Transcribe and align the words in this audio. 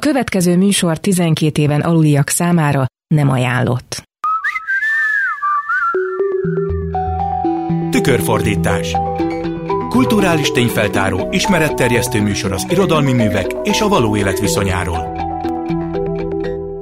következő 0.00 0.56
műsor 0.56 0.98
12 0.98 1.62
éven 1.62 1.80
aluliak 1.80 2.28
számára 2.28 2.86
nem 3.14 3.30
ajánlott. 3.30 4.02
Tükörfordítás 7.90 8.96
Kulturális 9.90 10.50
tényfeltáró, 10.50 11.28
ismeretterjesztő 11.30 12.22
műsor 12.22 12.52
az 12.52 12.66
irodalmi 12.68 13.12
művek 13.12 13.46
és 13.62 13.80
a 13.80 13.88
való 13.88 14.16
élet 14.16 14.40
viszonyáról. 14.40 15.12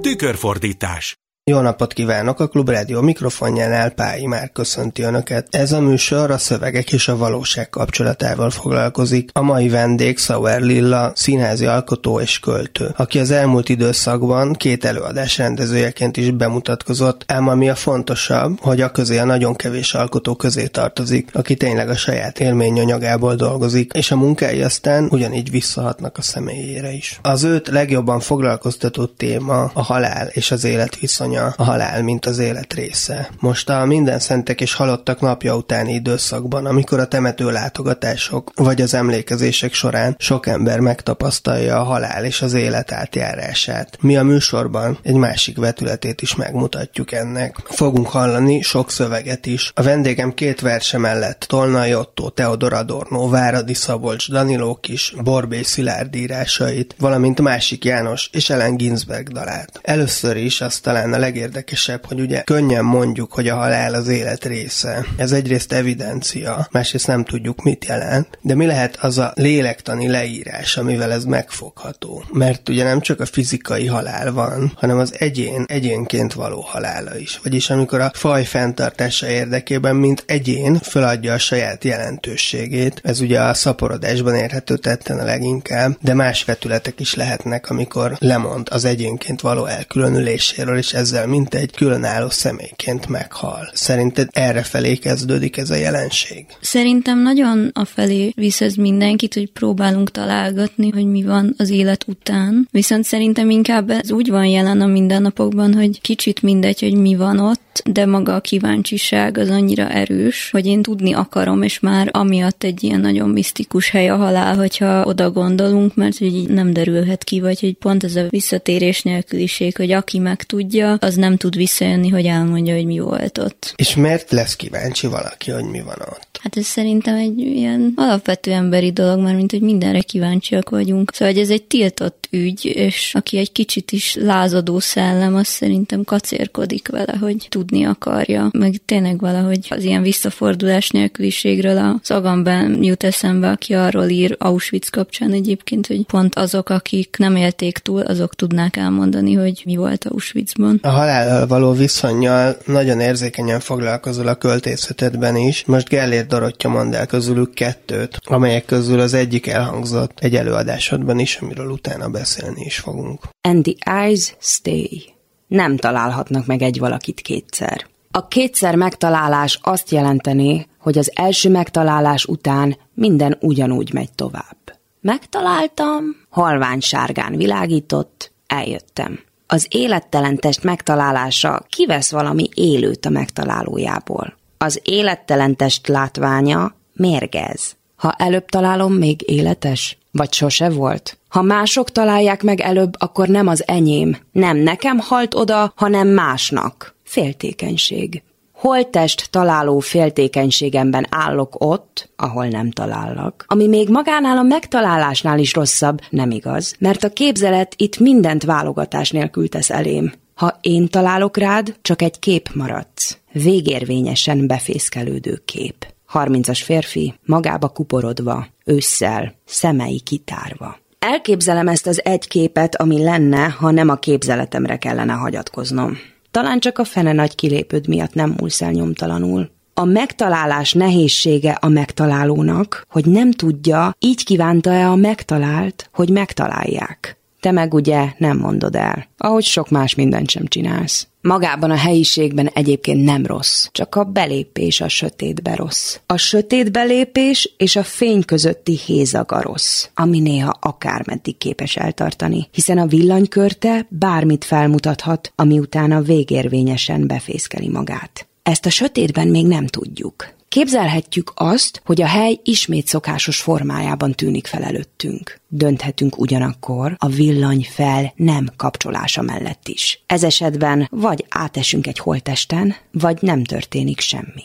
Tükörfordítás 0.00 1.16
jó 1.48 1.60
napot 1.60 1.92
kívánok! 1.92 2.40
A 2.40 2.48
Klubrádió 2.48 3.00
mikrofonjánál 3.00 3.90
Pályi 3.90 4.26
már 4.26 4.50
köszönti 4.52 5.02
Önöket. 5.02 5.46
Ez 5.50 5.72
a 5.72 5.80
műsor 5.80 6.30
a 6.30 6.38
szövegek 6.38 6.92
és 6.92 7.08
a 7.08 7.16
valóság 7.16 7.68
kapcsolatával 7.68 8.50
foglalkozik. 8.50 9.30
A 9.32 9.42
mai 9.42 9.68
vendég 9.68 10.18
Sauer 10.18 10.60
Lilla, 10.60 11.12
színházi 11.14 11.66
alkotó 11.66 12.20
és 12.20 12.38
költő, 12.38 12.94
aki 12.96 13.18
az 13.18 13.30
elmúlt 13.30 13.68
időszakban 13.68 14.52
két 14.52 14.84
előadás 14.84 15.38
rendezőjeként 15.38 16.16
is 16.16 16.30
bemutatkozott, 16.30 17.24
ám 17.26 17.48
ami 17.48 17.68
a 17.68 17.74
fontosabb, 17.74 18.58
hogy 18.60 18.80
a 18.80 18.90
közé 18.90 19.18
a 19.18 19.24
nagyon 19.24 19.54
kevés 19.54 19.94
alkotó 19.94 20.34
közé 20.34 20.66
tartozik, 20.66 21.30
aki 21.32 21.54
tényleg 21.54 21.88
a 21.88 21.96
saját 21.96 22.40
élményanyagából 22.40 23.34
dolgozik, 23.34 23.92
és 23.92 24.10
a 24.10 24.16
munkái 24.16 24.62
aztán 24.62 25.08
ugyanígy 25.10 25.50
visszahatnak 25.50 26.18
a 26.18 26.22
személyére 26.22 26.90
is. 26.92 27.18
Az 27.22 27.42
őt 27.42 27.68
legjobban 27.68 28.20
foglalkoztató 28.20 29.06
téma 29.06 29.70
a 29.74 29.82
halál 29.82 30.26
és 30.26 30.50
az 30.50 30.64
élet 30.64 30.98
viszonya 30.98 31.36
viszonya 31.38 31.54
a 31.56 31.64
halál, 31.64 32.02
mint 32.02 32.26
az 32.26 32.38
élet 32.38 32.74
része. 32.74 33.30
Most 33.40 33.68
a 33.68 33.84
minden 33.84 34.18
szentek 34.18 34.60
és 34.60 34.74
halottak 34.74 35.20
napja 35.20 35.56
utáni 35.56 35.92
időszakban, 35.92 36.66
amikor 36.66 37.00
a 37.00 37.06
temető 37.06 37.50
látogatások 37.50 38.52
vagy 38.54 38.80
az 38.80 38.94
emlékezések 38.94 39.72
során 39.72 40.16
sok 40.18 40.46
ember 40.46 40.80
megtapasztalja 40.80 41.80
a 41.80 41.84
halál 41.84 42.24
és 42.24 42.42
az 42.42 42.54
élet 42.54 42.92
átjárását. 42.92 43.98
Mi 44.00 44.16
a 44.16 44.22
műsorban 44.22 44.98
egy 45.02 45.14
másik 45.14 45.56
vetületét 45.56 46.22
is 46.22 46.34
megmutatjuk 46.34 47.12
ennek. 47.12 47.56
Fogunk 47.64 48.08
hallani 48.08 48.60
sok 48.60 48.90
szöveget 48.90 49.46
is. 49.46 49.72
A 49.74 49.82
vendégem 49.82 50.34
két 50.34 50.60
verse 50.60 50.98
mellett 50.98 51.44
Tolnai 51.48 51.94
Otto, 51.94 52.28
Teodor 52.28 52.72
Adorno, 52.72 53.28
Váradi 53.28 53.74
Szabolcs, 53.74 54.30
Daniló 54.30 54.74
Kis, 54.74 55.14
Borbé 55.22 55.62
Szilárd 55.62 56.14
írásait, 56.14 56.94
valamint 56.98 57.40
Másik 57.40 57.84
János 57.84 58.28
és 58.32 58.50
Ellen 58.50 58.76
Ginsberg 58.76 59.28
dalát. 59.28 59.80
Először 59.82 60.36
is 60.36 60.60
azt 60.60 60.82
talán 60.82 61.12
a 61.12 61.18
legérdekesebb, 61.28 62.06
hogy 62.06 62.20
ugye 62.20 62.42
könnyen 62.42 62.84
mondjuk, 62.84 63.32
hogy 63.32 63.48
a 63.48 63.56
halál 63.56 63.94
az 63.94 64.08
élet 64.08 64.44
része. 64.44 65.06
Ez 65.16 65.32
egyrészt 65.32 65.72
evidencia, 65.72 66.68
másrészt 66.70 67.06
nem 67.06 67.24
tudjuk, 67.24 67.62
mit 67.62 67.84
jelent, 67.84 68.38
de 68.40 68.54
mi 68.54 68.66
lehet 68.66 68.96
az 68.96 69.18
a 69.18 69.32
lélektani 69.34 70.08
leírás, 70.08 70.76
amivel 70.76 71.12
ez 71.12 71.24
megfogható. 71.24 72.24
Mert 72.32 72.68
ugye 72.68 72.84
nem 72.84 73.00
csak 73.00 73.20
a 73.20 73.26
fizikai 73.26 73.86
halál 73.86 74.32
van, 74.32 74.72
hanem 74.76 74.98
az 74.98 75.14
egyén 75.18 75.64
egyénként 75.66 76.32
való 76.32 76.60
halála 76.60 77.18
is. 77.18 77.40
Vagyis 77.42 77.70
amikor 77.70 78.00
a 78.00 78.10
faj 78.14 78.44
fenntartása 78.44 79.28
érdekében, 79.28 79.96
mint 79.96 80.24
egyén 80.26 80.74
föladja 80.74 81.32
a 81.32 81.38
saját 81.38 81.84
jelentőségét, 81.84 83.00
ez 83.04 83.20
ugye 83.20 83.40
a 83.40 83.54
szaporodásban 83.54 84.34
érhető 84.34 84.76
tetten 84.76 85.18
a 85.18 85.24
leginkább, 85.24 85.96
de 86.00 86.14
más 86.14 86.44
vetületek 86.44 87.00
is 87.00 87.14
lehetnek, 87.14 87.70
amikor 87.70 88.16
lemond 88.18 88.68
az 88.70 88.84
egyénként 88.84 89.40
való 89.40 89.64
elkülönüléséről, 89.64 90.76
és 90.78 90.92
ezzel 90.92 91.07
ezzel 91.12 91.26
mint 91.26 91.54
egy 91.54 91.70
különálló 91.74 92.28
személyként 92.30 93.08
meghal. 93.08 93.70
Szerinted 93.72 94.28
erre 94.32 94.62
felé 94.62 94.96
kezdődik 94.96 95.56
ez 95.56 95.70
a 95.70 95.74
jelenség? 95.74 96.46
Szerintem 96.60 97.22
nagyon 97.22 97.70
a 97.74 97.84
felé 97.84 98.32
visz 98.36 98.60
ez 98.60 98.74
mindenkit, 98.74 99.34
hogy 99.34 99.50
próbálunk 99.52 100.10
találgatni, 100.10 100.90
hogy 100.90 101.06
mi 101.06 101.22
van 101.22 101.54
az 101.58 101.70
élet 101.70 102.04
után. 102.08 102.68
Viszont 102.70 103.04
szerintem 103.04 103.50
inkább 103.50 103.90
ez 103.90 104.10
úgy 104.10 104.30
van 104.30 104.44
jelen 104.44 104.80
a 104.80 104.86
mindennapokban, 104.86 105.74
hogy 105.74 106.00
kicsit 106.00 106.42
mindegy, 106.42 106.80
hogy 106.80 106.94
mi 106.94 107.16
van 107.16 107.38
ott, 107.38 107.60
de 107.84 108.06
maga 108.06 108.34
a 108.34 108.40
kíváncsiság 108.40 109.38
az 109.38 109.48
annyira 109.48 109.88
erős, 109.88 110.50
hogy 110.50 110.66
én 110.66 110.82
tudni 110.82 111.12
akarom, 111.12 111.62
és 111.62 111.80
már 111.80 112.08
amiatt 112.12 112.64
egy 112.64 112.84
ilyen 112.84 113.00
nagyon 113.00 113.28
misztikus 113.28 113.90
hely 113.90 114.08
a 114.08 114.16
halál, 114.16 114.56
hogyha 114.56 115.04
oda 115.04 115.30
gondolunk, 115.30 115.94
mert 115.94 116.18
hogy 116.18 116.34
így 116.34 116.48
nem 116.48 116.72
derülhet 116.72 117.24
ki, 117.24 117.40
vagy 117.40 117.60
hogy 117.60 117.74
pont 117.74 118.04
ez 118.04 118.16
a 118.16 118.26
visszatérés 118.28 119.02
nélküliség, 119.02 119.76
hogy 119.76 119.92
aki 119.92 120.18
meg 120.18 120.42
tudja, 120.42 120.96
az 121.00 121.14
nem 121.14 121.36
tud 121.36 121.56
visszajönni, 121.56 122.08
hogy 122.08 122.26
elmondja, 122.26 122.74
hogy 122.74 122.86
mi 122.86 122.98
volt 122.98 123.38
ott. 123.38 123.72
És 123.76 123.96
miért 123.96 124.30
lesz 124.30 124.56
kíváncsi 124.56 125.06
valaki, 125.06 125.50
hogy 125.50 125.64
mi 125.64 125.80
van 125.80 125.98
ott? 126.00 126.27
Hát 126.38 126.56
ez 126.56 126.64
szerintem 126.64 127.14
egy 127.14 127.38
ilyen 127.38 127.92
alapvető 127.96 128.52
emberi 128.52 128.92
dolog, 128.92 129.20
mert 129.20 129.36
mint 129.36 129.50
hogy 129.50 129.60
mindenre 129.60 130.00
kíváncsiak 130.00 130.70
vagyunk. 130.70 131.12
Szóval 131.12 131.34
hogy 131.34 131.42
ez 131.42 131.50
egy 131.50 131.62
tiltott 131.62 132.28
ügy, 132.30 132.64
és 132.64 133.14
aki 133.14 133.38
egy 133.38 133.52
kicsit 133.52 133.92
is 133.92 134.14
lázadó 134.14 134.78
szellem, 134.78 135.34
az 135.34 135.46
szerintem 135.46 136.04
kacérkodik 136.04 136.88
vele, 136.88 137.16
hogy 137.20 137.46
tudni 137.48 137.84
akarja. 137.84 138.48
Meg 138.52 138.74
tényleg 138.84 139.20
valahogy 139.20 139.66
az 139.70 139.84
ilyen 139.84 140.02
visszafordulás 140.02 140.90
nélküliségről 140.90 141.78
a 141.78 142.00
szagamban 142.02 142.82
jut 142.82 143.04
eszembe, 143.04 143.48
aki 143.48 143.74
arról 143.74 144.08
ír 144.08 144.36
Auschwitz 144.38 144.88
kapcsán 144.88 145.32
egyébként, 145.32 145.86
hogy 145.86 146.04
pont 146.06 146.34
azok, 146.34 146.68
akik 146.68 147.16
nem 147.18 147.36
élték 147.36 147.78
túl, 147.78 148.00
azok 148.00 148.34
tudnák 148.34 148.76
elmondani, 148.76 149.34
hogy 149.34 149.62
mi 149.64 149.76
volt 149.76 150.04
Auschwitzban. 150.04 150.78
A 150.82 150.88
halállal 150.88 151.46
való 151.46 151.72
viszonyjal 151.72 152.56
nagyon 152.64 153.00
érzékenyen 153.00 153.60
foglalkozol 153.60 154.26
a 154.26 154.34
költészetedben 154.34 155.36
is. 155.36 155.64
Most 155.66 155.88
Gellért 155.88 156.27
Dorottya 156.28 156.68
mond 156.68 156.94
el 156.94 157.06
közülük 157.06 157.54
kettőt, 157.54 158.18
amelyek 158.24 158.64
közül 158.64 159.00
az 159.00 159.14
egyik 159.14 159.46
elhangzott 159.46 160.18
egy 160.20 160.36
előadásodban 160.36 161.18
is, 161.18 161.36
amiről 161.36 161.70
utána 161.70 162.08
beszélni 162.08 162.64
is 162.64 162.78
fogunk. 162.78 163.22
And 163.40 163.62
the 163.62 164.00
eyes 164.00 164.36
stay. 164.40 165.14
Nem 165.46 165.76
találhatnak 165.76 166.46
meg 166.46 166.62
egy 166.62 166.78
valakit 166.78 167.20
kétszer. 167.20 167.86
A 168.10 168.28
kétszer 168.28 168.74
megtalálás 168.74 169.58
azt 169.62 169.90
jelenteni, 169.90 170.66
hogy 170.78 170.98
az 170.98 171.10
első 171.14 171.50
megtalálás 171.50 172.24
után 172.24 172.76
minden 172.94 173.36
ugyanúgy 173.40 173.92
megy 173.92 174.12
tovább. 174.12 174.56
Megtaláltam, 175.00 176.04
halvány 176.28 176.80
sárgán 176.80 177.36
világított, 177.36 178.32
eljöttem. 178.46 179.20
Az 179.46 179.66
élettelen 179.70 180.36
test 180.36 180.62
megtalálása 180.62 181.66
kivesz 181.68 182.10
valami 182.10 182.48
élőt 182.54 183.06
a 183.06 183.10
megtalálójából. 183.10 184.37
Az 184.58 184.80
élettelen 184.84 185.56
test 185.56 185.88
látványa 185.88 186.74
mérgez. 186.92 187.76
Ha 187.96 188.14
előbb 188.18 188.44
találom, 188.44 188.92
még 188.92 189.22
életes? 189.26 189.98
Vagy 190.12 190.32
sose 190.32 190.70
volt? 190.70 191.18
Ha 191.28 191.42
mások 191.42 191.92
találják 191.92 192.42
meg 192.42 192.60
előbb, 192.60 192.92
akkor 192.98 193.28
nem 193.28 193.46
az 193.46 193.64
enyém. 193.66 194.16
Nem 194.32 194.56
nekem 194.56 194.98
halt 194.98 195.34
oda, 195.34 195.72
hanem 195.76 196.08
másnak. 196.08 196.94
Féltékenység. 197.02 198.22
Holtest 198.52 199.30
találó 199.30 199.78
féltékenységemben 199.78 201.06
állok 201.10 201.54
ott, 201.58 202.08
ahol 202.16 202.46
nem 202.46 202.70
talállak. 202.70 203.44
Ami 203.48 203.66
még 203.66 203.88
magánál 203.88 204.36
a 204.36 204.42
megtalálásnál 204.42 205.38
is 205.38 205.54
rosszabb, 205.54 206.00
nem 206.10 206.30
igaz, 206.30 206.74
mert 206.78 207.04
a 207.04 207.12
képzelet 207.12 207.74
itt 207.76 207.98
mindent 207.98 208.44
válogatás 208.44 209.10
nélkül 209.10 209.48
tesz 209.48 209.70
elém. 209.70 210.12
Ha 210.38 210.58
én 210.60 210.88
találok 210.88 211.36
rád, 211.36 211.76
csak 211.82 212.02
egy 212.02 212.18
kép 212.18 212.48
maradsz. 212.54 213.18
Végérvényesen 213.32 214.46
befészkelődő 214.46 215.42
kép. 215.44 215.86
Harmincas 216.06 216.62
férfi, 216.62 217.14
magába 217.24 217.68
kuporodva, 217.68 218.46
ősszel, 218.64 219.34
szemei 219.44 220.00
kitárva. 220.00 220.78
Elképzelem 220.98 221.68
ezt 221.68 221.86
az 221.86 222.04
egy 222.04 222.28
képet, 222.28 222.76
ami 222.76 223.02
lenne, 223.02 223.48
ha 223.48 223.70
nem 223.70 223.88
a 223.88 223.94
képzeletemre 223.94 224.76
kellene 224.76 225.12
hagyatkoznom. 225.12 225.98
Talán 226.30 226.58
csak 226.58 226.78
a 226.78 226.84
fene 226.84 227.12
nagy 227.12 227.34
kilépőd 227.34 227.88
miatt 227.88 228.14
nem 228.14 228.34
múlsz 228.38 228.62
el 228.62 228.70
nyomtalanul. 228.70 229.50
A 229.74 229.84
megtalálás 229.84 230.72
nehézsége 230.72 231.52
a 231.60 231.68
megtalálónak, 231.68 232.86
hogy 232.88 233.06
nem 233.06 233.30
tudja, 233.30 233.94
így 233.98 234.24
kívánta-e 234.24 234.88
a 234.88 234.96
megtalált, 234.96 235.88
hogy 235.92 236.10
megtalálják. 236.10 237.17
Te 237.40 237.50
meg 237.50 237.74
ugye 237.74 238.12
nem 238.18 238.38
mondod 238.38 238.76
el, 238.76 239.08
ahogy 239.16 239.44
sok 239.44 239.70
más 239.70 239.94
mindent 239.94 240.30
sem 240.30 240.46
csinálsz. 240.46 241.06
Magában 241.20 241.70
a 241.70 241.76
helyiségben 241.76 242.46
egyébként 242.46 243.04
nem 243.04 243.26
rossz, 243.26 243.66
csak 243.72 243.94
a 243.94 244.04
belépés 244.04 244.80
a 244.80 244.88
sötétbe 244.88 245.54
rossz. 245.54 245.98
A 246.06 246.16
sötét 246.16 246.72
belépés 246.72 247.54
és 247.56 247.76
a 247.76 247.82
fény 247.82 248.24
közötti 248.24 248.76
hézag 248.76 249.32
a 249.32 249.42
rossz, 249.42 249.88
ami 249.94 250.20
néha 250.20 250.58
akármeddig 250.60 251.38
képes 251.38 251.76
eltartani, 251.76 252.48
hiszen 252.52 252.78
a 252.78 252.86
villanykörte 252.86 253.86
bármit 253.88 254.44
felmutathat, 254.44 255.32
ami 255.34 255.58
utána 255.58 256.00
végérvényesen 256.00 257.06
befészkeli 257.06 257.68
magát. 257.68 258.28
Ezt 258.42 258.66
a 258.66 258.70
sötétben 258.70 259.28
még 259.28 259.46
nem 259.46 259.66
tudjuk. 259.66 260.36
Képzelhetjük 260.48 261.32
azt, 261.34 261.82
hogy 261.84 262.02
a 262.02 262.06
hely 262.06 262.40
ismét 262.42 262.86
szokásos 262.86 263.40
formájában 263.40 264.12
tűnik 264.12 264.46
fel 264.46 264.62
előttünk. 264.62 265.40
Dönthetünk 265.48 266.18
ugyanakkor 266.18 266.94
a 266.98 267.08
villany 267.08 267.66
fel 267.70 268.12
nem 268.16 268.48
kapcsolása 268.56 269.22
mellett 269.22 269.68
is. 269.68 270.02
Ez 270.06 270.24
esetben 270.24 270.88
vagy 270.90 271.24
átesünk 271.28 271.86
egy 271.86 271.98
holtesten, 271.98 272.76
vagy 272.92 273.18
nem 273.20 273.44
történik 273.44 274.00
semmi. 274.00 274.44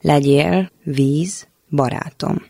Legyél, 0.00 0.70
víz, 0.82 1.46
barátom. 1.70 2.42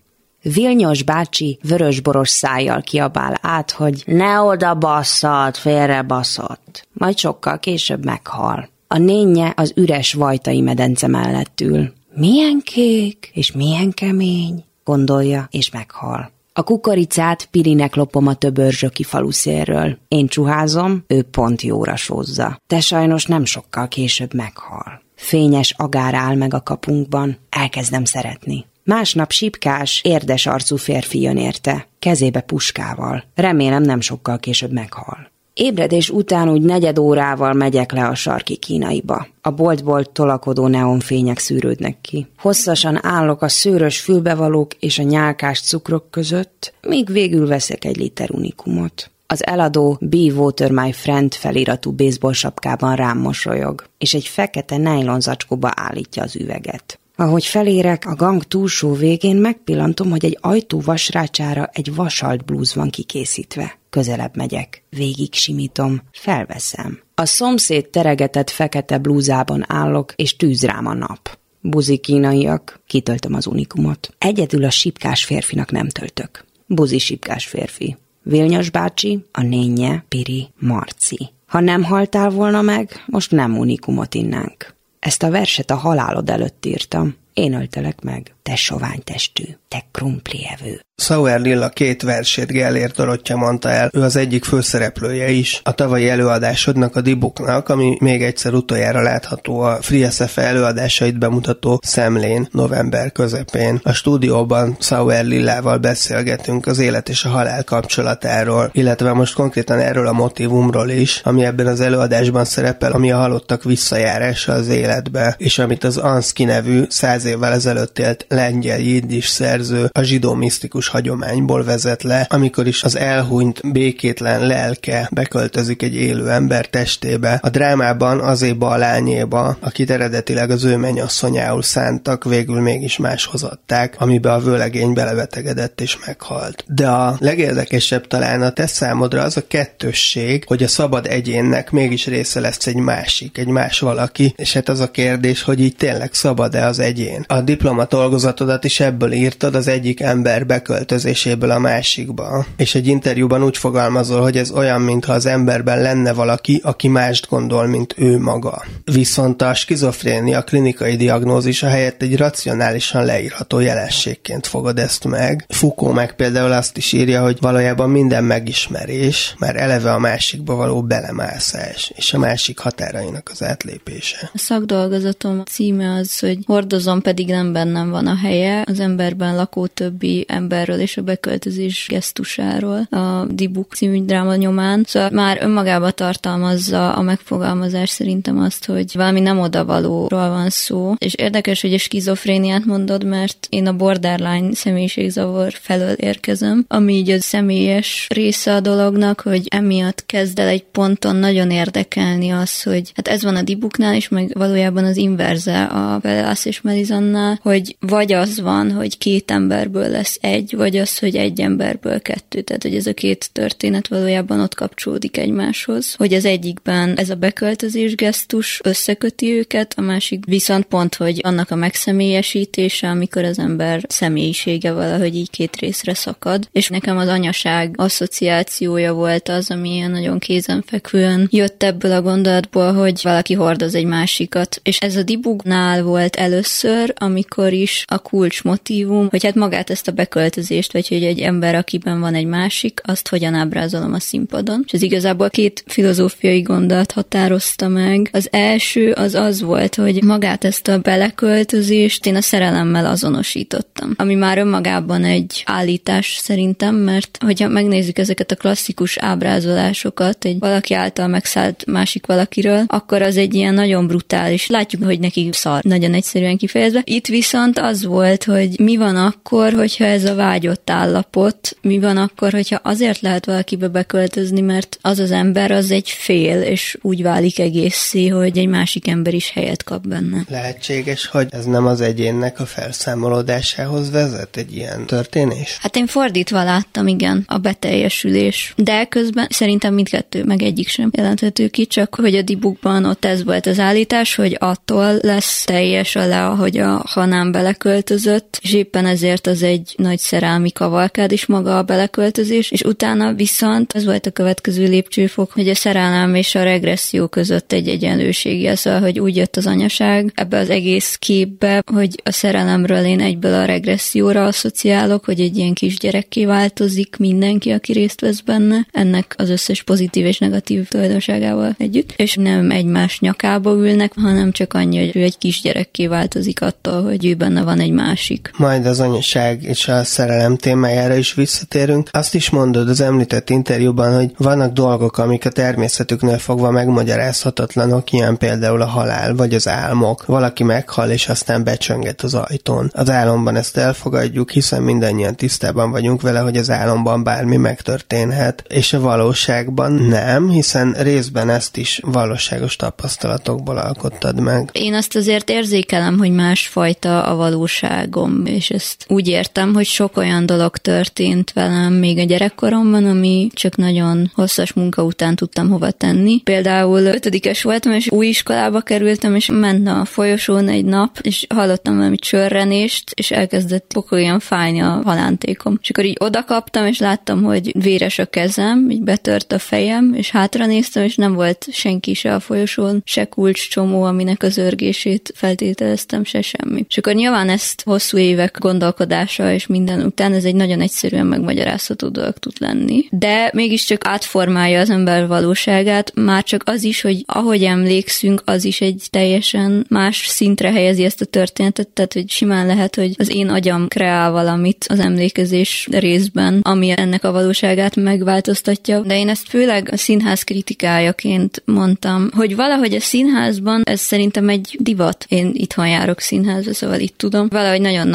Vilnyos 0.43 1.03
bácsi 1.03 1.59
vörösboros 1.63 2.29
szájjal 2.29 2.81
kiabál 2.81 3.39
át, 3.43 3.71
hogy 3.71 4.03
ne 4.07 4.41
oda 4.41 4.75
basszad, 4.75 5.57
félre 5.57 6.03
baszott. 6.03 6.89
Majd 6.93 7.19
sokkal 7.19 7.59
később 7.59 8.05
meghal. 8.05 8.69
A 8.87 8.99
nénye 8.99 9.53
az 9.57 9.73
üres 9.77 10.13
vajtai 10.13 10.61
medence 10.61 11.07
mellett 11.07 11.61
ül. 11.61 11.97
Milyen 12.19 12.61
kék, 12.65 13.31
és 13.33 13.53
milyen 13.53 13.93
kemény, 13.93 14.65
gondolja, 14.85 15.49
és 15.51 15.71
meghal. 15.71 16.31
A 16.53 16.63
kukoricát 16.63 17.47
Pirinek 17.47 17.95
lopom 17.95 18.27
a 18.27 18.35
töbörzsöki 18.35 19.03
faluszérről. 19.03 19.99
Én 20.09 20.27
csuházom, 20.27 21.05
ő 21.07 21.23
pont 21.23 21.63
jóra 21.63 21.97
sózza. 21.97 22.61
De 22.67 22.81
sajnos 22.81 23.25
nem 23.25 23.45
sokkal 23.45 23.89
később 23.89 24.35
meghal. 24.35 25.03
Fényes 25.15 25.75
agár 25.77 26.15
áll 26.15 26.35
meg 26.35 26.55
a 26.55 26.63
kapunkban, 26.63 27.39
elkezdem 27.51 28.05
szeretni. 28.05 28.67
Másnap 28.85 29.31
sipkás, 29.31 30.01
érdes 30.05 30.47
arcú 30.47 30.77
férfi 30.77 31.21
jön 31.21 31.37
érte, 31.37 31.89
kezébe 31.99 32.41
puskával. 32.41 33.25
Remélem 33.35 33.83
nem 33.83 34.01
sokkal 34.01 34.39
később 34.39 34.73
meghal. 34.73 35.31
Ébredés 35.61 36.11
után 36.11 36.49
úgy 36.49 36.63
negyed 36.63 36.99
órával 36.99 37.53
megyek 37.53 37.93
le 37.93 38.07
a 38.07 38.15
sarki 38.15 38.57
kínaiba. 38.57 39.27
A 39.43 39.51
boltból 39.51 40.05
tolakodó 40.05 40.67
neonfények 40.67 41.39
szűrődnek 41.39 42.01
ki. 42.01 42.27
Hosszasan 42.39 43.05
állok 43.07 43.43
a 43.43 43.49
szőrös 43.49 44.01
fülbevalók 44.01 44.75
és 44.75 44.99
a 44.99 45.03
nyálkás 45.03 45.61
cukrok 45.61 46.11
között, 46.11 46.75
míg 46.83 47.13
végül 47.13 47.47
veszek 47.47 47.85
egy 47.85 47.97
liter 47.97 48.31
unikumot. 48.31 49.11
Az 49.27 49.47
eladó 49.47 49.99
Be 50.01 50.33
Water 50.35 50.71
My 50.71 50.93
Friend 50.93 51.35
feliratú 51.35 51.93
baseball 51.93 52.33
sapkában 52.33 52.97
rám 52.97 53.19
mosolyog, 53.19 53.85
és 53.99 54.15
egy 54.15 54.27
fekete 54.27 54.77
nylon 54.77 55.21
zacskóba 55.21 55.71
állítja 55.75 56.23
az 56.23 56.37
üveget. 56.37 56.99
Ahogy 57.17 57.45
felérek, 57.45 58.07
a 58.07 58.15
gang 58.15 58.45
túlsó 58.45 58.93
végén 58.93 59.37
megpillantom, 59.37 60.11
hogy 60.11 60.25
egy 60.25 60.39
ajtó 60.41 60.81
vasrácsára 60.81 61.71
egy 61.73 61.95
vasalt 61.95 62.45
blúz 62.45 62.75
van 62.75 62.91
kikészítve. 62.91 63.78
Közelebb 63.91 64.37
megyek, 64.37 64.83
végig 64.91 65.35
simítom, 65.35 66.03
felveszem. 66.13 67.01
A 67.15 67.25
szomszéd 67.25 67.89
teregetett 67.89 68.51
fekete 68.51 68.99
blúzában 68.99 69.65
állok, 69.67 70.13
és 70.17 70.37
tűz 70.37 70.65
rám 70.65 70.87
a 70.87 70.95
nap. 70.95 71.39
Buzi 71.61 71.97
kínaiak, 71.97 72.81
kitöltöm 72.87 73.35
az 73.35 73.47
unikumot. 73.47 74.15
Egyedül 74.19 74.65
a 74.65 74.71
sipkás 74.71 75.25
férfinak 75.25 75.71
nem 75.71 75.89
töltök. 75.89 76.45
Buzi 76.67 76.99
sipkás 76.99 77.47
férfi. 77.47 77.97
Vilnyos 78.23 78.71
bácsi, 78.71 79.25
a 79.33 79.43
nénye, 79.43 80.05
Piri, 80.09 80.49
Marci. 80.59 81.31
Ha 81.47 81.61
nem 81.61 81.83
haltál 81.83 82.31
volna 82.31 82.63
meg, 82.63 83.05
most 83.07 83.31
nem 83.31 83.59
unikumot 83.59 84.15
innánk. 84.15 84.75
Ezt 84.99 85.23
a 85.23 85.31
verset 85.31 85.71
a 85.71 85.77
halálod 85.77 86.31
előtt 86.31 86.67
írtam. 86.67 87.17
Én 87.35 87.55
öltelek 87.55 88.01
meg, 88.01 88.35
te 88.43 88.57
sovány 88.57 89.03
testű, 89.05 89.45
te 89.69 89.85
krumplievő. 89.91 90.81
Sauer 91.01 91.41
Lilla 91.41 91.69
két 91.69 92.03
versét 92.03 92.47
Gellért 92.47 92.97
Dorottya 92.97 93.37
mondta 93.37 93.71
el, 93.71 93.91
ő 93.93 94.01
az 94.01 94.17
egyik 94.17 94.45
főszereplője 94.45 95.31
is. 95.31 95.61
A 95.65 95.73
tavalyi 95.73 96.09
előadásodnak, 96.09 96.97
a 96.97 97.01
Dibuknak, 97.01 97.69
ami 97.69 97.97
még 98.01 98.23
egyszer 98.23 98.53
utoljára 98.53 99.03
látható 99.03 99.61
a 99.61 99.79
Frieszefe 99.81 100.43
előadásait 100.43 101.19
bemutató 101.19 101.81
szemlén 101.83 102.49
november 102.53 103.13
közepén. 103.13 103.81
A 103.83 103.93
stúdióban 103.93 104.77
Sauer 104.81 105.25
Lillával 105.25 105.79
beszélgetünk 105.79 106.67
az 106.67 106.79
élet 106.79 107.09
és 107.09 107.25
a 107.25 107.29
halál 107.29 107.65
kapcsolatáról, 107.65 108.71
illetve 108.73 109.13
most 109.13 109.35
konkrétan 109.35 109.79
erről 109.79 110.07
a 110.07 110.13
motivumról 110.13 110.89
is, 110.89 111.21
ami 111.25 111.45
ebben 111.45 111.67
az 111.67 111.81
előadásban 111.81 112.45
szerepel, 112.45 112.93
ami 112.93 113.13
a 113.13 113.19
halottak 113.19 113.65
visszajárása 113.65 114.53
az 114.53 114.69
életbe, 114.69 115.35
és 115.39 115.59
amit 115.59 115.85
az 115.85 115.97
Anski 115.97 116.45
nevű 116.45 116.83
száz 116.89 117.25
évvel 117.25 117.53
ezelőtt 117.53 117.99
élt 117.99 118.27
lengyel 118.29 118.79
jiddis 118.79 119.27
szerző 119.59 119.91
a 119.93 120.03
zsidó 120.03 120.35
misztikus 120.35 120.89
hagyományból 120.89 121.65
vezet 121.65 122.03
le, 122.03 122.27
amikor 122.31 122.67
is 122.67 122.83
az 122.83 122.97
elhunyt 122.97 123.73
békétlen 123.73 124.47
lelke 124.47 125.09
beköltözik 125.13 125.83
egy 125.83 125.95
élő 125.95 126.31
ember 126.31 126.67
testébe. 126.67 127.39
A 127.43 127.49
drámában 127.49 128.21
azéba 128.21 128.69
a 128.69 128.77
lányéba, 128.77 129.57
akit 129.61 129.91
eredetileg 129.91 130.51
az 130.51 130.65
ő 130.65 130.77
mennyasszonyául 130.77 131.63
szántak, 131.63 132.25
végül 132.25 132.61
mégis 132.61 132.97
máshoz 132.97 133.43
adták, 133.43 133.95
amibe 133.99 134.33
a 134.33 134.41
vőlegény 134.41 134.93
belebetegedett 134.93 135.81
és 135.81 135.99
meghalt. 136.07 136.65
De 136.67 136.89
a 136.89 137.17
legérdekesebb 137.19 138.07
talán 138.07 138.43
a 138.43 138.51
te 138.51 138.67
számodra 138.67 139.23
az 139.23 139.37
a 139.37 139.47
kettősség, 139.47 140.45
hogy 140.47 140.63
a 140.63 140.69
szabad 140.69 141.07
egyénnek 141.07 141.71
mégis 141.71 142.07
része 142.07 142.41
lesz 142.41 142.67
egy 142.67 142.77
másik, 142.77 143.39
egy 143.39 143.47
más 143.47 143.79
valaki, 143.81 144.33
és 144.37 144.53
hát 144.53 144.69
az 144.69 144.81
a 144.81 144.91
kérdés, 144.91 145.43
hogy 145.43 145.61
így 145.61 145.77
tényleg 145.77 146.15
szabad-e 146.15 146.67
az 146.67 146.79
egyén. 146.79 147.25
A 147.27 147.41
diplomatolgozatodat 147.41 148.65
is 148.65 148.81
ebből 148.81 149.13
írtad 149.49 149.67
az 149.67 149.69
egyik 149.69 150.01
ember 150.01 150.47
beköltözéséből 150.47 151.51
a 151.51 151.59
másikba. 151.59 152.47
És 152.57 152.75
egy 152.75 152.87
interjúban 152.87 153.45
úgy 153.45 153.57
fogalmazol, 153.57 154.21
hogy 154.21 154.37
ez 154.37 154.51
olyan, 154.51 154.81
mintha 154.81 155.13
az 155.13 155.27
emberben 155.27 155.81
lenne 155.83 156.13
valaki, 156.13 156.61
aki 156.65 156.89
mást 156.89 157.29
gondol, 157.29 157.67
mint 157.67 157.95
ő 157.97 158.19
maga. 158.19 158.65
Viszont 158.85 159.43
a 159.43 159.55
skizofrénia 159.55 160.43
klinikai 160.43 160.97
diagnózisa 160.97 161.67
helyett 161.67 162.03
egy 162.03 162.17
racionálisan 162.17 163.05
leírható 163.05 163.59
jelenségként 163.61 164.47
fogod 164.47 164.79
ezt 164.79 165.05
meg. 165.05 165.47
Foucault 165.49 165.95
meg 165.95 166.17
például 166.17 166.53
azt 166.53 166.77
is 166.77 166.93
írja, 166.93 167.23
hogy 167.23 167.37
valójában 167.41 167.91
minden 167.91 168.25
megismerés, 168.25 169.35
már 169.39 169.57
eleve 169.57 169.93
a 169.93 169.99
másikba 169.99 170.55
való 170.55 170.83
belemászás, 170.83 171.93
és 171.97 172.15
a 172.15 172.19
másik 172.19 172.59
határainak 172.59 173.29
az 173.33 173.43
átlépése. 173.43 174.31
A 174.35 174.39
szakdolgozatom 174.39 175.43
címe 175.45 175.95
az, 175.95 176.19
hogy 176.19 176.39
hordozom 176.47 177.03
pedig 177.03 177.29
nem 177.29 177.53
bennem 177.53 177.91
van 177.91 178.07
a 178.07 178.17
helye 178.17 178.63
az 178.67 178.81
emberben 178.81 179.37
lakó 179.39 179.67
többi 179.67 180.25
emberről 180.29 180.81
és 180.81 180.97
a 180.97 181.03
beköltözés 181.03 181.87
gesztusáról 181.89 182.87
a 182.91 183.25
Dibuk 183.31 183.75
című 183.75 184.05
dráma 184.05 184.35
nyomán. 184.35 184.85
Szóval 184.87 185.11
már 185.11 185.39
önmagába 185.41 185.91
tartalmazza 185.91 186.93
a 186.93 187.03
megfogalmazás 187.03 187.91
szerintem 187.91 188.39
azt, 188.39 188.65
hogy 188.65 188.93
valami 188.95 189.21
nem 189.21 189.39
odavalóról 189.39 190.29
van 190.29 190.51
szó. 190.51 190.95
És 190.99 191.15
érdekes, 191.15 191.61
hogy 191.61 191.75
a 191.75 191.79
skizofréniát 191.79 192.65
mondod, 192.65 193.05
mert 193.05 193.47
én 193.51 193.67
a 193.67 193.77
borderline 193.77 194.55
személyiségzavar 194.55 195.53
felől 195.53 195.93
érkezem, 195.93 196.65
ami 196.69 196.95
így 196.95 197.11
a 197.11 197.21
személyes 197.21 198.07
része 198.15 198.55
a 198.55 198.61
dolognak, 198.61 199.21
hogy 199.21 199.47
emiatt 199.49 200.07
kezd 200.07 200.39
el 200.39 200.49
egy 200.49 200.65
ponton 200.65 201.17
nagyon 201.17 201.51
érdekelni 201.51 202.31
az, 202.31 202.63
hogy 202.63 202.93
hát 202.95 203.09
ez 203.09 203.23
van 203.23 203.37
a 203.37 203.43
Dibuknál, 203.43 203.95
és 203.95 204.09
meg 204.09 204.31
valójában 204.35 204.85
az 204.85 204.97
inverze 204.97 205.63
a 205.63 205.99
Velász 205.99 206.45
és 206.45 206.61
Melizannál, 206.61 207.39
hogy 207.43 207.77
vagy 207.81 208.13
az 208.13 208.41
van, 208.41 208.73
hogy 208.73 208.99
két 208.99 209.28
emberből 209.31 209.89
lesz 209.89 210.19
egy, 210.21 210.55
vagy 210.57 210.77
az, 210.77 210.99
hogy 210.99 211.17
egy 211.17 211.41
emberből 211.41 212.01
kettő. 212.01 212.41
Tehát, 212.41 212.63
hogy 212.63 212.75
ez 212.75 212.87
a 212.87 212.95
két 212.95 213.31
történet 213.33 213.89
valójában 213.89 214.41
ott 214.41 214.55
kapcsolódik 214.55 215.17
egymáshoz. 215.17 215.95
Hogy 215.95 216.15
az 216.15 216.25
egyikben 216.25 216.97
ez 216.97 217.11
a 217.11 217.15
beköltözés 217.15 217.95
gesztus 217.95 218.61
összeköti 218.65 219.33
őket, 219.33 219.75
a 219.77 219.81
másik 219.81 220.25
viszont 220.25 220.65
pont, 220.65 220.95
hogy 220.95 221.21
annak 221.23 221.51
a 221.51 221.55
megszemélyesítése, 221.55 222.89
amikor 222.89 223.25
az 223.25 223.39
ember 223.39 223.85
személyisége 223.89 224.73
valahogy 224.73 225.17
így 225.17 225.31
két 225.31 225.57
részre 225.57 225.95
szakad. 225.95 226.49
És 226.53 226.69
nekem 226.69 226.97
az 226.97 227.09
anyaság 227.09 227.75
asszociációja 227.77 228.93
volt 228.93 229.29
az, 229.29 229.51
ami 229.51 229.75
ilyen 229.75 229.91
nagyon 229.91 230.19
kézenfekvően 230.19 231.29
jött 231.31 231.63
ebből 231.63 231.93
a 231.93 232.03
gondolatból, 232.03 232.73
hogy 232.73 233.01
valaki 233.03 233.35
hordoz 233.35 233.75
egy 233.75 233.85
másikat. 233.85 234.61
És 234.63 234.79
ez 234.79 234.97
a 234.97 235.03
dibugnál 235.03 235.83
volt 235.83 236.17
először, 236.17 236.95
amikor 236.97 237.53
is 237.53 237.85
a 237.87 237.99
kulcs 237.99 238.43
motivum, 238.43 239.09
hogy 239.21 239.31
hát 239.31 239.43
magát 239.43 239.71
ezt 239.71 239.89
a 239.89 239.93
beköltözést, 239.93 240.73
vagy 240.73 240.89
hogy 240.89 241.05
egy 241.05 241.21
ember, 241.21 241.55
akiben 241.55 242.01
van 242.01 242.15
egy 242.15 242.27
másik, 242.27 242.81
azt 242.85 243.09
hogyan 243.09 243.35
ábrázolom 243.35 243.93
a 243.93 244.01
színpadon. 244.01 244.63
És 244.67 244.73
ez 244.73 244.83
igazából 244.83 245.31
két 245.31 245.65
filozófiai 245.67 246.43
gondolat 246.43 246.93
határozta 246.93 247.69
meg. 247.69 248.09
Az 248.13 248.29
első 248.31 248.93
az 248.93 249.15
az 249.15 249.43
volt, 249.43 249.75
hogy 249.75 250.03
magát 250.03 250.45
ezt 250.45 250.69
a 250.69 250.79
beleköltözést 250.79 252.07
én 252.07 252.17
a 252.17 252.21
szerelemmel 252.21 252.87
azonosítottam, 252.87 253.95
ami 253.97 254.15
már 254.15 254.39
önmagában 254.39 255.05
egy 255.05 255.43
állítás 255.47 256.19
szerintem, 256.23 256.75
mert 256.75 257.19
hogyha 257.25 257.49
megnézzük 257.49 257.99
ezeket 257.99 258.31
a 258.31 258.37
klasszikus 258.37 258.97
ábrázolásokat 258.97 260.25
egy 260.25 260.39
valaki 260.39 260.75
által 260.75 261.07
megszállt 261.07 261.65
másik 261.67 262.07
valakiről, 262.07 262.65
akkor 262.67 263.03
az 263.03 263.17
egy 263.17 263.35
ilyen 263.35 263.55
nagyon 263.55 263.87
brutális. 263.87 264.47
Látjuk, 264.47 264.85
hogy 264.85 265.01
neki 265.01 265.29
szar, 265.33 265.63
nagyon 265.63 265.95
egyszerűen 265.95 266.37
kifejezve. 266.37 266.83
Itt 266.85 267.07
viszont 267.07 267.59
az 267.59 267.85
volt, 267.85 268.25
hogy 268.25 268.59
mi 268.59 268.77
van 268.77 268.97
akkor, 269.09 269.53
hogyha 269.53 269.85
ez 269.85 270.05
a 270.05 270.15
vágyott 270.15 270.71
állapot, 270.71 271.57
mi 271.61 271.79
van 271.79 271.97
akkor, 271.97 272.33
hogyha 272.33 272.61
azért 272.63 273.01
lehet 273.01 273.27
valakibe 273.27 273.69
beköltözni, 273.69 274.41
mert 274.41 274.79
az 274.81 274.99
az 274.99 275.11
ember 275.11 275.51
az 275.51 275.71
egy 275.71 275.91
fél, 275.91 276.41
és 276.43 276.79
úgy 276.83 277.03
válik 277.03 277.39
egészé, 277.39 278.07
hogy 278.07 278.39
egy 278.39 278.49
másik 278.49 278.89
ember 278.89 279.15
is 279.15 279.31
helyet 279.31 279.65
kap 279.65 279.87
benne. 279.87 280.25
Lehetséges, 280.29 281.07
hogy 281.07 281.27
ez 281.31 281.45
nem 281.45 281.67
az 281.67 281.81
egyénnek 281.81 282.41
a 282.41 282.47
felszámolódásához 282.47 283.91
vezet 283.91 284.37
egy 284.37 284.57
ilyen 284.57 284.87
történés? 284.87 285.59
Hát 285.61 285.77
én 285.77 285.87
fordítva 285.87 286.45
láttam, 286.45 286.87
igen, 286.87 287.25
a 287.27 287.39
beteljesülés. 287.39 288.53
De 288.57 288.85
közben 288.85 289.27
szerintem 289.31 289.75
mindkettő, 289.75 290.25
meg 290.25 290.43
egyik 290.43 290.69
sem 290.69 290.91
jelenthető 290.93 291.49
ki, 291.49 291.67
csak 291.67 291.95
hogy 291.95 292.15
a 292.15 292.23
dibukban 292.23 292.85
ott 292.85 293.05
ez 293.05 293.25
volt 293.25 293.47
az 293.47 293.59
állítás, 293.59 294.15
hogy 294.15 294.37
attól 294.39 294.99
lesz 295.01 295.45
teljes 295.45 295.97
a 295.97 296.07
le, 296.07 296.27
ahogy 296.27 296.59
a 296.59 296.83
hanám 296.87 297.33
beleköltözött, 297.33 298.39
és 298.43 298.53
éppen 298.53 298.87
ez 298.87 298.98
ezért 298.99 299.27
az 299.27 299.43
egy 299.43 299.75
nagy 299.77 299.99
szerelmi 299.99 300.51
kavalkád 300.51 301.13
is 301.13 301.27
maga 301.27 301.59
a 301.59 301.63
beleköltözés, 301.63 302.51
és 302.51 302.61
utána 302.61 303.13
viszont 303.13 303.73
az 303.73 303.85
volt 303.85 304.07
a 304.07 304.11
következő 304.11 304.65
lépcsőfok, 304.65 305.33
hogy 305.33 305.49
a 305.49 305.55
szerelem 305.55 306.15
és 306.15 306.35
a 306.35 306.43
regresszió 306.43 307.07
között 307.07 307.53
egy 307.53 307.69
egyenlőség, 307.69 308.57
szóval, 308.57 308.81
hogy 308.81 309.01
úgy 309.01 309.17
jött 309.17 309.37
az 309.37 309.47
anyaság 309.47 310.13
ebbe 310.15 310.39
az 310.39 310.51
egész 310.51 310.97
képbe, 310.97 311.63
hogy 311.73 312.01
a 312.05 312.13
szerelemről 312.13 312.85
én 312.85 313.01
egyből 313.01 313.35
a 313.35 313.45
regresszióra 313.45 314.25
asszociálok, 314.25 315.05
hogy 315.05 315.21
egy 315.21 315.37
ilyen 315.37 315.55
kisgyerekké 315.55 316.25
változik 316.25 316.97
mindenki, 316.97 317.51
aki 317.51 317.73
részt 317.73 318.01
vesz 318.01 318.21
benne, 318.21 318.67
ennek 318.73 319.15
az 319.19 319.31
összes 319.31 319.63
pozitív 319.63 320.07
és 320.07 320.19
negatív 320.19 320.69
tulajdonságával 320.69 321.55
együtt, 321.59 321.93
és 321.97 322.15
nem 322.15 322.51
egymás 322.51 323.01
nyakába 323.01 323.53
ülnek, 323.53 323.93
hanem 323.97 324.33
csak 324.33 324.55
annyi, 324.55 324.79
hogy 324.79 324.97
ő 324.97 325.03
egy 325.03 325.19
kisgyerekké 325.19 325.87
változik 325.87 326.43
attól, 326.43 326.83
hogy 326.83 327.07
ő 327.07 327.15
benne 327.15 327.43
van 327.43 327.61
egy 327.61 327.73
másik. 327.73 328.31
Majd 328.37 328.67
az 328.67 328.81
anyaság 328.89 329.43
és 329.43 329.69
a 329.69 329.85
szerelem 329.85 330.37
témájára 330.37 330.95
is 330.95 331.15
visszatérünk. 331.15 331.89
Azt 331.93 332.15
is 332.15 332.31
mondod 332.31 332.69
az 332.69 332.81
említett 332.81 333.31
interjúban, 333.31 333.95
hogy 333.95 334.13
vannak 334.17 334.53
dolgok, 334.53 334.99
amik 334.99 335.27
a 335.27 335.31
természetüknél 335.31 336.19
fogva 336.19 336.51
megmagyarázhatatlanok, 336.51 337.93
ilyen 337.93 338.17
például 338.17 338.63
a 338.63 338.67
halál 338.67 339.15
vagy 339.15 339.35
az 339.35 339.49
álmok. 339.49 340.07
Valaki 340.07 340.43
meghal, 340.43 340.91
és 340.91 341.09
aztán 341.09 341.45
becsönget 341.45 342.03
az 342.03 342.15
ajtón. 342.15 342.71
Az 342.75 342.91
álomban 342.91 343.37
ezt 343.37 343.57
elfogadjuk, 343.57 344.31
hiszen 344.31 344.63
mindannyian 344.63 345.15
tisztában 345.15 345.71
vagyunk 345.71 346.03
vele, 346.03 346.19
hogy 346.19 346.37
az 346.37 346.51
álomban 346.51 347.03
bármi 347.03 347.37
megtörténhet, 347.37 348.45
és 348.49 348.73
a 348.73 348.81
valóságban 348.81 349.73
nem, 349.73 350.29
hiszen 350.29 350.73
részben 350.79 351.31
ezt 351.31 351.57
is 351.57 351.81
valóságos 351.85 352.57
tapasztalatokból 352.57 353.57
alkottad 353.59 354.21
meg. 354.21 354.51
Én 354.53 354.75
azt 354.75 354.97
azért 354.97 355.31
érzékelem, 355.31 355.99
hogy 355.99 356.11
másfajta 356.11 357.03
a 357.03 357.17
valóságom, 357.17 358.27
és 358.27 358.51
ezt 358.69 358.85
úgy 358.89 359.09
értem, 359.09 359.55
hogy 359.55 359.67
sok 359.67 359.97
olyan 359.97 360.27
dolog 360.27 360.57
történt 360.57 361.33
velem 361.33 361.73
még 361.73 361.99
a 361.99 362.03
gyerekkoromban, 362.03 362.85
ami 362.85 363.29
csak 363.33 363.57
nagyon 363.57 364.11
hosszas 364.15 364.53
munka 364.53 364.83
után 364.83 365.17
tudtam 365.17 365.49
hova 365.49 365.71
tenni. 365.71 366.21
Például 366.21 366.81
ötödikes 366.81 367.43
voltam, 367.43 367.73
és 367.73 367.91
új 367.91 368.07
iskolába 368.07 368.61
kerültem, 368.61 369.15
és 369.15 369.29
ment 369.33 369.69
a 369.69 369.85
folyosón 369.85 370.49
egy 370.49 370.65
nap, 370.65 370.99
és 371.03 371.27
hallottam 371.29 371.77
valami 371.77 371.97
csörrenést, 371.97 372.91
és 372.95 373.11
elkezdett 373.11 373.65
pokolyan 373.73 374.21
fájni 374.21 374.61
a 374.61 374.81
halántékom. 374.85 375.59
És 375.63 375.71
akkor 375.71 375.85
így 375.85 375.97
odakaptam, 376.01 376.67
és 376.67 376.79
láttam, 376.79 377.23
hogy 377.23 377.63
véres 377.63 377.99
a 377.99 378.07
kezem, 378.07 378.71
így 378.71 378.83
betört 378.83 379.33
a 379.33 379.39
fejem, 379.39 379.95
és 379.95 380.11
hátra 380.11 380.47
néztem, 380.47 380.83
és 380.83 380.97
nem 380.97 381.15
volt 381.15 381.47
senki 381.51 381.95
se 381.95 382.15
a 382.15 382.21
folyosón, 382.21 382.83
se 382.85 383.05
kulcs 383.05 383.49
csomó, 383.51 383.83
aminek 383.83 384.23
az 384.23 384.37
örgését 384.37 385.13
feltételeztem, 385.15 386.05
se 386.05 386.23
semmi. 386.23 386.65
És 386.69 386.79
akkor 386.79 386.95
nyilván 386.95 387.29
ezt 387.29 387.63
hosszú 387.65 387.99
évek 387.99 388.37
gondolkodása 388.59 389.33
és 389.33 389.47
minden 389.47 389.81
után 389.81 390.13
ez 390.13 390.25
egy 390.25 390.35
nagyon 390.35 390.61
egyszerűen 390.61 391.07
megmagyarázható 391.07 391.89
dolog 391.89 392.19
tud 392.19 392.33
lenni. 392.39 392.85
De 392.91 393.31
mégiscsak 393.35 393.87
átformálja 393.87 394.61
az 394.61 394.71
ember 394.71 395.07
valóságát, 395.07 395.93
már 395.95 396.23
csak 396.23 396.43
az 396.47 396.63
is, 396.63 396.81
hogy 396.81 397.03
ahogy 397.07 397.43
emlékszünk, 397.45 398.23
az 398.25 398.45
is 398.45 398.61
egy 398.61 398.87
teljesen 398.91 399.67
más 399.69 400.07
szintre 400.07 400.51
helyezi 400.51 400.85
ezt 400.85 401.01
a 401.01 401.05
történetet, 401.05 401.69
tehát 401.69 401.93
hogy 401.93 402.11
simán 402.11 402.47
lehet, 402.47 402.75
hogy 402.75 402.95
az 402.97 403.15
én 403.15 403.29
agyam 403.29 403.69
kreál 403.69 404.11
valamit 404.11 404.67
az 404.69 404.81
emlékezés 404.81 405.69
részben, 405.71 406.41
ami 406.43 406.73
ennek 406.77 407.05
a 407.05 407.13
valóságát 407.13 407.77
megváltoztatja, 407.77 408.81
de 408.81 408.99
én 408.99 409.09
ezt 409.09 409.29
főleg 409.29 409.69
a 409.73 409.77
színház 409.77 410.23
kritikájaként 410.23 411.43
mondtam, 411.45 412.11
hogy 412.15 412.37
valahogy 412.37 412.75
a 412.75 412.81
színházban 412.81 413.63
ez 413.65 413.81
szerintem 413.81 414.29
egy 414.29 414.57
divat. 414.61 415.05
Én 415.09 415.31
itthon 415.35 415.69
járok 415.69 416.01
színházba, 416.01 416.55
szóval 416.55 416.81
itt 416.81 416.99
tudom. 416.99 417.29
Valahogy 417.29 417.61
nagyon 417.61 417.89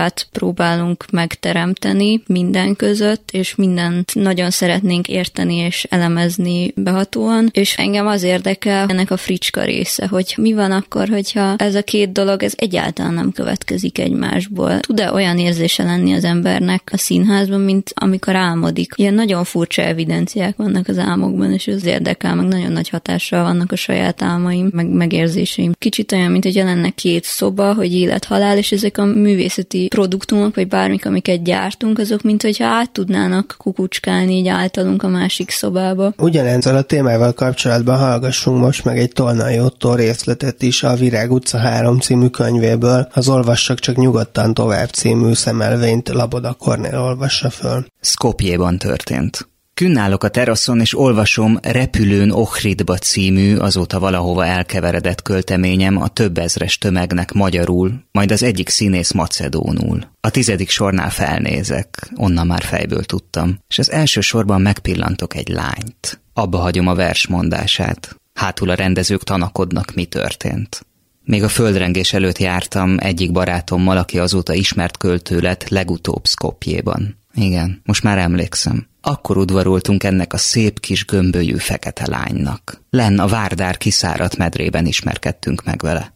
narratívát 0.00 0.28
próbálunk 0.32 1.04
megteremteni 1.10 2.22
minden 2.26 2.76
között, 2.76 3.28
és 3.32 3.54
mindent 3.54 4.14
nagyon 4.14 4.50
szeretnénk 4.50 5.08
érteni 5.08 5.56
és 5.56 5.86
elemezni 5.90 6.72
behatóan, 6.76 7.48
és 7.52 7.76
engem 7.76 8.06
az 8.06 8.22
érdekel 8.22 8.88
ennek 8.88 9.10
a 9.10 9.16
fricska 9.16 9.64
része, 9.64 10.06
hogy 10.06 10.34
mi 10.36 10.52
van 10.52 10.70
akkor, 10.70 11.08
hogyha 11.08 11.54
ez 11.56 11.74
a 11.74 11.82
két 11.82 12.12
dolog, 12.12 12.42
ez 12.42 12.52
egyáltalán 12.56 13.14
nem 13.14 13.32
következik 13.32 13.98
egymásból. 13.98 14.80
Tud-e 14.80 15.12
olyan 15.12 15.38
érzése 15.38 15.82
lenni 15.82 16.12
az 16.12 16.24
embernek 16.24 16.88
a 16.92 16.96
színházban, 16.96 17.60
mint 17.60 17.92
amikor 17.94 18.36
álmodik? 18.36 18.92
Ilyen 18.96 19.14
nagyon 19.14 19.44
furcsa 19.44 19.82
evidenciák 19.82 20.56
vannak 20.56 20.88
az 20.88 20.98
álmokban, 20.98 21.52
és 21.52 21.66
az 21.66 21.84
érdekel, 21.84 22.34
meg 22.34 22.46
nagyon 22.46 22.72
nagy 22.72 22.88
hatással 22.88 23.42
vannak 23.42 23.72
a 23.72 23.76
saját 23.76 24.22
álmaim, 24.22 24.70
meg 24.72 24.86
megérzéseim. 24.86 25.72
Kicsit 25.78 26.12
olyan, 26.12 26.30
mint 26.30 26.44
hogy 26.44 26.54
lenne 26.54 26.90
két 26.90 27.24
szoba, 27.24 27.74
hogy 27.74 27.94
élet-halál, 27.94 28.58
és 28.58 28.72
ezek 28.72 28.98
a 28.98 29.04
művészeti 29.04 29.88
produktumok, 29.90 30.54
vagy 30.54 30.68
bármik, 30.68 31.06
amiket 31.06 31.42
gyártunk, 31.42 31.98
azok, 31.98 32.22
mint 32.22 32.42
hogyha 32.42 32.66
át 32.66 32.90
tudnának 32.90 33.54
kukucskálni 33.58 34.36
így 34.36 34.48
általunk 34.48 35.02
a 35.02 35.08
másik 35.08 35.50
szobába. 35.50 36.12
Ugyanezzel 36.18 36.76
a 36.76 36.82
témával 36.82 37.32
kapcsolatban 37.32 37.98
hallgassunk 37.98 38.60
most 38.60 38.84
meg 38.84 38.98
egy 38.98 39.12
Tolnai 39.12 39.60
Otto 39.60 39.94
részletet 39.94 40.62
is 40.62 40.82
a 40.82 40.94
Virág 40.94 41.32
utca 41.32 41.58
3 41.58 41.98
című 41.98 42.26
könyvéből. 42.26 43.08
Az 43.14 43.28
Olvassak 43.28 43.78
csak 43.78 43.96
nyugodtan 43.96 44.54
tovább 44.54 44.88
című 44.88 45.32
szemelvényt 45.32 46.08
Laboda 46.08 46.52
Kornél 46.52 46.98
olvassa 46.98 47.50
föl. 47.50 47.84
Skopjéban 48.00 48.78
történt. 48.78 49.49
Künnálok 49.80 50.24
a 50.24 50.28
teraszon, 50.28 50.80
és 50.80 50.98
olvasom 50.98 51.58
Repülőn 51.62 52.30
Ohridba 52.30 52.96
című, 52.96 53.56
azóta 53.56 53.98
valahova 53.98 54.46
elkeveredett 54.46 55.22
költeményem 55.22 56.02
a 56.02 56.08
több 56.08 56.38
ezres 56.38 56.78
tömegnek 56.78 57.32
magyarul, 57.32 58.04
majd 58.12 58.30
az 58.30 58.42
egyik 58.42 58.68
színész 58.68 59.12
macedónul. 59.12 60.10
A 60.20 60.30
tizedik 60.30 60.70
sornál 60.70 61.10
felnézek, 61.10 62.10
onnan 62.16 62.46
már 62.46 62.62
fejből 62.62 63.04
tudtam, 63.04 63.58
és 63.68 63.78
az 63.78 63.90
első 63.90 64.20
sorban 64.20 64.60
megpillantok 64.60 65.34
egy 65.34 65.48
lányt. 65.48 66.20
Abba 66.32 66.58
hagyom 66.58 66.86
a 66.86 66.94
vers 66.94 67.26
mondását. 67.26 68.16
Hátul 68.34 68.70
a 68.70 68.74
rendezők 68.74 69.22
tanakodnak, 69.22 69.94
mi 69.94 70.04
történt. 70.04 70.86
Még 71.24 71.42
a 71.42 71.48
földrengés 71.48 72.12
előtt 72.12 72.38
jártam 72.38 72.96
egyik 72.98 73.32
barátommal, 73.32 73.96
aki 73.96 74.18
azóta 74.18 74.54
ismert 74.54 74.96
költő 74.96 75.38
lett 75.38 75.68
legutóbb 75.68 76.26
Skopjéban. 76.26 77.19
Igen, 77.34 77.80
most 77.84 78.02
már 78.02 78.18
emlékszem. 78.18 78.86
Akkor 79.00 79.36
udvaroltunk 79.36 80.04
ennek 80.04 80.32
a 80.32 80.36
szép 80.36 80.80
kis 80.80 81.04
gömbölyű 81.04 81.56
fekete 81.56 82.08
lánynak. 82.08 82.82
Len 82.90 83.18
a 83.18 83.26
Várdár 83.26 83.76
kiszáradt 83.76 84.36
medrében 84.36 84.86
ismerkedtünk 84.86 85.64
meg 85.64 85.80
vele. 85.80 86.14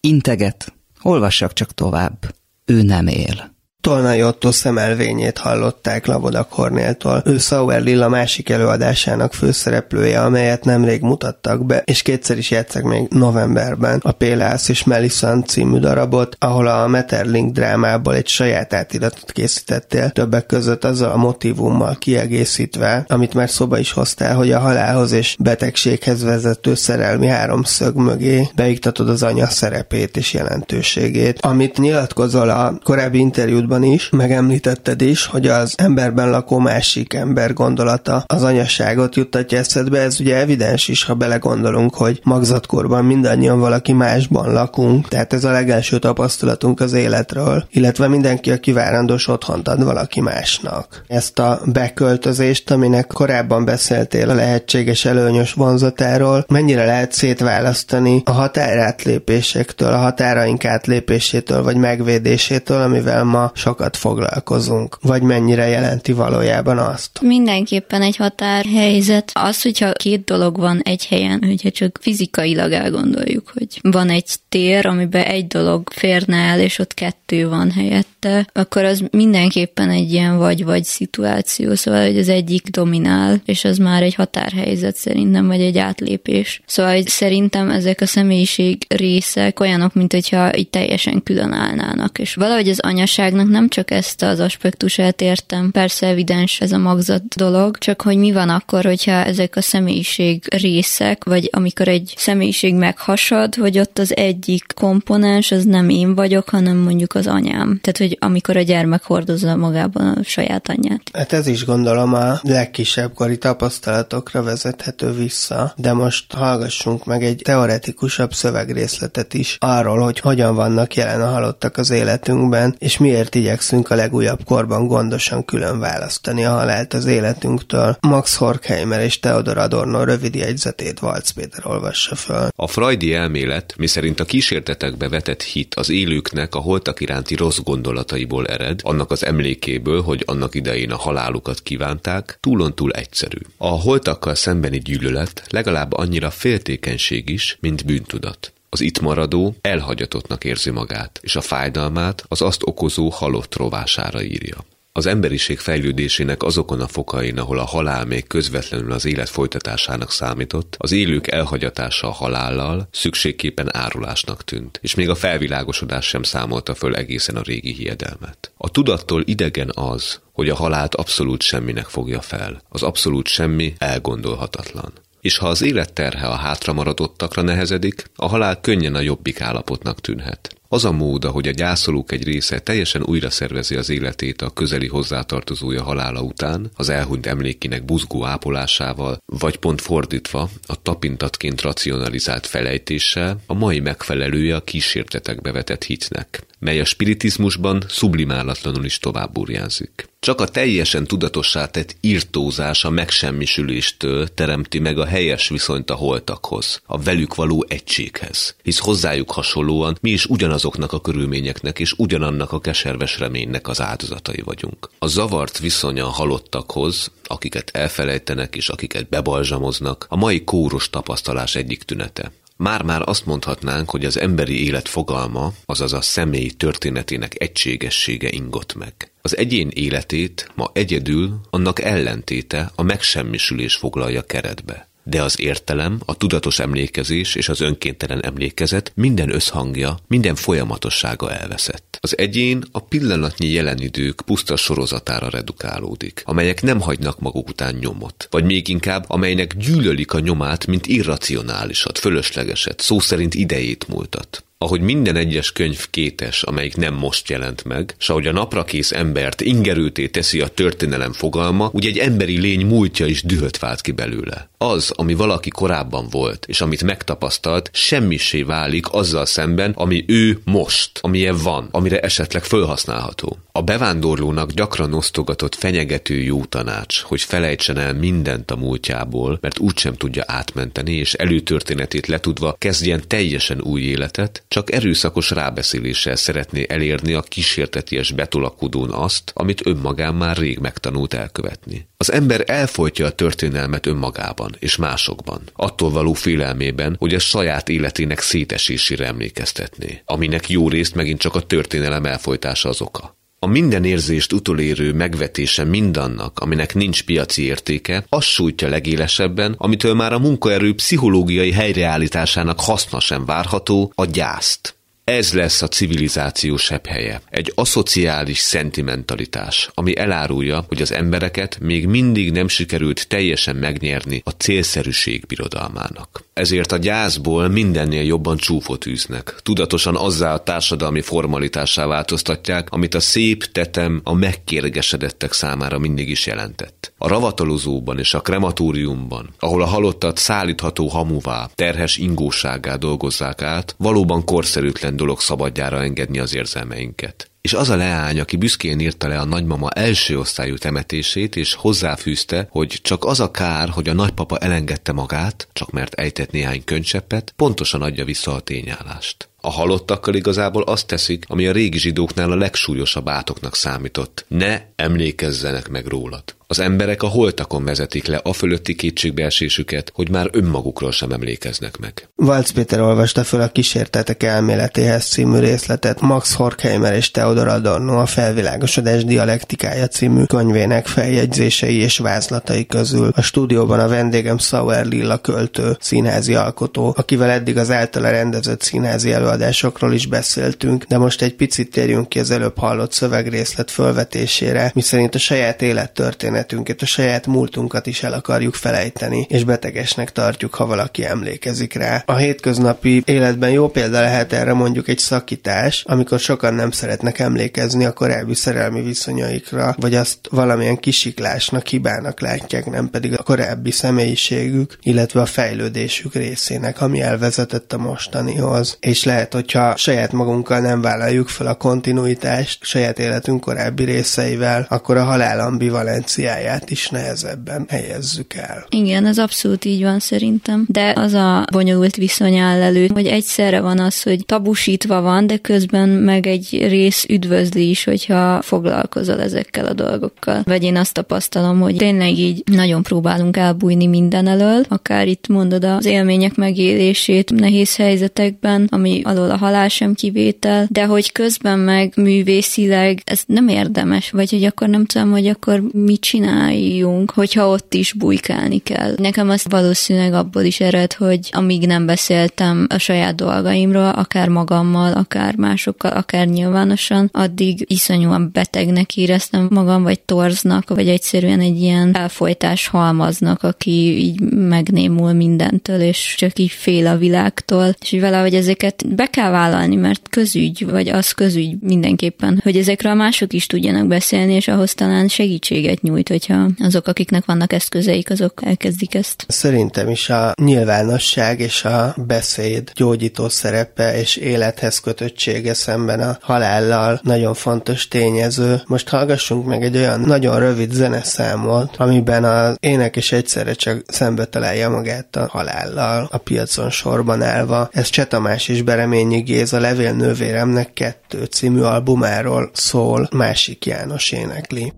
Integet, 0.00 0.74
olvassak 1.02 1.52
csak 1.52 1.74
tovább. 1.74 2.34
Ő 2.64 2.82
nem 2.82 3.06
él. 3.06 3.56
Tolnai 3.88 4.22
Otto 4.22 4.52
szemelvényét 4.52 5.38
hallották 5.38 6.06
Lavoda 6.06 6.42
Kornéltól. 6.42 7.22
Ő 7.24 7.38
Sauer 7.38 7.82
Lilla 7.82 8.08
másik 8.08 8.48
előadásának 8.48 9.34
főszereplője, 9.34 10.20
amelyet 10.20 10.64
nemrég 10.64 11.02
mutattak 11.02 11.66
be, 11.66 11.82
és 11.84 12.02
kétszer 12.02 12.38
is 12.38 12.50
játszak 12.50 12.82
még 12.82 13.06
novemberben 13.10 14.00
a 14.02 14.12
Pélász 14.12 14.68
és 14.68 14.84
Melisande 14.84 15.46
című 15.46 15.78
darabot, 15.78 16.36
ahol 16.38 16.66
a 16.66 16.86
Metterlink 16.86 17.52
drámából 17.52 18.14
egy 18.14 18.26
saját 18.26 18.74
átiratot 18.74 19.32
készítettél, 19.32 20.10
többek 20.10 20.46
között 20.46 20.84
azzal 20.84 21.10
a 21.10 21.16
motivummal 21.16 21.96
kiegészítve, 21.98 23.04
amit 23.08 23.34
már 23.34 23.50
szóba 23.50 23.78
is 23.78 23.92
hoztál, 23.92 24.34
hogy 24.34 24.52
a 24.52 24.58
halálhoz 24.58 25.12
és 25.12 25.36
betegséghez 25.38 26.22
vezető 26.22 26.74
szerelmi 26.74 27.26
háromszög 27.26 27.96
mögé 27.96 28.48
beiktatod 28.54 29.08
az 29.08 29.22
anya 29.22 29.46
szerepét 29.46 30.16
és 30.16 30.32
jelentőségét. 30.32 31.40
Amit 31.40 31.78
nyilatkozol 31.78 32.48
a 32.50 32.78
korábbi 32.84 33.18
interjútban 33.18 33.77
adásban 33.78 33.82
is 33.94 34.10
megemlítetted 34.10 35.00
is, 35.00 35.26
hogy 35.26 35.46
az 35.46 35.74
emberben 35.76 36.30
lakó 36.30 36.58
másik 36.58 37.14
ember 37.14 37.52
gondolata 37.52 38.24
az 38.26 38.42
anyaságot 38.42 39.16
juttatja 39.16 39.58
eszedbe. 39.58 40.00
Ez 40.00 40.20
ugye 40.20 40.36
evidens 40.36 40.88
is, 40.88 41.04
ha 41.04 41.14
belegondolunk, 41.14 41.94
hogy 41.94 42.20
magzatkorban 42.22 43.04
mindannyian 43.04 43.60
valaki 43.60 43.92
másban 43.92 44.52
lakunk, 44.52 45.08
tehát 45.08 45.32
ez 45.32 45.44
a 45.44 45.50
legelső 45.50 45.98
tapasztalatunk 45.98 46.80
az 46.80 46.92
életről, 46.92 47.64
illetve 47.70 48.08
mindenki, 48.08 48.50
aki 48.50 48.72
várandós 48.72 49.28
otthont 49.28 49.68
ad 49.68 49.84
valaki 49.84 50.20
másnak. 50.20 51.02
Ezt 51.06 51.38
a 51.38 51.60
beköltözést, 51.64 52.70
aminek 52.70 53.06
korábban 53.06 53.64
beszéltél 53.64 54.30
a 54.30 54.34
lehetséges 54.34 55.04
előnyös 55.04 55.52
vonzatáról, 55.52 56.44
mennyire 56.48 56.84
lehet 56.84 57.12
szétválasztani 57.12 58.22
a 58.24 58.30
határátlépésektől, 58.30 59.92
a 59.92 59.96
határaink 59.96 60.64
átlépésétől 60.64 61.62
vagy 61.62 61.76
megvédésétől, 61.76 62.82
amivel 62.82 63.24
ma 63.24 63.52
sokat 63.58 63.96
foglalkozunk, 63.96 64.98
vagy 65.02 65.22
mennyire 65.22 65.66
jelenti 65.66 66.12
valójában 66.12 66.78
azt? 66.78 67.20
Mindenképpen 67.20 68.02
egy 68.02 68.16
határhelyzet. 68.16 69.30
Az, 69.34 69.62
hogyha 69.62 69.92
két 69.92 70.24
dolog 70.24 70.56
van 70.56 70.80
egy 70.82 71.06
helyen, 71.06 71.42
hogyha 71.46 71.70
csak 71.70 71.98
fizikailag 72.00 72.72
elgondoljuk, 72.72 73.50
hogy 73.54 73.78
van 73.82 74.10
egy 74.10 74.24
tér, 74.48 74.86
amiben 74.86 75.24
egy 75.24 75.46
dolog 75.46 75.90
férne 75.94 76.36
el, 76.36 76.60
és 76.60 76.78
ott 76.78 76.94
kettő 76.94 77.48
van 77.48 77.70
helyette, 77.70 78.46
akkor 78.52 78.84
az 78.84 79.04
mindenképpen 79.10 79.90
egy 79.90 80.12
ilyen 80.12 80.38
vagy-vagy 80.38 80.84
szituáció, 80.84 81.74
szóval, 81.74 82.06
hogy 82.06 82.18
az 82.18 82.28
egyik 82.28 82.68
dominál, 82.68 83.42
és 83.44 83.64
az 83.64 83.78
már 83.78 84.02
egy 84.02 84.14
határhelyzet 84.14 84.96
szerintem, 84.96 85.46
vagy 85.46 85.60
egy 85.60 85.78
átlépés. 85.78 86.62
Szóval 86.66 86.94
hogy 86.94 87.06
szerintem 87.06 87.70
ezek 87.70 88.00
a 88.00 88.06
személyiség 88.06 88.86
részek 88.88 89.60
olyanok, 89.60 89.94
mint 89.94 90.12
hogyha 90.12 90.56
így 90.56 90.68
teljesen 90.68 91.22
külön 91.22 91.52
állnának, 91.52 92.18
és 92.18 92.34
valahogy 92.34 92.68
az 92.68 92.80
anyaságnak 92.80 93.47
viszont 93.48 93.68
nem 93.68 93.68
csak 93.68 93.90
ezt 93.90 94.22
az 94.22 94.40
aspektusát 94.40 95.20
értem. 95.20 95.70
Persze 95.70 96.06
evidens 96.06 96.60
ez 96.60 96.72
a 96.72 96.78
magzat 96.78 97.22
dolog, 97.36 97.78
csak 97.78 98.02
hogy 98.02 98.16
mi 98.16 98.32
van 98.32 98.48
akkor, 98.48 98.84
hogyha 98.84 99.12
ezek 99.12 99.56
a 99.56 99.60
személyiség 99.60 100.44
részek, 100.54 101.24
vagy 101.24 101.48
amikor 101.52 101.88
egy 101.88 102.14
személyiség 102.16 102.74
meghasad, 102.74 103.54
hogy 103.54 103.78
ott 103.78 103.98
az 103.98 104.16
egyik 104.16 104.64
komponens 104.74 105.50
az 105.50 105.64
nem 105.64 105.88
én 105.88 106.14
vagyok, 106.14 106.48
hanem 106.48 106.76
mondjuk 106.76 107.14
az 107.14 107.26
anyám. 107.26 107.78
Tehát, 107.82 107.98
hogy 107.98 108.16
amikor 108.20 108.56
a 108.56 108.62
gyermek 108.62 109.02
hordozza 109.02 109.56
magában 109.56 110.06
a 110.06 110.22
saját 110.22 110.68
anyját. 110.68 111.02
Hát 111.12 111.32
ez 111.32 111.46
is 111.46 111.64
gondolom 111.64 112.14
a 112.14 112.38
legkisebb 112.42 113.14
kori 113.14 113.38
tapasztalatokra 113.38 114.42
vezethető 114.42 115.12
vissza, 115.12 115.72
de 115.76 115.92
most 115.92 116.32
hallgassunk 116.32 117.04
meg 117.04 117.24
egy 117.24 117.40
teoretikusabb 117.44 118.32
szövegrészletet 118.32 119.34
is 119.34 119.56
arról, 119.60 119.98
hogy 119.98 120.20
hogyan 120.20 120.54
vannak 120.54 120.94
jelen 120.94 121.22
a 121.22 121.30
halottak 121.30 121.76
az 121.76 121.90
életünkben, 121.90 122.76
és 122.78 122.98
miért 122.98 123.34
igyekszünk 123.38 123.90
a 123.90 123.94
legújabb 123.94 124.44
korban 124.44 124.86
gondosan 124.86 125.44
külön 125.44 125.78
választani 125.78 126.44
a 126.44 126.50
halált 126.50 126.94
az 126.94 127.04
életünktől. 127.04 127.96
Max 128.00 128.36
Horkheimer 128.36 129.00
és 129.00 129.20
Theodor 129.20 129.58
Adorno 129.58 130.04
rövid 130.04 130.34
jegyzetét 130.34 130.98
Valc 130.98 131.30
Péter 131.30 131.66
olvassa 131.66 132.14
föl. 132.14 132.48
A 132.56 132.66
freudi 132.66 133.14
elmélet, 133.14 133.74
miszerint 133.76 134.20
a 134.20 134.24
kísértetekbe 134.24 135.08
vetett 135.08 135.42
hit 135.42 135.74
az 135.74 135.90
élőknek 135.90 136.54
a 136.54 136.58
holtak 136.58 137.00
iránti 137.00 137.34
rossz 137.34 137.58
gondolataiból 137.58 138.46
ered, 138.46 138.80
annak 138.82 139.10
az 139.10 139.24
emlékéből, 139.24 140.02
hogy 140.02 140.22
annak 140.26 140.54
idején 140.54 140.90
a 140.90 140.96
halálukat 140.96 141.62
kívánták, 141.62 142.38
túlontúl 142.40 142.92
egyszerű. 142.92 143.38
A 143.56 143.68
holtakkal 143.68 144.34
szembeni 144.34 144.78
gyűlölet 144.78 145.42
legalább 145.48 145.92
annyira 145.92 146.30
féltékenység 146.30 147.28
is, 147.28 147.56
mint 147.60 147.84
bűntudat. 147.84 148.52
Az 148.70 148.80
itt 148.80 149.00
maradó 149.00 149.56
elhagyatottnak 149.60 150.44
érzi 150.44 150.70
magát, 150.70 151.18
és 151.22 151.36
a 151.36 151.40
fájdalmát 151.40 152.24
az 152.28 152.42
azt 152.42 152.62
okozó 152.64 153.08
halott 153.08 153.56
rovására 153.56 154.22
írja. 154.22 154.64
Az 154.92 155.06
emberiség 155.06 155.58
fejlődésének 155.58 156.42
azokon 156.42 156.80
a 156.80 156.88
fokain, 156.88 157.38
ahol 157.38 157.58
a 157.58 157.64
halál 157.64 158.04
még 158.04 158.26
közvetlenül 158.26 158.92
az 158.92 159.04
élet 159.04 159.28
folytatásának 159.28 160.10
számított, 160.10 160.76
az 160.78 160.92
élők 160.92 161.26
elhagyatása 161.26 162.06
a 162.06 162.12
halállal 162.12 162.88
szükségképpen 162.90 163.76
árulásnak 163.76 164.44
tűnt, 164.44 164.78
és 164.82 164.94
még 164.94 165.08
a 165.08 165.14
felvilágosodás 165.14 166.06
sem 166.06 166.22
számolta 166.22 166.74
föl 166.74 166.94
egészen 166.94 167.36
a 167.36 167.42
régi 167.42 167.72
hiedelmet. 167.72 168.52
A 168.56 168.70
tudattól 168.70 169.22
idegen 169.26 169.70
az, 169.74 170.20
hogy 170.32 170.48
a 170.48 170.56
halált 170.56 170.94
abszolút 170.94 171.42
semminek 171.42 171.86
fogja 171.86 172.20
fel. 172.20 172.62
Az 172.68 172.82
abszolút 172.82 173.26
semmi 173.26 173.74
elgondolhatatlan 173.78 174.92
és 175.20 175.38
ha 175.38 175.48
az 175.48 175.62
életterhe 175.62 176.26
a 176.26 176.34
hátra 176.34 176.72
maradottakra 176.72 177.42
nehezedik, 177.42 178.04
a 178.16 178.28
halál 178.28 178.60
könnyen 178.60 178.94
a 178.94 179.00
jobbik 179.00 179.40
állapotnak 179.40 180.00
tűnhet. 180.00 180.57
Az 180.70 180.84
a 180.84 180.92
mód, 180.92 181.24
hogy 181.24 181.48
a 181.48 181.50
gyászolók 181.50 182.12
egy 182.12 182.24
része 182.24 182.58
teljesen 182.58 183.02
újra 183.02 183.30
szervezi 183.30 183.74
az 183.74 183.90
életét 183.90 184.42
a 184.42 184.50
közeli 184.50 184.86
hozzátartozója 184.86 185.82
halála 185.82 186.20
után, 186.20 186.70
az 186.76 186.88
elhunyt 186.88 187.26
emlékének 187.26 187.84
buzgó 187.84 188.24
ápolásával, 188.24 189.18
vagy 189.26 189.56
pont 189.56 189.80
fordítva, 189.80 190.50
a 190.66 190.82
tapintatként 190.82 191.60
racionalizált 191.60 192.46
felejtéssel, 192.46 193.40
a 193.46 193.54
mai 193.54 193.80
megfelelője 193.80 194.56
a 194.56 194.64
kísértetekbe 194.64 195.52
vetett 195.52 195.84
hitnek, 195.84 196.46
mely 196.58 196.80
a 196.80 196.84
spiritizmusban 196.84 197.82
sublimálatlanul 197.88 198.84
is 198.84 198.98
tovább 198.98 199.32
burjánzik. 199.32 200.08
Csak 200.20 200.40
a 200.40 200.48
teljesen 200.48 201.04
tudatossá 201.04 201.66
tett 201.66 201.96
írtózás 202.00 202.84
a 202.84 202.90
megsemmisüléstől 202.90 204.28
teremti 204.34 204.78
meg 204.78 204.98
a 204.98 205.06
helyes 205.06 205.48
viszonyt 205.48 205.90
a 205.90 205.94
holtakhoz, 205.94 206.80
a 206.86 206.98
velük 207.02 207.34
való 207.34 207.64
egységhez, 207.68 208.56
hisz 208.62 208.78
hozzájuk 208.78 209.30
hasonlóan 209.30 209.98
mi 210.00 210.10
is 210.10 210.26
ugyanazoknak 210.58 210.92
a 210.92 211.00
körülményeknek 211.00 211.78
és 211.78 211.92
ugyanannak 211.96 212.52
a 212.52 212.60
keserves 212.60 213.18
reménynek 213.18 213.68
az 213.68 213.80
áldozatai 213.80 214.40
vagyunk. 214.44 214.90
A 214.98 215.06
zavart 215.06 215.58
viszonya 215.58 216.06
a 216.06 216.10
halottakhoz, 216.10 217.10
akiket 217.24 217.70
elfelejtenek 217.72 218.56
és 218.56 218.68
akiket 218.68 219.08
bebalzsamoznak, 219.08 220.06
a 220.08 220.16
mai 220.16 220.44
kóros 220.44 220.90
tapasztalás 220.90 221.54
egyik 221.54 221.82
tünete. 221.82 222.32
Már-már 222.56 223.02
azt 223.08 223.26
mondhatnánk, 223.26 223.90
hogy 223.90 224.04
az 224.04 224.18
emberi 224.18 224.64
élet 224.66 224.88
fogalma, 224.88 225.52
azaz 225.66 225.92
a 225.92 226.00
személy 226.00 226.48
történetének 226.48 227.40
egységessége 227.40 228.28
ingott 228.30 228.74
meg. 228.74 229.12
Az 229.22 229.36
egyén 229.36 229.68
életét 229.74 230.50
ma 230.54 230.70
egyedül 230.72 231.40
annak 231.50 231.80
ellentéte 231.80 232.70
a 232.74 232.82
megsemmisülés 232.82 233.76
foglalja 233.76 234.22
keretbe 234.22 234.88
de 235.08 235.22
az 235.22 235.40
értelem, 235.40 236.00
a 236.04 236.16
tudatos 236.16 236.58
emlékezés 236.58 237.34
és 237.34 237.48
az 237.48 237.60
önkéntelen 237.60 238.24
emlékezet 238.24 238.92
minden 238.94 239.34
összhangja, 239.34 239.98
minden 240.06 240.34
folyamatossága 240.34 241.32
elveszett. 241.32 241.98
Az 242.00 242.18
egyén 242.18 242.62
a 242.72 242.80
pillanatnyi 242.80 243.48
jelenidők 243.48 244.20
puszta 244.20 244.56
sorozatára 244.56 245.28
redukálódik, 245.28 246.22
amelyek 246.24 246.62
nem 246.62 246.80
hagynak 246.80 247.20
maguk 247.20 247.48
után 247.48 247.74
nyomot, 247.74 248.28
vagy 248.30 248.44
még 248.44 248.68
inkább, 248.68 249.04
amelynek 249.08 249.56
gyűlölik 249.56 250.12
a 250.12 250.18
nyomát, 250.18 250.66
mint 250.66 250.86
irracionálisat, 250.86 251.98
fölöslegeset, 251.98 252.80
szó 252.80 252.98
szerint 252.98 253.34
idejét 253.34 253.88
múltat 253.88 254.42
ahogy 254.60 254.80
minden 254.80 255.16
egyes 255.16 255.52
könyv 255.52 255.86
kétes, 255.90 256.42
amelyik 256.42 256.76
nem 256.76 256.94
most 256.94 257.28
jelent 257.28 257.64
meg, 257.64 257.94
s 257.98 258.08
ahogy 258.08 258.26
a 258.26 258.32
naprakész 258.32 258.92
embert 258.92 259.40
ingerülté 259.40 260.06
teszi 260.06 260.40
a 260.40 260.48
történelem 260.48 261.12
fogalma, 261.12 261.70
úgy 261.72 261.86
egy 261.86 261.98
emberi 261.98 262.40
lény 262.40 262.66
múltja 262.66 263.06
is 263.06 263.22
dühöt 263.22 263.58
vált 263.58 263.80
ki 263.80 263.92
belőle. 263.92 264.48
Az, 264.58 264.92
ami 264.96 265.14
valaki 265.14 265.50
korábban 265.50 266.06
volt, 266.10 266.46
és 266.48 266.60
amit 266.60 266.82
megtapasztalt, 266.82 267.70
semmisé 267.72 268.42
válik 268.42 268.92
azzal 268.92 269.26
szemben, 269.26 269.70
ami 269.70 270.04
ő 270.06 270.38
most, 270.44 270.90
amilyen 271.00 271.36
van, 271.42 271.68
amire 271.70 272.00
esetleg 272.00 272.44
felhasználható. 272.44 273.38
A 273.52 273.62
bevándorlónak 273.62 274.52
gyakran 274.52 274.94
osztogatott 274.94 275.54
fenyegető 275.54 276.14
jó 276.14 276.44
tanács, 276.44 277.00
hogy 277.00 277.20
felejtsen 277.20 277.78
el 277.78 277.94
mindent 277.94 278.50
a 278.50 278.56
múltjából, 278.56 279.38
mert 279.40 279.58
úgysem 279.58 279.94
tudja 279.94 280.24
átmenteni, 280.26 280.92
és 280.92 281.14
előtörténetét 281.14 282.06
letudva 282.06 282.56
kezdjen 282.58 283.02
teljesen 283.06 283.60
új 283.60 283.80
életet, 283.80 284.42
csak 284.48 284.72
erőszakos 284.72 285.30
rábeszéléssel 285.30 286.16
szeretné 286.16 286.66
elérni 286.68 287.12
a 287.12 287.20
kísérteties 287.20 288.12
betolakodón 288.12 288.90
azt, 288.90 289.32
amit 289.34 289.66
önmagán 289.66 290.14
már 290.14 290.36
rég 290.36 290.58
megtanult 290.58 291.14
elkövetni. 291.14 291.88
Az 291.96 292.12
ember 292.12 292.44
elfolytja 292.46 293.06
a 293.06 293.10
történelmet 293.10 293.86
önmagában 293.86 294.56
és 294.58 294.76
másokban, 294.76 295.42
attól 295.52 295.90
való 295.90 296.12
félelmében, 296.12 296.96
hogy 296.98 297.14
a 297.14 297.18
saját 297.18 297.68
életének 297.68 298.20
szétesésére 298.20 299.06
emlékeztetné, 299.06 300.02
aminek 300.04 300.48
jó 300.48 300.68
részt 300.68 300.94
megint 300.94 301.20
csak 301.20 301.34
a 301.34 301.40
történelem 301.40 302.04
elfolytása 302.04 302.68
az 302.68 302.80
oka. 302.80 303.17
A 303.40 303.46
minden 303.46 303.84
érzést 303.84 304.32
utolérő 304.32 304.92
megvetése 304.92 305.64
mindannak, 305.64 306.38
aminek 306.38 306.74
nincs 306.74 307.04
piaci 307.04 307.42
értéke, 307.44 308.04
az 308.08 308.24
sújtja 308.24 308.68
legélesebben, 308.68 309.54
amitől 309.58 309.94
már 309.94 310.12
a 310.12 310.18
munkaerő 310.18 310.74
pszichológiai 310.74 311.52
helyreállításának 311.52 312.60
haszna 312.60 313.00
sem 313.00 313.24
várható, 313.24 313.92
a 313.94 314.04
gyászt. 314.04 314.76
Ez 315.04 315.32
lesz 315.32 315.62
a 315.62 315.68
civilizáció 315.68 316.56
sebb 316.56 316.86
helye. 316.86 317.20
Egy 317.30 317.52
aszociális 317.54 318.38
szentimentalitás, 318.38 319.70
ami 319.74 319.96
elárulja, 319.96 320.64
hogy 320.68 320.82
az 320.82 320.92
embereket 320.92 321.58
még 321.60 321.86
mindig 321.86 322.32
nem 322.32 322.48
sikerült 322.48 323.08
teljesen 323.08 323.56
megnyerni 323.56 324.22
a 324.24 324.30
célszerűség 324.30 325.26
birodalmának. 325.26 326.24
Ezért 326.38 326.72
a 326.72 326.76
gyászból 326.76 327.48
mindennél 327.48 328.02
jobban 328.02 328.36
csúfot 328.36 328.86
űznek. 328.86 329.34
Tudatosan 329.42 329.96
azzá 329.96 330.34
a 330.34 330.42
társadalmi 330.42 331.00
formalitássá 331.00 331.86
változtatják, 331.86 332.68
amit 332.70 332.94
a 332.94 333.00
szép 333.00 333.44
tetem 333.44 334.00
a 334.04 334.12
megkérgesedettek 334.12 335.32
számára 335.32 335.78
mindig 335.78 336.08
is 336.08 336.26
jelentett. 336.26 336.92
A 336.98 337.08
ravatalozóban 337.08 337.98
és 337.98 338.14
a 338.14 338.20
krematóriumban, 338.20 339.34
ahol 339.38 339.62
a 339.62 339.66
halottat 339.66 340.16
szállítható 340.16 340.88
hamuvá, 340.88 341.48
terhes 341.54 341.96
ingóságá 341.96 342.76
dolgozzák 342.76 343.42
át, 343.42 343.74
valóban 343.78 344.24
korszerűtlen 344.24 344.96
dolog 344.96 345.20
szabadjára 345.20 345.82
engedni 345.82 346.18
az 346.18 346.34
érzelmeinket. 346.34 347.27
És 347.40 347.52
az 347.52 347.68
a 347.68 347.76
leány, 347.76 348.20
aki 348.20 348.36
büszkén 348.36 348.80
írta 348.80 349.08
le 349.08 349.18
a 349.18 349.24
nagymama 349.24 349.70
első 349.70 350.18
osztályú 350.18 350.56
temetését, 350.56 351.36
és 351.36 351.54
hozzáfűzte, 351.54 352.46
hogy 352.50 352.78
csak 352.82 353.04
az 353.04 353.20
a 353.20 353.30
kár, 353.30 353.68
hogy 353.68 353.88
a 353.88 353.92
nagypapa 353.92 354.38
elengedte 354.38 354.92
magát, 354.92 355.48
csak 355.52 355.70
mert 355.70 355.94
ejtett 355.94 356.30
néhány 356.30 356.64
könycseppet, 356.64 357.32
pontosan 357.36 357.82
adja 357.82 358.04
vissza 358.04 358.34
a 358.34 358.40
tényállást. 358.40 359.28
A 359.40 359.50
halottakkal 359.50 360.14
igazából 360.14 360.62
azt 360.62 360.86
teszik, 360.86 361.24
ami 361.28 361.46
a 361.46 361.52
régi 361.52 361.78
zsidóknál 361.78 362.30
a 362.30 362.36
legsúlyosabb 362.36 363.08
átoknak 363.08 363.54
számított. 363.54 364.24
Ne 364.28 364.60
emlékezzenek 364.76 365.68
meg 365.68 365.86
rólad. 365.86 366.22
Az 366.50 366.60
emberek 366.60 367.02
a 367.02 367.06
holtakon 367.06 367.64
vezetik 367.64 368.06
le 368.06 368.20
a 368.22 368.32
fölötti 368.32 368.74
kétségbeesésüket, 368.74 369.92
hogy 369.94 370.10
már 370.10 370.28
önmagukról 370.32 370.92
sem 370.92 371.10
emlékeznek 371.10 371.78
meg. 371.78 372.08
Valc 372.14 372.50
Péter 372.50 372.80
olvasta 372.80 373.24
föl 373.24 373.40
a 373.40 373.48
kísértetek 373.48 374.22
elméletéhez 374.22 375.06
című 375.06 375.38
részletet 375.38 376.00
Max 376.00 376.34
Horkheimer 376.34 376.94
és 376.94 377.10
Theodor 377.10 377.48
Adorno 377.48 378.00
a 378.00 378.06
Felvilágosodás 378.06 379.04
dialektikája 379.04 379.86
című 379.86 380.24
könyvének 380.24 380.86
feljegyzései 380.86 381.76
és 381.76 381.98
vázlatai 381.98 382.66
közül. 382.66 383.12
A 383.14 383.22
stúdióban 383.22 383.80
a 383.80 383.88
vendégem 383.88 384.38
Sauer 384.38 384.86
Lilla 384.86 385.18
költő, 385.18 385.76
színházi 385.80 386.34
alkotó, 386.34 386.94
akivel 386.96 387.30
eddig 387.30 387.56
az 387.56 387.70
általa 387.70 388.10
rendezett 388.10 388.62
színházi 388.62 389.12
elő 389.12 389.26
előadásokról 389.28 389.92
is 389.92 390.06
beszéltünk, 390.06 390.84
de 390.84 390.98
most 390.98 391.22
egy 391.22 391.34
picit 391.34 391.70
térjünk 391.70 392.08
ki 392.08 392.18
az 392.18 392.30
előbb 392.30 392.58
hallott 392.58 392.92
szövegrészlet 392.92 393.70
fölvetésére, 393.70 394.70
miszerint 394.74 395.14
a 395.14 395.18
saját 395.18 395.62
élettörténetünket, 395.62 396.82
a 396.82 396.86
saját 396.86 397.26
múltunkat 397.26 397.86
is 397.86 398.02
el 398.02 398.12
akarjuk 398.12 398.54
felejteni, 398.54 399.26
és 399.28 399.44
betegesnek 399.44 400.12
tartjuk, 400.12 400.54
ha 400.54 400.66
valaki 400.66 401.04
emlékezik 401.04 401.74
rá. 401.74 402.02
A 402.06 402.16
hétköznapi 402.16 403.02
életben 403.04 403.50
jó 403.50 403.68
példa 403.68 404.00
lehet 404.00 404.32
erre 404.32 404.52
mondjuk 404.52 404.88
egy 404.88 404.98
szakítás, 404.98 405.84
amikor 405.86 406.18
sokan 406.18 406.54
nem 406.54 406.70
szeretnek 406.70 407.18
emlékezni 407.18 407.84
a 407.84 407.92
korábbi 407.92 408.34
szerelmi 408.34 408.82
viszonyaikra, 408.82 409.74
vagy 409.78 409.94
azt 409.94 410.18
valamilyen 410.30 410.76
kisiklásnak, 410.76 411.66
hibának 411.66 412.20
látják, 412.20 412.66
nem 412.66 412.90
pedig 412.90 413.18
a 413.18 413.22
korábbi 413.22 413.70
személyiségük, 413.70 414.78
illetve 414.82 415.20
a 415.20 415.26
fejlődésük 415.26 416.14
részének, 416.14 416.80
ami 416.80 417.00
elvezetett 417.00 417.72
a 417.72 417.78
mostanihoz. 417.78 418.76
És 418.80 419.04
lehet, 419.04 419.17
hogyha 419.32 419.76
saját 419.76 420.12
magunkkal 420.12 420.60
nem 420.60 420.80
vállaljuk 420.80 421.28
fel 421.28 421.46
a 421.46 421.54
kontinuitást 421.54 422.64
saját 422.64 422.98
életünk 422.98 423.40
korábbi 423.40 423.84
részeivel, 423.84 424.66
akkor 424.68 424.96
a 424.96 425.04
halál 425.04 425.40
ambivalenciáját 425.40 426.70
is 426.70 426.88
nehezebben 426.88 427.66
helyezzük 427.68 428.34
el. 428.34 428.66
Igen, 428.68 429.06
ez 429.06 429.18
abszolút 429.18 429.64
így 429.64 429.82
van 429.82 429.98
szerintem. 429.98 430.64
De 430.68 430.92
az 430.96 431.12
a 431.12 431.44
bonyolult 431.52 431.96
viszony 431.96 432.36
áll 432.36 432.60
elő, 432.60 432.90
hogy 432.92 433.06
egyszerre 433.06 433.60
van 433.60 433.78
az, 433.78 434.02
hogy 434.02 434.24
tabusítva 434.26 435.00
van, 435.00 435.26
de 435.26 435.36
közben 435.36 435.88
meg 435.88 436.26
egy 436.26 436.66
rész 436.68 437.04
üdvözli 437.08 437.68
is, 437.68 437.84
hogyha 437.84 438.42
foglalkozol 438.42 439.20
ezekkel 439.20 439.66
a 439.66 439.72
dolgokkal. 439.72 440.42
Vagy 440.44 440.62
én 440.62 440.76
azt 440.76 440.92
tapasztalom, 440.92 441.60
hogy 441.60 441.76
tényleg 441.76 442.18
így 442.18 442.42
nagyon 442.44 442.82
próbálunk 442.82 443.36
elbújni 443.36 443.86
minden 443.86 444.26
elől, 444.26 444.64
akár 444.68 445.08
itt 445.08 445.28
mondod 445.28 445.64
az 445.64 445.84
élmények 445.84 446.34
megélését 446.34 447.30
nehéz 447.30 447.76
helyzetekben, 447.76 448.66
ami 448.70 449.00
alól 449.08 449.30
a 449.30 449.36
halál 449.36 449.68
sem 449.68 449.94
kivétel, 449.94 450.66
de 450.70 450.84
hogy 450.84 451.12
közben 451.12 451.58
meg 451.58 451.92
művészileg 451.96 453.02
ez 453.04 453.22
nem 453.26 453.48
érdemes, 453.48 454.10
vagy 454.10 454.30
hogy 454.30 454.44
akkor 454.44 454.68
nem 454.68 454.84
tudom, 454.84 455.10
hogy 455.10 455.26
akkor 455.26 455.62
mit 455.72 456.00
csináljunk, 456.00 457.10
hogyha 457.10 457.48
ott 457.48 457.74
is 457.74 457.92
bujkálni 457.92 458.58
kell. 458.58 458.94
Nekem 458.96 459.30
az 459.30 459.44
valószínűleg 459.48 460.12
abból 460.12 460.42
is 460.42 460.60
ered, 460.60 460.92
hogy 460.92 461.28
amíg 461.30 461.66
nem 461.66 461.86
beszéltem 461.86 462.66
a 462.68 462.78
saját 462.78 463.14
dolgaimról, 463.14 463.88
akár 463.88 464.28
magammal, 464.28 464.92
akár 464.92 465.36
másokkal, 465.36 465.90
akár 465.90 466.26
nyilvánosan, 466.26 467.10
addig 467.12 467.64
iszonyúan 467.66 468.30
betegnek 468.32 468.96
éreztem 468.96 469.46
magam, 469.50 469.82
vagy 469.82 470.00
torznak, 470.00 470.68
vagy 470.68 470.88
egyszerűen 470.88 471.40
egy 471.40 471.60
ilyen 471.60 471.96
elfolytás 471.96 472.66
halmaznak, 472.66 473.42
aki 473.42 473.98
így 473.98 474.20
megnémul 474.30 475.12
mindentől, 475.12 475.80
és 475.80 476.14
csak 476.18 476.38
így 476.38 476.50
fél 476.50 476.86
a 476.86 476.96
világtól, 476.96 477.74
és 477.80 477.90
hogy 477.90 478.00
valahogy 478.00 478.34
ezeket 478.34 478.94
be 478.98 479.06
kell 479.06 479.30
vállalni, 479.30 479.76
mert 479.76 480.08
közügy, 480.10 480.70
vagy 480.70 480.88
az 480.88 481.10
közügy 481.10 481.56
mindenképpen, 481.60 482.40
hogy 482.42 482.56
ezekről 482.56 482.94
mások 482.94 483.32
is 483.32 483.46
tudjanak 483.46 483.86
beszélni, 483.86 484.34
és 484.34 484.48
ahhoz 484.48 484.74
talán 484.74 485.08
segítséget 485.08 485.82
nyújt, 485.82 486.08
hogyha 486.08 486.46
azok, 486.58 486.86
akiknek 486.86 487.24
vannak 487.24 487.52
eszközeik, 487.52 488.10
azok 488.10 488.40
elkezdik 488.44 488.94
ezt. 488.94 489.24
Szerintem 489.28 489.90
is 489.90 490.10
a 490.10 490.32
nyilvánosság 490.42 491.40
és 491.40 491.64
a 491.64 491.94
beszéd 492.06 492.70
gyógyító 492.74 493.28
szerepe 493.28 493.98
és 493.98 494.16
élethez 494.16 494.78
kötöttsége 494.80 495.54
szemben 495.54 496.00
a 496.00 496.18
halállal 496.20 497.00
nagyon 497.02 497.34
fontos 497.34 497.88
tényező. 497.88 498.60
Most 498.66 498.88
hallgassunk 498.88 499.46
meg 499.46 499.62
egy 499.62 499.76
olyan 499.76 500.00
nagyon 500.00 500.38
rövid 500.38 500.72
zeneszámot, 500.72 501.76
amiben 501.76 502.24
az 502.24 502.56
énekes 502.60 503.12
egyszerre 503.12 503.52
csak 503.52 503.82
szembe 503.86 504.24
találja 504.24 504.70
magát 504.70 505.16
a 505.16 505.28
halállal 505.30 506.08
a 506.10 506.18
piacon 506.18 506.70
sorban 506.70 507.22
állva. 507.22 507.68
Ez 507.72 507.88
Csetamás 507.88 508.48
és 508.48 508.62
Bereményi 508.88 509.20
Géza 509.20 509.58
Levél 509.58 509.92
nővéremnek 509.92 510.72
kettő 510.72 511.24
című 511.24 511.60
albumáról 511.60 512.50
szól, 512.52 513.08
másik 513.12 513.66
János 513.66 514.12
énekli. 514.12 514.72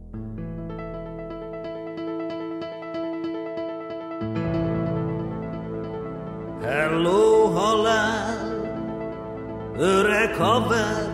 Hello, 6.63 7.47
halál, 7.53 8.61
öreg 9.79 10.35
haver, 10.35 11.09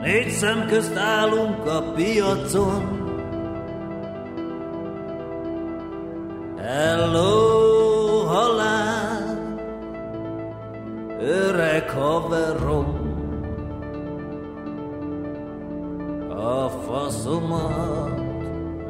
Négy 0.00 0.30
szem 0.30 0.66
közt 0.66 0.96
állunk 0.96 1.66
a 1.66 1.92
piacon, 1.94 3.11
Hello, 6.62 8.22
halál, 8.26 9.36
öreg 11.20 11.90
haverom, 11.90 12.86
a 16.30 16.68
faszomat 16.68 18.20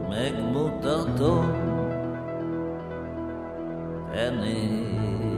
megmutatom, 0.08 1.50
te 4.10 4.30
néked. 4.30 5.32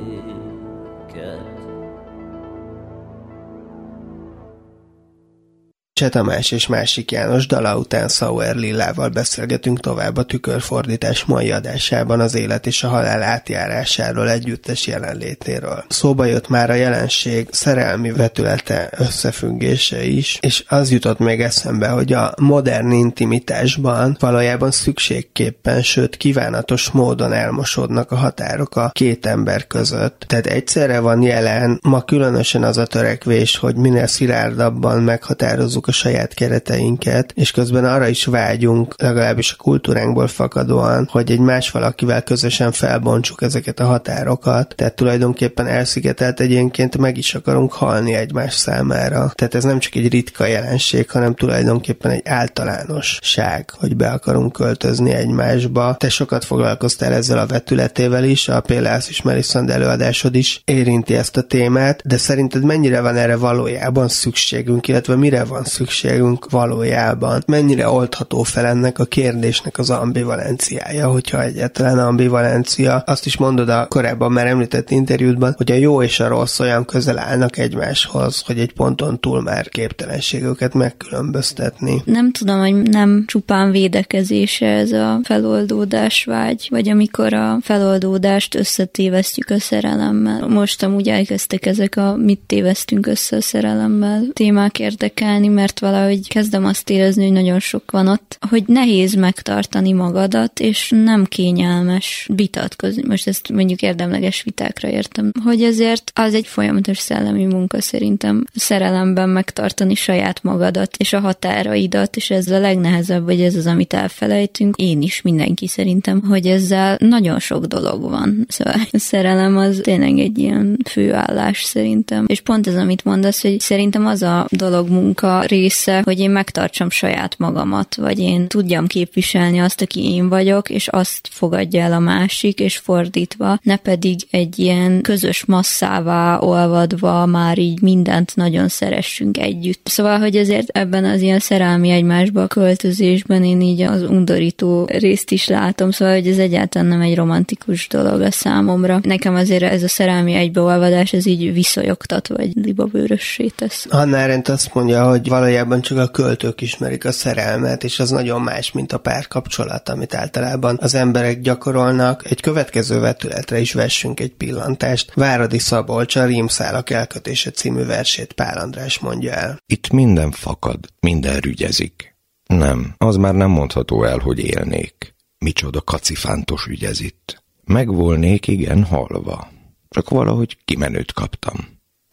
Cseh 5.96 6.09
Tamás 6.09 6.50
és 6.50 6.66
másik 6.66 7.11
János 7.11 7.46
dala 7.46 7.78
után 7.78 8.09
Sauer 8.09 8.57
Lillával 8.57 9.09
beszélgetünk 9.09 9.80
tovább 9.80 10.16
a 10.16 10.22
tükörfordítás 10.22 11.24
mai 11.24 11.50
adásában 11.50 12.20
az 12.20 12.35
élet 12.35 12.66
és 12.66 12.83
a 12.83 12.88
halál 12.88 13.22
átjárásáról 13.22 14.30
együttes 14.30 14.87
jelenlétéről. 14.87 15.85
Szóba 15.88 16.24
jött 16.24 16.48
már 16.48 16.70
a 16.70 16.74
jelenség 16.74 17.48
szerelmi 17.50 18.12
vetülete 18.12 18.90
összefüggése 18.96 20.04
is, 20.04 20.38
és 20.40 20.64
az 20.68 20.90
jutott 20.90 21.18
még 21.18 21.40
eszembe, 21.40 21.88
hogy 21.88 22.12
a 22.12 22.35
modern 22.40 22.90
intimitásban 22.90 24.16
valójában 24.20 24.70
szükségképpen, 24.70 25.83
sőt 25.83 26.16
kívánatos 26.16 26.90
módon 26.90 27.33
elmosódnak 27.33 28.11
a 28.11 28.16
határok 28.16 28.76
a 28.76 28.90
két 28.92 29.26
ember 29.26 29.66
között. 29.66 30.24
Tehát 30.26 30.46
egyszerre 30.46 31.00
van 31.00 31.22
jelen 31.22 31.78
ma 31.83 32.02
különösen 32.02 32.62
az 32.62 32.78
a 32.78 32.87
törekvés, 32.87 33.57
hogy 33.57 33.76
minél 33.76 34.07
szilárdabban 34.07 35.02
meghatározzuk 35.02 35.83
a 35.87 35.92
saját 35.92 36.35
kereteinket, 36.35 37.33
és 37.35 37.51
közben 37.51 37.85
arra 37.85 38.09
is 38.09 38.25
vágyunk, 38.25 38.94
legalábbis 38.97 39.53
a 39.53 39.62
kultúránkból 39.62 40.27
fakadóan, 40.27 41.09
hogy 41.11 41.31
egy 41.31 41.38
más 41.38 41.70
valakivel 41.70 42.23
közösen 42.23 42.73
felbontsuk 42.73 43.42
ezeket 43.42 43.81
a 43.81 43.85
határokat, 43.85 44.75
tehát 44.77 44.94
tulajdonképpen 44.94 45.66
elszigetelt 45.66 46.40
egyénként 46.40 46.99
meg 46.99 47.16
is 47.16 47.35
akarunk 47.35 47.73
halni 47.73 48.14
egymás 48.14 48.55
számára. 48.55 49.33
Tehát 49.35 49.55
ez 49.55 49.64
nem 49.64 49.79
csak 49.79 49.94
egy 49.94 50.09
ritka 50.09 50.47
jelenség, 50.47 51.11
hanem 51.11 51.35
tulajdonképpen 51.35 52.11
egy 52.11 52.23
általánosság, 52.25 53.70
hogy 53.79 53.97
be 53.97 54.09
akarunk 54.09 54.53
költözni 54.53 55.12
egymásba. 55.12 55.94
Te 55.99 56.09
sokat 56.09 56.44
foglalkoztál 56.44 57.12
ezzel 57.12 57.38
a 57.38 57.47
vetületével 57.47 58.25
is, 58.25 58.49
a 58.49 58.61
Pélász 58.61 59.09
és 59.09 59.23
Melisand 59.23 59.70
előadásod 59.70 60.35
is 60.35 60.62
érinti 60.64 61.14
ezt 61.14 61.37
a 61.37 61.42
témát, 61.42 62.03
de 62.05 62.16
szerinted 62.16 62.64
mennyire 62.64 63.01
van 63.01 63.16
erre 63.16 63.37
valójában 63.37 64.09
szükségünk, 64.09 64.88
illetve 64.88 65.16
mire 65.16 65.44
van 65.44 65.64
szükségünk 65.74 66.50
valójában. 66.50 67.42
Mennyire 67.46 67.88
oldható 67.88 68.42
fel 68.42 68.66
ennek 68.66 68.98
a 68.98 69.04
kérdésnek 69.04 69.78
az 69.78 69.90
ambivalenciája, 69.90 71.08
hogyha 71.08 71.42
egyetlen 71.42 71.98
ambivalencia. 71.98 73.02
Azt 73.06 73.26
is 73.26 73.37
mondod 73.37 73.68
a 73.68 73.87
korábban 73.87 74.32
már 74.32 74.46
említett 74.46 74.90
interjútban, 74.90 75.54
hogy 75.56 75.70
a 75.70 75.74
jó 75.74 76.02
és 76.02 76.20
a 76.20 76.28
rossz 76.28 76.60
olyan 76.60 76.84
közel 76.84 77.18
állnak 77.18 77.58
egymáshoz, 77.58 78.42
hogy 78.46 78.58
egy 78.58 78.72
ponton 78.72 79.20
túl 79.20 79.42
már 79.42 79.68
képtelenség 79.68 80.42
őket 80.42 80.74
megkülönböztetni. 80.74 82.02
Nem 82.04 82.32
tudom, 82.32 82.58
hogy 82.58 82.74
nem 82.74 83.24
csupán 83.26 83.70
védekezése 83.70 84.66
ez 84.66 84.92
a 84.92 85.20
feloldódás 85.24 86.24
vágy, 86.24 86.66
vagy 86.70 86.88
amikor 86.88 87.32
a 87.32 87.58
feloldódást 87.62 88.54
összetévesztjük 88.54 89.50
a 89.50 89.60
szerelemmel. 89.60 90.48
Most 90.48 90.82
amúgy 90.82 91.08
elkezdtek 91.08 91.66
ezek 91.66 91.96
a 91.96 92.16
mit 92.16 92.40
tévesztünk 92.46 93.06
össze 93.06 93.37
a 93.37 93.40
szerelemmel 93.40 94.22
témák 94.32 94.78
érdekelni, 94.78 95.48
mert 95.48 95.63
mert 95.64 95.81
valahogy 95.81 96.29
kezdem 96.29 96.64
azt 96.64 96.90
érezni, 96.90 97.22
hogy 97.22 97.33
nagyon 97.33 97.59
sok 97.59 97.90
van 97.90 98.09
ott, 98.09 98.38
hogy 98.50 98.62
nehéz 98.66 99.14
megtartani 99.14 99.92
magadat, 99.92 100.61
és 100.61 100.92
nem 101.05 101.24
kényelmes 101.24 102.29
vitatkozni. 102.35 103.03
Most 103.07 103.29
ezt 103.29 103.48
mondjuk 103.48 103.83
érdemleges 103.83 104.42
vitákra 104.42 104.88
értem. 104.88 105.33
Hogy 105.44 105.62
ezért 105.62 106.11
az 106.14 106.35
egy 106.35 106.46
folyamatos 106.46 106.98
szellemi 106.98 107.44
munka 107.44 107.81
szerintem 107.81 108.44
szerelemben 108.55 109.29
megtartani 109.29 109.94
saját 109.94 110.42
magadat, 110.42 110.96
és 110.96 111.12
a 111.12 111.20
határaidat, 111.20 112.16
és 112.16 112.31
ez 112.31 112.50
a 112.50 112.59
legnehezebb, 112.59 113.24
vagy 113.24 113.40
ez 113.40 113.55
az, 113.55 113.66
amit 113.66 113.92
elfelejtünk. 113.92 114.77
Én 114.77 115.03
is, 115.03 115.22
mindenki 115.22 115.66
szerintem, 115.66 116.22
hogy 116.29 116.46
ezzel 116.46 116.96
nagyon 117.00 117.38
sok 117.38 117.64
dolog 117.64 118.11
van. 118.11 118.44
Szóval 118.48 118.74
a 118.92 118.98
szerelem 118.98 119.57
az 119.57 119.81
tényleg 119.83 120.18
egy 120.18 120.38
ilyen 120.38 120.79
főállás 120.90 121.62
szerintem. 121.62 122.24
És 122.29 122.40
pont 122.40 122.66
ez, 122.66 122.77
amit 122.77 123.05
mondasz, 123.05 123.42
hogy 123.42 123.61
szerintem 123.61 124.07
az 124.07 124.22
a 124.22 124.46
dolog 124.50 124.88
munka 124.88 125.44
része, 125.55 126.03
hogy 126.05 126.19
én 126.19 126.31
megtartsam 126.31 126.90
saját 126.90 127.38
magamat, 127.38 127.95
vagy 127.95 128.19
én 128.19 128.47
tudjam 128.47 128.87
képviselni 128.87 129.59
azt, 129.59 129.81
aki 129.81 130.14
én 130.14 130.29
vagyok, 130.29 130.71
és 130.71 130.88
azt 130.88 131.29
fogadja 131.31 131.83
el 131.83 131.93
a 131.93 131.99
másik, 131.99 132.61
és 132.61 132.77
fordítva, 132.77 133.59
ne 133.62 133.77
pedig 133.77 134.21
egy 134.31 134.59
ilyen 134.59 135.01
közös 135.01 135.45
masszává 135.45 136.38
olvadva 136.38 137.27
már 137.27 137.59
így 137.59 137.83
mindent 137.83 138.37
nagyon 138.37 138.69
szeressünk 138.69 139.38
együtt. 139.38 139.87
Szóval, 139.88 140.19
hogy 140.19 140.37
ezért 140.37 140.69
ebben 140.69 141.05
az 141.05 141.21
ilyen 141.21 141.38
szerelmi 141.38 141.90
egymásba 141.90 142.47
költözésben 142.47 143.45
én 143.45 143.61
így 143.61 143.83
az 143.83 144.03
undorító 144.03 144.85
részt 144.87 145.31
is 145.31 145.49
látom, 145.49 145.90
szóval, 145.90 146.14
hogy 146.14 146.29
ez 146.29 146.38
egyáltalán 146.38 146.88
nem 146.88 147.01
egy 147.01 147.14
romantikus 147.14 147.88
dolog 147.88 148.21
a 148.21 148.31
számomra. 148.31 149.01
Nekem 149.03 149.35
azért 149.35 149.62
ez 149.62 149.83
a 149.83 149.88
szerelmi 149.88 150.35
egybeolvadás, 150.35 151.12
ez 151.12 151.27
így 151.27 151.53
viszonyogtat, 151.53 152.29
vagy 152.29 152.51
libabőrössé 152.55 153.47
tesz. 153.57 153.87
Hannah 153.90 154.23
Arendt 154.23 154.49
azt 154.49 154.75
mondja, 154.75 155.09
hogy 155.09 155.29
valójában 155.44 155.80
csak 155.80 155.98
a 155.98 156.09
költők 156.09 156.61
ismerik 156.61 157.04
a 157.04 157.12
szerelmet, 157.12 157.85
és 157.85 157.98
az 158.00 158.11
nagyon 158.11 158.40
más, 158.40 158.72
mint 158.72 158.92
a 158.92 158.98
párkapcsolat, 158.98 159.88
amit 159.88 160.14
általában 160.14 160.78
az 160.80 160.94
emberek 160.94 161.40
gyakorolnak. 161.40 162.30
Egy 162.30 162.40
következő 162.40 163.00
vetületre 163.00 163.59
is 163.59 163.72
vessünk 163.72 164.20
egy 164.20 164.33
pillantást. 164.33 165.14
Váradi 165.14 165.59
Szabolcs 165.59 166.16
a 166.16 166.24
Rímszálak 166.24 166.90
elkötése 166.90 167.50
című 167.50 167.85
versét 167.85 168.33
Pál 168.33 168.59
András 168.59 168.98
mondja 168.98 169.33
el. 169.33 169.59
Itt 169.66 169.90
minden 169.90 170.30
fakad, 170.30 170.78
minden 171.00 171.38
rügyezik. 171.38 172.16
Nem, 172.46 172.94
az 172.98 173.16
már 173.16 173.35
nem 173.35 173.50
mondható 173.50 174.04
el, 174.04 174.18
hogy 174.18 174.38
élnék. 174.38 175.14
Micsoda 175.38 175.80
kacifántos 175.80 176.66
ügyez 176.66 177.00
itt. 177.00 177.42
Megvolnék 177.64 178.46
igen 178.46 178.85
halva. 178.85 179.48
Csak 179.88 180.09
valahogy 180.09 180.59
kimenőt 180.64 181.12
kaptam. 181.12 181.57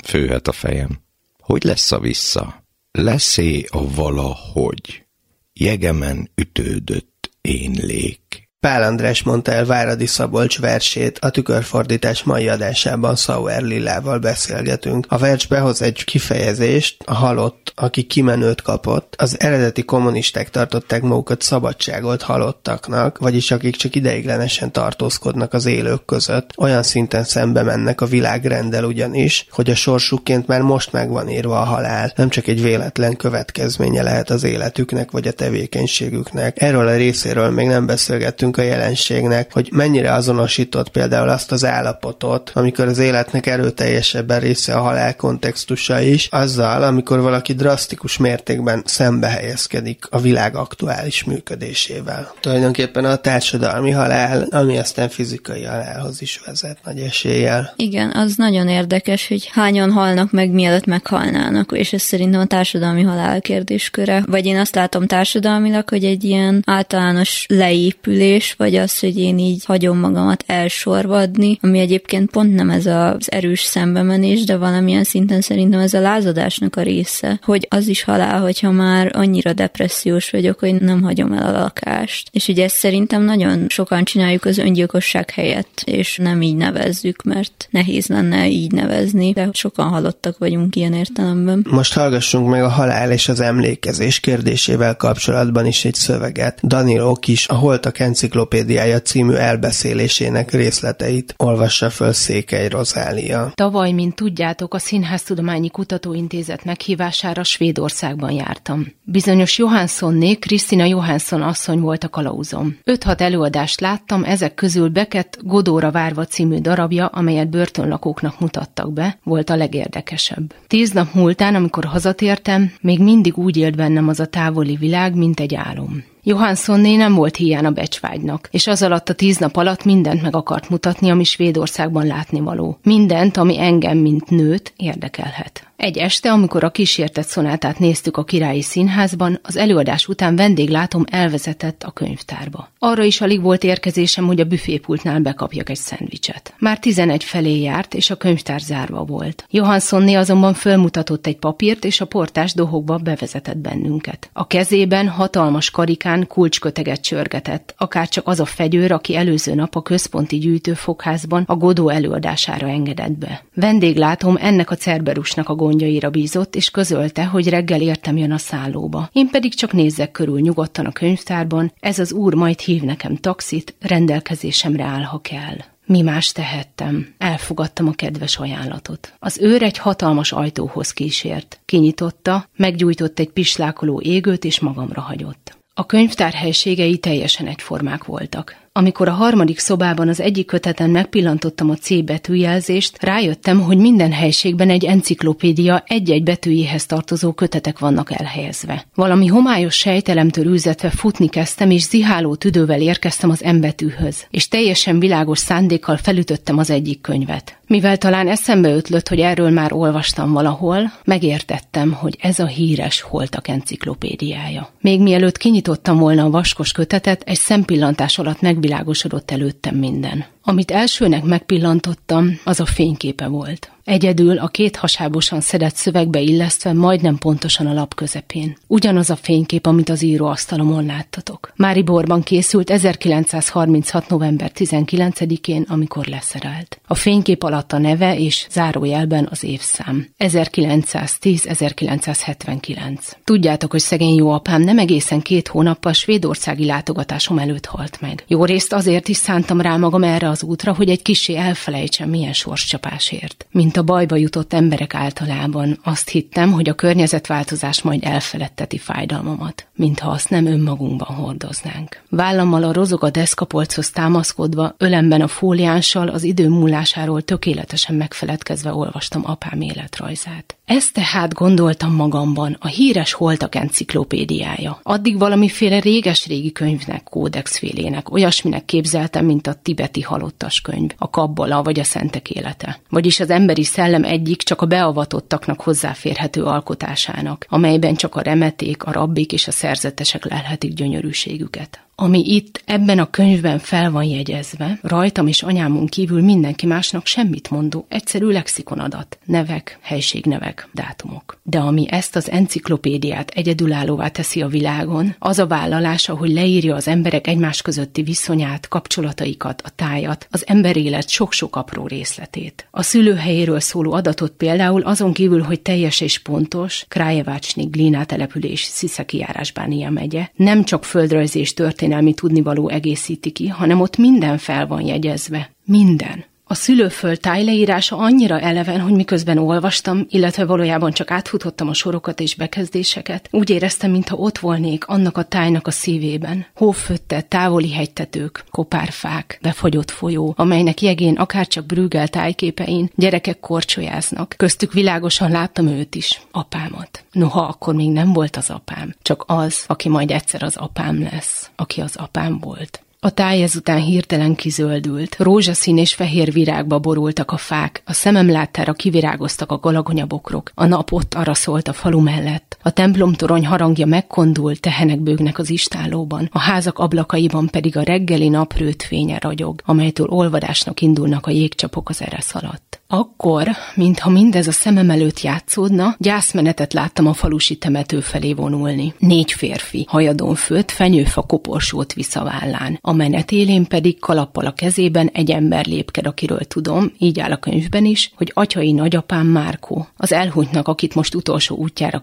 Főhet 0.04 0.48
a 0.48 0.52
fejem. 0.52 1.02
Hogy 1.40 1.64
lesz 1.64 1.92
a 1.92 2.00
vissza? 2.00 2.61
Leszé 2.92 3.66
a 3.70 3.94
valahogy. 3.94 5.06
Jegemen 5.54 6.32
ütődött 6.36 7.30
én 7.42 7.72
lék. 7.72 8.51
Pál 8.68 8.84
András 8.84 9.24
mondta 9.24 9.52
el 9.52 9.66
Váradi 9.66 10.06
Szabolcs 10.06 10.60
versét, 10.60 11.18
a 11.22 11.30
tükörfordítás 11.30 12.24
mai 12.24 12.48
adásában 12.48 13.16
Sauer 13.16 13.62
Lillával 13.62 14.20
beszélgetünk. 14.20 15.06
A 15.10 15.18
vers 15.18 15.46
behoz 15.48 15.82
egy 15.82 16.04
kifejezést, 16.04 17.04
a 17.06 17.14
halott, 17.14 17.74
aki 17.76 18.04
kimenőt 18.04 18.62
kapott. 18.62 19.16
Az 19.18 19.40
eredeti 19.40 19.84
kommunisták 19.84 20.50
tartották 20.50 21.02
magukat 21.02 21.42
szabadságolt 21.42 22.22
halottaknak, 22.22 23.18
vagyis 23.18 23.52
akik 23.52 23.76
csak 23.76 23.96
ideiglenesen 23.96 24.72
tartózkodnak 24.72 25.54
az 25.54 25.66
élők 25.66 26.06
között. 26.06 26.52
Olyan 26.58 26.84
szinten 26.84 27.24
szembe 27.24 27.64
mennek 27.64 28.02
a 28.02 28.06
világrendel 28.06 28.84
ugyanis, 28.84 29.46
hogy 29.52 29.70
a 29.70 29.76
sorsukként 29.76 30.48
már 30.48 30.62
most 30.62 30.92
megvan 30.92 31.30
írva 31.30 31.62
a 31.62 31.66
halál. 31.66 32.14
Nem 32.16 32.30
csak 32.30 32.48
egy 32.48 32.62
véletlen 32.62 33.16
következménye 33.16 34.04
lehet 34.04 34.30
az 34.30 34.44
életüknek 34.44 35.12
vagy 35.12 35.28
a 35.28 35.32
tevékenységüknek. 35.32 36.62
Erről 36.62 36.88
a 36.88 36.96
részéről 36.96 37.50
még 37.50 37.68
nem 37.68 37.86
beszélgettünk 37.86 38.50
a 38.58 38.62
jelenségnek, 38.62 39.54
hogy 39.54 39.70
mennyire 39.72 40.14
azonosított 40.14 40.90
például 40.90 41.30
azt 41.30 41.52
az 41.52 41.66
állapotot, 41.66 42.52
amikor 42.54 42.88
az 42.88 42.98
életnek 42.98 43.46
erőteljesebben 43.46 44.40
része 44.40 44.74
a 44.74 44.82
halál 44.82 45.16
kontextusa 45.16 46.00
is, 46.00 46.28
azzal, 46.32 46.84
amikor 46.84 47.20
valaki 47.22 47.54
drasztikus 47.54 48.18
mértékben 48.18 48.84
szembe 48.86 49.28
helyezkedik 49.28 50.06
a 50.10 50.20
világ 50.20 50.56
aktuális 50.56 51.24
működésével. 51.24 52.34
Tulajdonképpen 52.40 53.06
a 53.06 53.16
társadalmi 53.16 53.92
halál, 53.92 54.48
ami 54.50 54.78
aztán 54.78 55.10
fizikai 55.10 55.64
halálhoz 55.64 56.22
is 56.22 56.42
vezet 56.46 56.78
nagy 56.84 57.00
eséllyel. 57.00 57.74
Igen, 57.76 58.12
az 58.12 58.36
nagyon 58.36 58.68
érdekes, 58.68 59.28
hogy 59.28 59.50
hányan 59.52 59.92
halnak 59.92 60.32
meg, 60.32 60.50
mielőtt 60.50 60.86
meghalnának, 60.86 61.72
és 61.72 61.94
ez 61.94 62.02
szerintem 62.02 62.40
a 62.40 62.46
társadalmi 62.46 63.02
halál 63.02 63.42
kérdésköre. 63.42 64.24
Vagy 64.28 64.46
én 64.46 64.58
azt 64.58 64.76
látom 64.76 65.08
társadalmilag, 65.08 65.90
hogy 65.90 66.06
egy 66.06 66.24
ilyen 66.24 66.64
általános 66.66 67.46
leépülés, 67.50 68.41
érzés, 68.42 68.54
vagy 68.58 68.76
az, 68.76 69.00
hogy 69.00 69.18
én 69.18 69.38
így 69.38 69.66
hagyom 69.66 69.98
magamat 70.00 70.44
elsorvadni, 70.48 71.58
ami 71.62 71.80
egyébként 71.80 72.32
pont 72.32 72.56
nem 72.56 72.70
ez 72.70 72.86
az 72.86 73.32
erős 73.32 73.62
szembemenés, 73.62 74.44
de 74.44 74.58
valamilyen 74.58 75.04
szinten 75.04 75.42
szerintem 75.42 75.80
ez 75.80 75.94
a 75.94 76.00
lázadásnak 76.00 76.76
a 76.76 76.82
része, 76.82 77.40
hogy 77.44 77.68
az 77.70 77.88
is 77.88 78.04
halál, 78.04 78.42
hogyha 78.42 78.72
már 78.72 79.12
annyira 79.14 79.54
depressziós 79.54 80.30
vagyok, 80.30 80.60
hogy 80.60 80.82
nem 80.82 81.02
hagyom 81.02 81.34
el 81.34 81.56
a 81.56 81.60
lakást. 81.60 82.30
És 82.32 82.48
ugye 82.48 82.64
ezt 82.64 82.76
szerintem 82.76 83.24
nagyon 83.24 83.66
sokan 83.70 84.04
csináljuk 84.04 84.46
az 84.46 84.58
öngyilkosság 84.58 85.30
helyett, 85.30 85.82
és 85.86 86.18
nem 86.18 86.42
így 86.42 86.56
nevezzük, 86.56 87.24
mert 87.24 87.68
nehéz 87.70 88.08
lenne 88.08 88.50
így 88.50 88.72
nevezni, 88.72 89.32
de 89.32 89.50
sokan 89.52 89.88
halottak 89.88 90.38
vagyunk 90.38 90.76
ilyen 90.76 90.94
értelemben. 90.94 91.66
Most 91.70 91.94
hallgassunk 91.94 92.50
meg 92.50 92.64
a 92.64 92.70
halál 92.70 93.12
és 93.12 93.30
az 93.30 93.40
emlékezés 93.40 94.20
kérdésével 94.20 94.96
kapcsolatban 94.96 95.66
is 95.66 95.86
egy 95.86 95.96
szöveget. 95.96 96.60
Danilo 96.64 97.14
Kis, 97.14 97.48
a 97.48 97.56
Holtak 97.56 98.00
enciklopédiája 98.32 99.02
című 99.02 99.34
elbeszélésének 99.34 100.52
részleteit 100.52 101.34
olvassa 101.38 101.90
föl 101.90 102.14
Székely 102.14 102.68
Rozália. 102.68 103.52
Tavaly, 103.56 103.92
mint 103.92 104.16
tudjátok, 104.16 104.74
a 104.74 104.80
Színháztudományi 104.80 105.70
Kutatóintézet 105.70 106.66
meghívására 106.66 107.44
Svédországban 107.44 108.32
jártam. 108.32 108.88
Bizonyos 109.04 109.58
Johanssonné 109.58 110.34
Krisztina 110.34 110.86
Johansson 110.86 111.42
asszony 111.42 111.80
volt 111.80 112.04
a 112.04 112.10
kalauzom. 112.10 112.78
5-6 112.86 113.20
előadást 113.20 113.80
láttam, 113.80 114.24
ezek 114.24 114.54
közül 114.54 114.90
Beckett 114.90 115.38
Godóra 115.42 115.92
várva 115.92 116.26
című 116.26 116.58
darabja, 116.58 117.06
amelyet 117.06 117.50
börtönlakóknak 117.50 118.40
mutattak 118.40 118.94
be, 118.94 119.20
volt 119.24 119.50
a 119.50 119.56
legérdekesebb. 119.56 120.54
Tíz 120.68 120.92
nap 120.92 121.14
múltán, 121.14 121.56
amikor 121.56 121.86
hazatértem, 121.86 122.72
még 122.82 123.00
mindig 123.00 123.38
úgy 123.38 123.58
élt 123.58 123.76
bennem 123.76 124.08
az 124.08 124.20
a 124.20 124.26
távoli 124.26 124.76
világ, 124.76 125.16
mint 125.16 125.40
egy 125.40 125.56
álom. 125.56 126.11
Johanssonné 126.24 126.96
nem 126.96 127.14
volt 127.14 127.36
hiány 127.36 127.66
a 127.66 127.72
becsvágynak, 127.72 128.48
és 128.52 128.68
az 128.68 128.84
alatt 128.84 129.10
a 129.10 129.14
tíz 129.14 129.38
nap 129.38 129.56
alatt 129.56 129.84
mindent 129.84 130.22
meg 130.22 130.36
akart 130.36 130.70
mutatni, 130.70 131.10
ami 131.10 131.24
Svédországban 131.24 132.06
látnivaló. 132.06 132.78
Mindent, 132.84 133.38
ami 133.38 133.60
engem, 133.60 133.98
mint 133.98 134.30
nőt 134.30 134.74
érdekelhet. 134.76 135.71
Egy 135.82 135.98
este, 135.98 136.32
amikor 136.32 136.64
a 136.64 136.70
kísértett 136.70 137.28
szonátát 137.28 137.80
néztük 137.80 138.18
a 138.18 138.24
királyi 138.24 138.62
színházban, 138.62 139.40
az 139.44 139.58
előadás 139.58 140.08
után 140.08 140.36
vendéglátom 140.36 141.04
elvezetett 141.10 141.84
a 141.84 141.92
könyvtárba. 141.92 142.70
Arra 142.80 143.04
is 143.04 143.22
alig 143.22 143.42
volt 143.42 143.64
érkezésem, 143.64 144.26
hogy 144.26 144.40
a 144.40 144.46
büfépultnál 144.46 145.20
bekapjak 145.20 145.70
egy 145.70 145.78
szendvicset. 145.78 146.54
Már 146.60 146.80
tizenegy 146.80 147.24
felé 147.24 147.62
járt, 147.62 147.94
és 147.94 148.10
a 148.10 148.16
könyvtár 148.16 148.60
zárva 148.60 149.04
volt. 149.04 149.46
Johanssonné 149.50 150.14
azonban 150.14 150.54
fölmutatott 150.54 151.28
egy 151.28 151.38
papírt, 151.38 151.86
és 151.86 152.02
a 152.02 152.06
portás 152.06 152.54
dohogba 152.54 152.98
bevezetett 152.98 153.58
bennünket. 153.58 154.30
A 154.34 154.48
kezében 154.48 155.08
hatalmas 155.08 155.70
karikán 155.70 156.28
kulcsköteget 156.28 157.02
csörgetett, 157.02 157.74
akár 157.78 158.10
csak 158.10 158.28
az 158.28 158.40
a 158.40 158.46
fegyőr, 158.46 158.92
aki 158.92 159.16
előző 159.16 159.54
nap 159.54 159.76
a 159.76 159.82
központi 159.82 160.38
gyűjtőfogházban 160.38 161.44
a 161.48 161.56
Godó 161.56 161.90
előadására 161.90 162.68
engedett 162.68 163.18
be. 163.18 163.44
Vendéglátom 163.54 164.38
ennek 164.40 164.72
a 164.72 164.76
cerberusnak 164.76 165.50
a 165.50 165.70
gondjaira 165.72 166.10
bízott, 166.10 166.56
és 166.56 166.70
közölte, 166.70 167.26
hogy 167.26 167.50
reggel 167.50 167.82
értem 167.82 168.18
jön 168.18 168.32
a 168.32 168.38
szállóba. 168.38 169.10
Én 169.14 169.30
pedig 169.30 169.54
csak 169.54 169.74
nézzek 169.74 170.12
körül 170.12 170.40
nyugodtan 170.40 170.86
a 170.86 170.92
könyvtárban, 170.92 171.74
ez 171.80 172.00
az 172.00 172.14
úr 172.14 172.34
majd 172.34 172.60
hív 172.60 172.82
nekem 172.82 173.16
taxit, 173.16 173.76
rendelkezésemre 173.80 174.84
áll, 174.84 175.02
ha 175.02 175.20
kell. 175.20 175.58
Mi 175.86 176.02
más 176.02 176.32
tehettem? 176.32 177.14
Elfogadtam 177.18 177.88
a 177.88 177.92
kedves 177.92 178.38
ajánlatot. 178.38 179.14
Az 179.20 179.38
őr 179.42 179.64
egy 179.64 179.78
hatalmas 179.78 180.32
ajtóhoz 180.32 180.92
kísért. 180.92 181.60
Kinyitotta, 181.66 182.48
meggyújtott 182.56 183.20
egy 183.20 183.30
pislákoló 183.30 184.02
égőt, 184.02 184.44
és 184.44 184.60
magamra 184.60 185.02
hagyott. 185.02 185.58
A 185.74 185.86
könyvtár 185.86 186.34
helységei 186.34 186.98
teljesen 186.98 187.48
egyformák 187.48 188.04
voltak. 188.04 188.56
Amikor 188.74 189.08
a 189.08 189.12
harmadik 189.12 189.60
szobában 189.60 190.08
az 190.08 190.20
egyik 190.20 190.46
köteten 190.46 190.90
megpillantottam 190.90 191.70
a 191.70 191.76
C 191.76 192.04
betűjelzést, 192.04 193.04
rájöttem, 193.04 193.62
hogy 193.62 193.78
minden 193.78 194.12
helységben 194.12 194.70
egy 194.70 194.86
enciklopédia 194.86 195.84
egy-egy 195.88 196.24
betűjéhez 196.24 196.86
tartozó 196.86 197.32
kötetek 197.32 197.80
vannak 197.80 198.12
elhelyezve. 198.12 198.86
Valami 198.96 199.28
homályos 199.28 199.76
sejtelemtől 199.76 200.46
űzetve 200.46 200.90
futni 200.90 201.28
kezdtem, 201.28 201.72
és 201.72 201.82
ziháló 201.82 202.36
tüdővel 202.36 202.82
érkeztem 202.82 203.30
az 203.30 203.40
M 203.40 203.60
betűhöz, 203.60 204.26
és 204.30 204.48
teljesen 204.48 205.00
világos 205.00 205.40
szándékkal 205.40 205.98
felütöttem 205.98 206.58
az 206.58 206.70
egyik 206.70 207.02
könyvet. 207.02 207.60
Mivel 207.68 207.98
talán 207.98 208.28
eszembe 208.28 208.74
ötlött, 208.74 209.08
hogy 209.08 209.20
erről 209.20 209.50
már 209.50 209.74
olvastam 209.74 210.32
valahol, 210.32 210.94
megértettem, 211.04 211.92
hogy 211.92 212.18
ez 212.20 212.40
a 212.40 212.46
híres 212.46 213.02
holtak 213.02 213.48
enciklopédiája. 213.48 214.70
Még 214.82 215.02
mielőtt 215.02 215.38
kinyitottam 215.38 215.98
volna 215.98 216.24
a 216.24 216.30
vaskos 216.30 216.72
kötetet, 216.72 217.22
egy 217.26 217.38
szempillantás 217.38 218.20
alatt 218.20 218.42
meg 218.42 218.60
megvilágosodott 218.62 219.32
előttem 219.32 219.76
minden. 219.76 220.26
Amit 220.42 220.72
elsőnek 220.72 221.24
megpillantottam, 221.24 222.40
az 222.44 222.60
a 222.60 222.66
fényképe 222.66 223.28
volt. 223.28 223.72
Egyedül 223.92 224.38
a 224.38 224.48
két 224.48 224.76
hasábosan 224.76 225.42
szedett 225.42 225.76
szövegbe 225.76 226.20
illesztve 226.20 226.74
majdnem 226.74 227.18
pontosan 227.18 227.68
a 227.68 227.74
lap 227.74 227.94
közepén. 227.94 228.58
Ugyanaz 228.68 229.10
a 229.10 229.16
fénykép, 229.16 229.66
amit 229.66 229.90
az 229.90 230.02
íróasztalomon 230.02 230.86
láttatok. 230.86 231.52
Mári 231.56 231.84
Borban 231.84 232.24
készült 232.24 232.70
1936. 232.70 234.10
november 234.10 234.52
19-én, 234.56 235.66
amikor 235.70 236.06
leszerelt. 236.06 236.82
A 236.88 236.96
fénykép 236.96 237.44
alatt 237.44 237.72
a 237.72 237.78
neve 237.78 238.18
és 238.18 238.48
zárójelben 238.52 239.28
az 239.32 239.44
évszám. 239.44 240.08
1910-1979. 240.20 243.00
Tudjátok, 243.24 243.72
hogy 243.72 243.80
szegény 243.80 244.16
jó 244.16 244.32
apám 244.32 244.62
nem 244.62 244.80
egészen 244.80 245.22
két 245.22 245.48
hónappal 245.48 245.94
svédországi 245.94 246.66
látogatásom 246.66 247.38
előtt 247.38 247.66
halt 247.66 248.02
meg. 248.02 248.24
Jó 248.28 248.46
részt 248.46 248.74
azért 248.74 249.08
is 249.08 249.18
szántam 249.18 249.62
rá 249.62 249.78
magam 249.78 250.04
erre 250.04 250.30
az 250.30 250.44
útra, 250.44 250.74
hogy 250.74 250.90
egy 250.90 251.02
kisé 251.02 251.36
elfelejtsem, 251.36 252.10
milyen 252.10 252.34
sorscsapásért. 252.34 253.46
Mint 253.52 253.80
a 253.82 253.84
bajba 253.84 254.16
jutott 254.16 254.54
emberek 254.54 254.96
általában 254.96 255.80
azt 255.84 256.10
hittem, 256.10 256.52
hogy 256.52 256.70
a 256.70 256.74
környezetváltozás 256.74 257.82
majd 257.82 258.04
elfeledteti 258.04 258.78
fájdalmamat, 258.78 259.68
mintha 259.76 260.10
azt 260.10 260.30
nem 260.30 260.46
önmagunkban 260.46 261.16
hordoznánk. 261.16 262.02
Vállammal 262.10 262.64
a 262.64 262.74
rozog 262.74 263.04
a 263.04 263.10
deszkapolchoz 263.10 263.90
támaszkodva, 263.90 264.76
ölemben 264.78 265.22
a 265.22 265.28
fóliánssal 265.28 266.08
az 266.08 266.24
idő 266.24 266.50
múlásáról 266.50 267.22
tökéletesen 267.22 267.96
megfeledkezve 267.96 268.74
olvastam 268.74 269.22
apám 269.26 269.62
életrajzát. 269.62 270.56
Ez 270.72 270.92
tehát 270.92 271.34
gondoltam 271.34 271.94
magamban 271.94 272.58
a 272.60 272.68
híres 272.68 273.14
holtak 273.14 273.56
enciklopédiája. 273.56 274.80
Addig 274.84 275.18
valamiféle 275.18 275.80
réges-régi 275.80 276.52
könyvnek, 276.52 277.04
kódexfélének, 277.04 278.12
olyasminek 278.12 278.66
képzeltem, 278.66 279.26
mint 279.26 279.48
a 279.48 279.54
tibeti 279.54 280.02
halottas 280.02 280.62
könyv, 280.62 280.92
a 280.98 281.10
kabbola 281.10 281.64
vagy 281.64 281.80
a 281.80 281.84
szentek 281.84 282.30
élete. 282.30 282.80
Vagyis 282.90 283.20
az 283.20 283.30
emberi 283.30 283.64
szellem 283.64 284.04
egyik 284.04 284.42
csak 284.42 284.62
a 284.62 284.66
beavatottaknak 284.66 285.62
hozzáférhető 285.62 286.44
alkotásának, 286.44 287.46
amelyben 287.50 287.96
csak 287.96 288.16
a 288.16 288.22
remeték, 288.22 288.84
a 288.84 288.92
rabbik 288.92 289.32
és 289.34 289.48
a 289.48 289.52
szerzetesek 289.52 290.26
lelhetik 290.26 290.74
gyönyörűségüket 290.74 291.80
ami 292.02 292.34
itt 292.34 292.62
ebben 292.66 293.00
a 293.00 293.10
könyvben 293.10 293.60
fel 293.60 293.92
van 293.92 294.04
jegyezve, 294.04 294.80
rajtam 294.82 295.28
és 295.28 295.44
anyámon 295.44 295.86
kívül 295.86 296.22
mindenki 296.22 296.66
másnak 296.66 297.06
semmit 297.06 297.50
mondó, 297.50 297.86
egyszerű 297.90 298.26
lexikonadat, 298.26 299.18
nevek, 299.26 299.78
helységnevek, 299.82 300.70
dátumok. 300.74 301.40
De 301.44 301.60
ami 301.60 301.86
ezt 301.90 302.16
az 302.16 302.30
enciklopédiát 302.30 303.30
egyedülállóvá 303.30 304.08
teszi 304.08 304.42
a 304.42 304.48
világon, 304.48 305.16
az 305.20 305.40
a 305.40 305.48
vállalása, 305.48 306.16
hogy 306.16 306.32
leírja 306.32 306.76
az 306.76 306.88
emberek 306.88 307.28
egymás 307.28 307.62
közötti 307.62 308.02
viszonyát, 308.02 308.68
kapcsolataikat, 308.68 309.62
a 309.66 309.70
tájat, 309.70 310.28
az 310.32 310.48
ember 310.48 310.78
élet 310.78 311.10
sok-sok 311.10 311.56
apró 311.56 311.88
részletét. 311.88 312.68
A 312.72 312.82
szülőhelyéről 312.82 313.60
szóló 313.60 313.92
adatot 313.92 314.32
például 314.32 314.82
azon 314.82 315.14
kívül, 315.14 315.42
hogy 315.42 315.62
teljes 315.62 316.02
és 316.02 316.20
pontos, 316.20 316.86
Krajevácsni 316.88 317.64
Glina 317.64 318.06
település 318.06 318.62
Sziszeki 318.62 319.18
járásbánia 319.18 319.90
megye, 319.90 320.28
nem 320.36 320.64
csak 320.64 320.86
földrajzi 320.86 321.40
és 321.40 321.54
történet 321.54 321.90
történelmi 321.92 322.14
tudnivaló 322.14 322.70
egészíti 322.70 323.32
ki, 323.32 323.48
hanem 323.48 323.82
ott 323.82 323.98
minden 323.98 324.38
fel 324.38 324.68
van 324.68 324.82
jegyezve. 324.82 325.52
Minden. 325.66 326.31
A 326.52 326.54
szülőföld 326.54 327.20
tájleírása 327.20 327.98
annyira 327.98 328.40
eleven, 328.40 328.80
hogy 328.80 328.94
miközben 328.94 329.38
olvastam, 329.38 330.06
illetve 330.10 330.46
valójában 330.46 330.92
csak 330.92 331.12
átfutottam 331.12 331.68
a 331.68 331.74
sorokat 331.74 332.20
és 332.20 332.36
bekezdéseket, 332.36 333.28
úgy 333.32 333.50
éreztem, 333.50 333.92
mintha 333.92 334.16
ott 334.16 334.38
volnék 334.38 334.88
annak 334.88 335.18
a 335.18 335.24
tájnak 335.24 335.68
a 335.68 335.72
szívében. 335.72 336.46
Hófötte, 336.56 337.22
távoli 337.22 337.72
hegytetők, 337.72 338.44
kopárfák, 338.50 339.40
befagyott 339.42 339.92
folyó, 339.92 340.34
amelynek 340.38 340.82
jegén 340.82 341.16
akárcsak 341.16 341.66
brügel 341.66 342.08
tájképein 342.08 342.92
gyerekek 342.96 343.40
korcsolyáznak. 343.40 344.34
Köztük 344.38 344.74
világosan 344.74 345.32
láttam 345.32 345.68
őt 345.68 345.96
is, 345.96 346.22
apámat. 346.32 347.04
Noha 347.12 347.42
akkor 347.42 347.76
még 347.76 347.92
nem 347.92 348.14
volt 348.14 348.36
az 348.36 348.50
apám, 348.50 348.96
csak 349.02 349.24
az, 349.28 349.64
aki 349.68 349.90
majd 349.90 350.12
egyszer 350.12 350.44
az 350.44 350.56
apám 350.56 351.02
lesz, 351.12 351.50
aki 351.56 351.82
az 351.82 351.96
apám 351.96 352.40
volt. 352.40 352.82
A 353.06 353.10
táj 353.10 353.42
ezután 353.42 353.82
hirtelen 353.82 354.36
kizöldült, 354.36 355.16
rózsaszín 355.20 355.78
és 355.78 355.94
fehér 355.94 356.32
virágba 356.32 356.80
borultak 356.80 357.32
a 357.32 357.38
fák, 357.38 357.82
a 357.86 357.94
szemem 357.94 358.30
láttára 358.30 358.74
kivirágoztak 358.74 359.52
a 359.52 359.58
galagonyabokrok, 359.58 360.52
a 360.56 360.66
nap 360.66 360.92
ott 360.92 361.14
araszolt 361.14 361.68
a 361.68 361.74
falu 361.74 362.00
mellett, 362.00 362.51
a 362.62 362.70
templomtorony 362.70 363.46
harangja 363.46 363.86
megkondul, 363.86 364.56
tehenek 364.56 365.00
bőgnek 365.00 365.38
az 365.38 365.50
istállóban, 365.50 366.30
a 366.32 366.40
házak 366.40 366.80
ablakaiban 366.80 367.48
pedig 367.48 367.78
a 367.78 367.84
reggeli 367.84 368.30
naprőt 368.30 368.84
fénye 368.84 369.20
ragyog, 369.20 369.62
amelytől 369.66 370.08
olvadásnak 370.08 370.82
indulnak 370.82 371.28
a 371.28 371.32
jégcsapok 371.32 371.90
az 371.90 372.02
eresz 372.02 372.36
alatt. 372.36 372.82
Akkor, 372.94 373.48
mintha 373.76 374.10
mindez 374.10 374.48
a 374.48 374.52
szemem 374.52 374.90
előtt 374.90 375.22
játszódna, 375.22 375.96
gyászmenetet 375.98 376.74
láttam 376.74 377.08
a 377.08 377.14
falusi 377.14 377.58
temető 377.58 378.00
felé 378.00 378.34
vonulni. 378.34 378.94
Négy 379.00 379.32
férfi, 379.32 379.86
hajadon 379.90 380.36
főtt, 380.36 380.72
fenyőfa 380.72 381.22
koporsót 381.22 381.94
visz 381.94 382.16
a 382.16 382.24
vállán. 382.24 382.80
A 382.82 382.94
menet 382.94 383.32
élén 383.32 383.66
pedig 383.66 384.00
kalappal 384.00 384.46
a 384.46 384.52
kezében 384.52 385.10
egy 385.14 385.32
ember 385.32 385.66
lépked, 385.66 386.08
akiről 386.08 386.40
tudom, 386.40 386.92
így 386.98 387.20
áll 387.20 387.32
a 387.32 387.38
könyvben 387.38 387.86
is, 387.86 388.12
hogy 388.16 388.32
atyai 388.34 388.72
nagyapám 388.72 389.28
Márkó, 389.28 389.88
az 389.98 390.12
elhunytnak, 390.12 390.68
akit 390.68 390.96
most 390.96 391.16
utolsó 391.16 391.56
útjára 391.56 392.00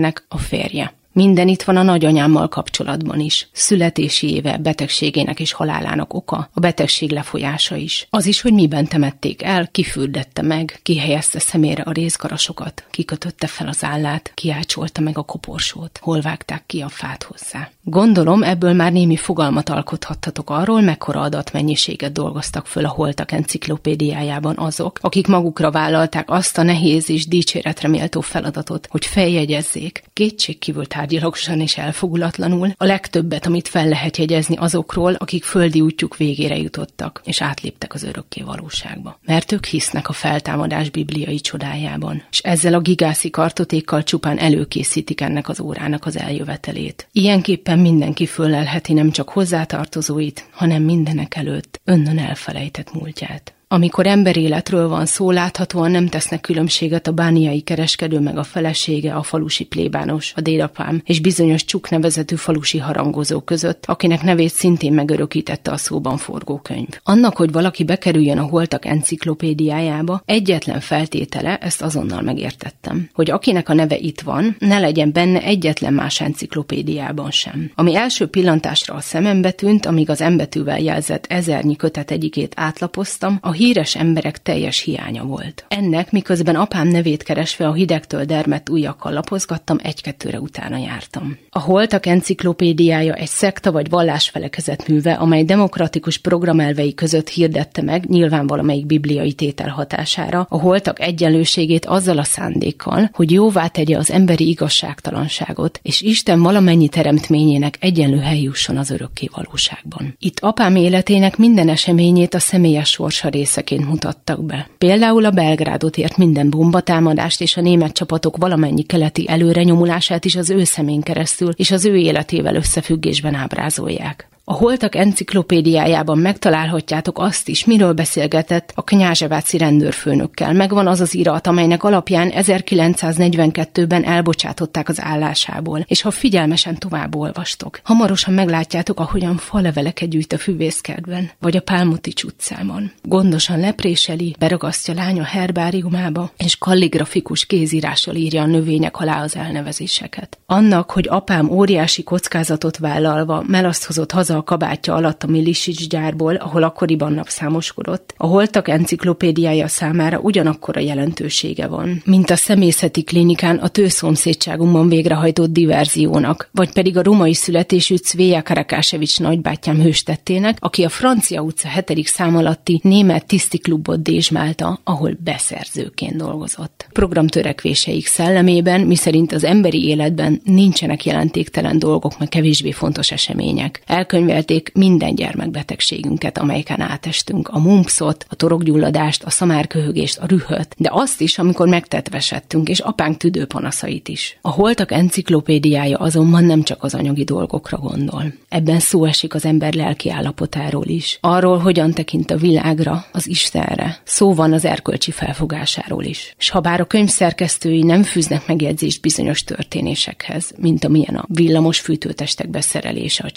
kísérnek, 0.00 0.24
a 0.28 0.38
férje. 0.38 0.94
Minden 1.12 1.48
itt 1.48 1.62
van 1.62 1.76
a 1.76 1.82
nagyanyámmal 1.82 2.48
kapcsolatban 2.48 3.20
is. 3.20 3.48
Születési 3.52 4.34
éve, 4.34 4.58
betegségének 4.58 5.40
és 5.40 5.52
halálának 5.52 6.14
oka, 6.14 6.48
a 6.52 6.60
betegség 6.60 7.10
lefolyása 7.10 7.76
is. 7.76 8.06
Az 8.10 8.26
is, 8.26 8.40
hogy 8.40 8.52
miben 8.52 8.86
temették 8.86 9.42
el, 9.42 9.68
kifürdette 9.68 10.42
meg, 10.42 10.80
kihelyezte 10.82 11.38
szemére 11.38 11.82
a 11.82 11.92
részgarasokat, 11.92 12.84
kikötötte 12.90 13.46
fel 13.46 13.68
az 13.68 13.84
állát, 13.84 14.32
kiácsolta 14.34 15.00
meg 15.00 15.18
a 15.18 15.22
koporsót, 15.22 15.98
hol 16.02 16.20
vágták 16.20 16.62
ki 16.66 16.80
a 16.80 16.88
fát 16.88 17.22
hozzá. 17.22 17.70
Gondolom, 17.82 18.42
ebből 18.42 18.72
már 18.72 18.92
némi 18.92 19.16
fogalmat 19.16 19.68
alkothattatok 19.68 20.50
arról, 20.50 20.80
mekkora 20.80 21.20
adatmennyiséget 21.20 22.12
dolgoztak 22.12 22.66
föl 22.66 22.84
a 22.84 22.88
holtak 22.88 23.32
enciklopédiájában 23.32 24.58
azok, 24.58 24.98
akik 25.02 25.26
magukra 25.26 25.70
vállalták 25.70 26.30
azt 26.30 26.58
a 26.58 26.62
nehéz 26.62 27.10
és 27.10 27.26
dicséretre 27.26 27.88
méltó 27.88 28.20
feladatot, 28.20 28.86
hogy 28.90 29.06
feljegyezzék, 29.06 30.04
kétségkívül 30.12 30.86
tárgyalagosan 30.86 31.60
és 31.60 31.76
elfogulatlanul 31.76 32.72
a 32.76 32.84
legtöbbet, 32.84 33.46
amit 33.46 33.68
fel 33.68 33.88
lehet 33.88 34.16
jegyezni 34.16 34.56
azokról, 34.56 35.14
akik 35.14 35.44
földi 35.44 35.80
útjuk 35.80 36.16
végére 36.16 36.56
jutottak, 36.56 37.20
és 37.24 37.42
átléptek 37.42 37.94
az 37.94 38.02
örökké 38.02 38.42
valóságba. 38.42 39.18
Mert 39.24 39.52
ők 39.52 39.64
hisznek 39.64 40.08
a 40.08 40.12
feltámadás 40.12 40.90
bibliai 40.90 41.40
csodájában, 41.40 42.22
és 42.30 42.38
ezzel 42.38 42.74
a 42.74 42.80
gigászi 42.80 43.30
kartotékkal 43.30 44.02
csupán 44.02 44.38
előkészítik 44.38 45.20
ennek 45.20 45.48
az 45.48 45.60
órának 45.60 46.06
az 46.06 46.18
eljövetelét. 46.18 47.08
Ilyenképpen 47.12 47.78
mindenki 47.80 48.26
föllelheti 48.26 48.92
nem 48.92 49.10
csak 49.10 49.28
hozzátartozóit, 49.28 50.48
hanem 50.50 50.82
mindenek 50.82 51.36
előtt 51.36 51.80
önnön 51.84 52.18
elfelejtett 52.18 52.92
múltját. 52.92 53.54
Amikor 53.72 54.06
emberéletről 54.06 54.88
van 54.88 55.06
szó, 55.06 55.30
láthatóan 55.30 55.90
nem 55.90 56.06
tesznek 56.06 56.40
különbséget 56.40 57.06
a 57.06 57.12
bániai 57.12 57.60
kereskedő 57.60 58.20
meg 58.20 58.38
a 58.38 58.42
felesége, 58.42 59.14
a 59.14 59.22
falusi 59.22 59.64
plébános, 59.64 60.32
a 60.36 60.40
délapám 60.40 61.02
és 61.04 61.20
bizonyos 61.20 61.64
csuk 61.64 61.90
nevezetű 61.90 62.34
falusi 62.34 62.78
harangozó 62.78 63.40
között, 63.40 63.84
akinek 63.86 64.22
nevét 64.22 64.52
szintén 64.52 64.92
megörökítette 64.92 65.70
a 65.70 65.76
szóban 65.76 66.16
forgó 66.16 66.58
könyv. 66.58 66.88
Annak, 67.02 67.36
hogy 67.36 67.52
valaki 67.52 67.84
bekerüljön 67.84 68.38
a 68.38 68.42
holtak 68.42 68.84
enciklopédiájába, 68.84 70.22
egyetlen 70.24 70.80
feltétele, 70.80 71.56
ezt 71.56 71.82
azonnal 71.82 72.22
megértettem, 72.22 73.08
hogy 73.12 73.30
akinek 73.30 73.68
a 73.68 73.74
neve 73.74 73.96
itt 73.96 74.20
van, 74.20 74.56
ne 74.58 74.78
legyen 74.78 75.12
benne 75.12 75.42
egyetlen 75.42 75.92
más 75.92 76.20
enciklopédiában 76.20 77.30
sem. 77.30 77.70
Ami 77.74 77.96
első 77.96 78.26
pillantásra 78.26 78.94
a 78.94 79.00
szemembe 79.00 79.50
tűnt, 79.50 79.86
amíg 79.86 80.10
az 80.10 80.20
embetűvel 80.20 80.80
jelzett 80.80 81.26
ezernyi 81.28 81.76
kötet 81.76 82.10
egyikét 82.10 82.52
átlapoztam, 82.56 83.38
a 83.40 83.58
híres 83.60 83.96
emberek 83.96 84.42
teljes 84.42 84.82
hiánya 84.82 85.22
volt. 85.22 85.64
Ennek, 85.68 86.12
miközben 86.12 86.56
apám 86.56 86.88
nevét 86.88 87.22
keresve 87.22 87.66
a 87.66 87.72
hidegtől 87.72 88.24
dermett 88.24 88.68
ujjakkal 88.68 89.12
lapozgattam, 89.12 89.78
egy-kettőre 89.82 90.40
utána 90.40 90.76
jártam. 90.76 91.38
A 91.50 91.60
Holtak 91.60 92.06
enciklopédiája 92.06 93.14
egy 93.14 93.28
szekta 93.28 93.72
vagy 93.72 93.88
vallásfelekezet 93.90 94.88
műve, 94.88 95.12
amely 95.12 95.44
demokratikus 95.44 96.18
programelvei 96.18 96.94
között 96.94 97.28
hirdette 97.28 97.82
meg, 97.82 98.08
nyilván 98.08 98.46
valamelyik 98.46 98.86
bibliai 98.86 99.32
tétel 99.32 99.68
hatására, 99.68 100.46
a 100.48 100.60
holtak 100.60 101.00
egyenlőségét 101.00 101.86
azzal 101.86 102.18
a 102.18 102.24
szándékkal, 102.24 103.10
hogy 103.12 103.30
jóvá 103.30 103.66
tegye 103.66 103.96
az 103.96 104.10
emberi 104.10 104.48
igazságtalanságot, 104.48 105.80
és 105.82 106.00
Isten 106.00 106.42
valamennyi 106.42 106.88
teremtményének 106.88 107.76
egyenlő 107.80 108.18
hely 108.18 108.40
jusson 108.40 108.76
az 108.76 108.90
örökké 108.90 109.28
valóságban. 109.34 110.16
Itt 110.18 110.40
apám 110.40 110.76
életének 110.76 111.36
minden 111.36 111.68
eseményét 111.68 112.34
a 112.34 112.38
személyes 112.38 112.90
sorsa 112.90 113.28
rész 113.28 113.48
részeként 113.50 113.86
mutattak 113.86 114.44
be. 114.44 114.68
Például 114.78 115.24
a 115.24 115.30
Belgrádot 115.30 115.96
ért 115.96 116.16
minden 116.16 116.50
bombatámadást 116.50 117.40
és 117.40 117.56
a 117.56 117.60
német 117.60 117.92
csapatok 117.92 118.36
valamennyi 118.36 118.82
keleti 118.82 119.28
előrenyomulását 119.28 120.24
is 120.24 120.36
az 120.36 120.50
ő 120.50 120.64
szemén 120.64 121.00
keresztül 121.00 121.52
és 121.56 121.70
az 121.70 121.84
ő 121.84 121.96
életével 121.96 122.54
összefüggésben 122.54 123.34
ábrázolják. 123.34 124.29
A 124.50 124.52
Holtak 124.52 124.94
enciklopédiájában 124.94 126.18
megtalálhatjátok 126.18 127.18
azt 127.18 127.48
is, 127.48 127.64
miről 127.64 127.92
beszélgetett 127.92 128.72
a 128.74 128.82
Knyázseváci 128.82 129.58
rendőrfőnökkel. 129.58 130.52
Megvan 130.52 130.86
az 130.86 131.00
az 131.00 131.14
irat, 131.14 131.46
amelynek 131.46 131.84
alapján 131.84 132.32
1942-ben 132.34 134.04
elbocsátották 134.04 134.88
az 134.88 135.00
állásából, 135.00 135.84
és 135.86 136.02
ha 136.02 136.10
figyelmesen 136.10 136.78
tovább 136.78 137.14
olvastok, 137.14 137.80
hamarosan 137.82 138.34
meglátjátok, 138.34 139.00
ahogyan 139.00 139.36
faleveleket 139.36 140.08
gyűjt 140.08 140.32
a 140.32 140.38
füvészkertben, 140.38 141.30
vagy 141.40 141.56
a 141.56 141.60
Pálmutics 141.60 142.22
utcában. 142.22 142.92
Gondosan 143.02 143.60
lepréseli, 143.60 144.34
beragasztja 144.38 144.94
lánya 144.94 145.24
herbáriumába, 145.24 146.30
és 146.36 146.58
kalligrafikus 146.58 147.46
kézírással 147.46 148.14
írja 148.14 148.42
a 148.42 148.46
növények 148.46 149.00
alá 149.00 149.22
az 149.22 149.36
elnevezéseket. 149.36 150.38
Annak, 150.46 150.90
hogy 150.90 151.06
apám 151.08 151.50
óriási 151.50 152.02
kockázatot 152.02 152.78
vállalva 152.78 153.44
melaszt 153.46 153.84
hozott 153.84 154.12
haza 154.12 154.38
a 154.40 154.44
kabátja 154.44 154.94
alatt 154.94 155.22
a 155.22 155.26
Milisics 155.26 155.88
gyárból, 155.88 156.34
ahol 156.34 156.62
akkoriban 156.62 157.12
napszámoskodott, 157.12 158.14
a 158.16 158.26
holtak 158.26 158.68
enciklopédiája 158.68 159.68
számára 159.68 160.18
ugyanakkor 160.18 160.76
a 160.76 160.80
jelentősége 160.80 161.66
van, 161.66 162.02
mint 162.04 162.30
a 162.30 162.36
szemészeti 162.36 163.02
klinikán 163.02 163.56
a 163.56 163.68
tőszomszédságunkban 163.68 164.88
végrehajtott 164.88 165.52
diverziónak, 165.52 166.48
vagy 166.52 166.72
pedig 166.72 166.96
a 166.96 167.02
romai 167.02 167.34
születésű 167.34 167.96
Cvéja 167.96 168.42
Karakásevics 168.42 169.20
nagybátyám 169.20 169.80
hőstettének, 169.80 170.56
aki 170.60 170.84
a 170.84 170.88
Francia 170.88 171.40
utca 171.42 171.68
7. 171.86 172.06
szám 172.06 172.36
alatti 172.36 172.80
német 172.82 173.26
tisztiklubot 173.26 174.02
dézsmálta, 174.02 174.80
ahol 174.84 175.16
beszerzőként 175.24 176.16
dolgozott. 176.16 176.86
Programtörekvéseik 176.92 178.06
szellemében, 178.06 178.80
miszerint 178.80 179.32
az 179.32 179.44
emberi 179.44 179.86
életben 179.86 180.40
nincsenek 180.44 181.04
jelentéktelen 181.04 181.78
dolgok, 181.78 182.18
meg 182.18 182.28
kevésbé 182.28 182.70
fontos 182.70 183.10
események. 183.10 183.82
Elkönyvelték 184.30 184.72
minden 184.74 185.14
gyermekbetegségünket, 185.14 186.38
amelyeken 186.38 186.80
átestünk, 186.80 187.48
a 187.48 187.58
mumpszot, 187.58 188.26
a 188.28 188.34
torokgyulladást, 188.34 189.22
a 189.22 189.30
szamárköhögést, 189.30 190.18
a 190.18 190.26
rühöt, 190.26 190.74
de 190.78 190.90
azt 190.92 191.20
is, 191.20 191.38
amikor 191.38 191.68
megtetvesedtünk, 191.68 192.68
és 192.68 192.78
apánk 192.78 193.16
tüdőpanaszait 193.16 194.08
is. 194.08 194.38
A 194.40 194.50
holtak 194.50 194.92
enciklopédiája 194.92 195.98
azonban 195.98 196.44
nem 196.44 196.62
csak 196.62 196.82
az 196.82 196.94
anyagi 196.94 197.24
dolgokra 197.24 197.78
gondol. 197.78 198.32
Ebben 198.48 198.78
szó 198.78 199.04
esik 199.04 199.34
az 199.34 199.44
ember 199.44 199.74
lelki 199.74 200.10
állapotáról 200.10 200.86
is. 200.86 201.18
Arról, 201.20 201.58
hogyan 201.58 201.92
tekint 201.92 202.30
a 202.30 202.36
világra, 202.36 203.04
az 203.12 203.28
Istenre. 203.28 204.00
Szó 204.04 204.34
van 204.34 204.52
az 204.52 204.64
erkölcsi 204.64 205.10
felfogásáról 205.10 206.04
is. 206.04 206.34
S 206.38 206.50
ha 206.50 206.60
bár 206.60 206.80
a 206.80 206.84
könyv 206.84 207.08
szerkesztői 207.08 207.82
nem 207.82 208.02
fűznek 208.02 208.46
megjegyzést 208.46 209.00
bizonyos 209.00 209.44
történésekhez, 209.44 210.52
mint 210.58 210.84
amilyen 210.84 211.14
a 211.14 211.24
villamos 211.28 211.80
fűtőtestek 211.80 212.48
beszerelése 212.50 213.24
a 213.26 213.30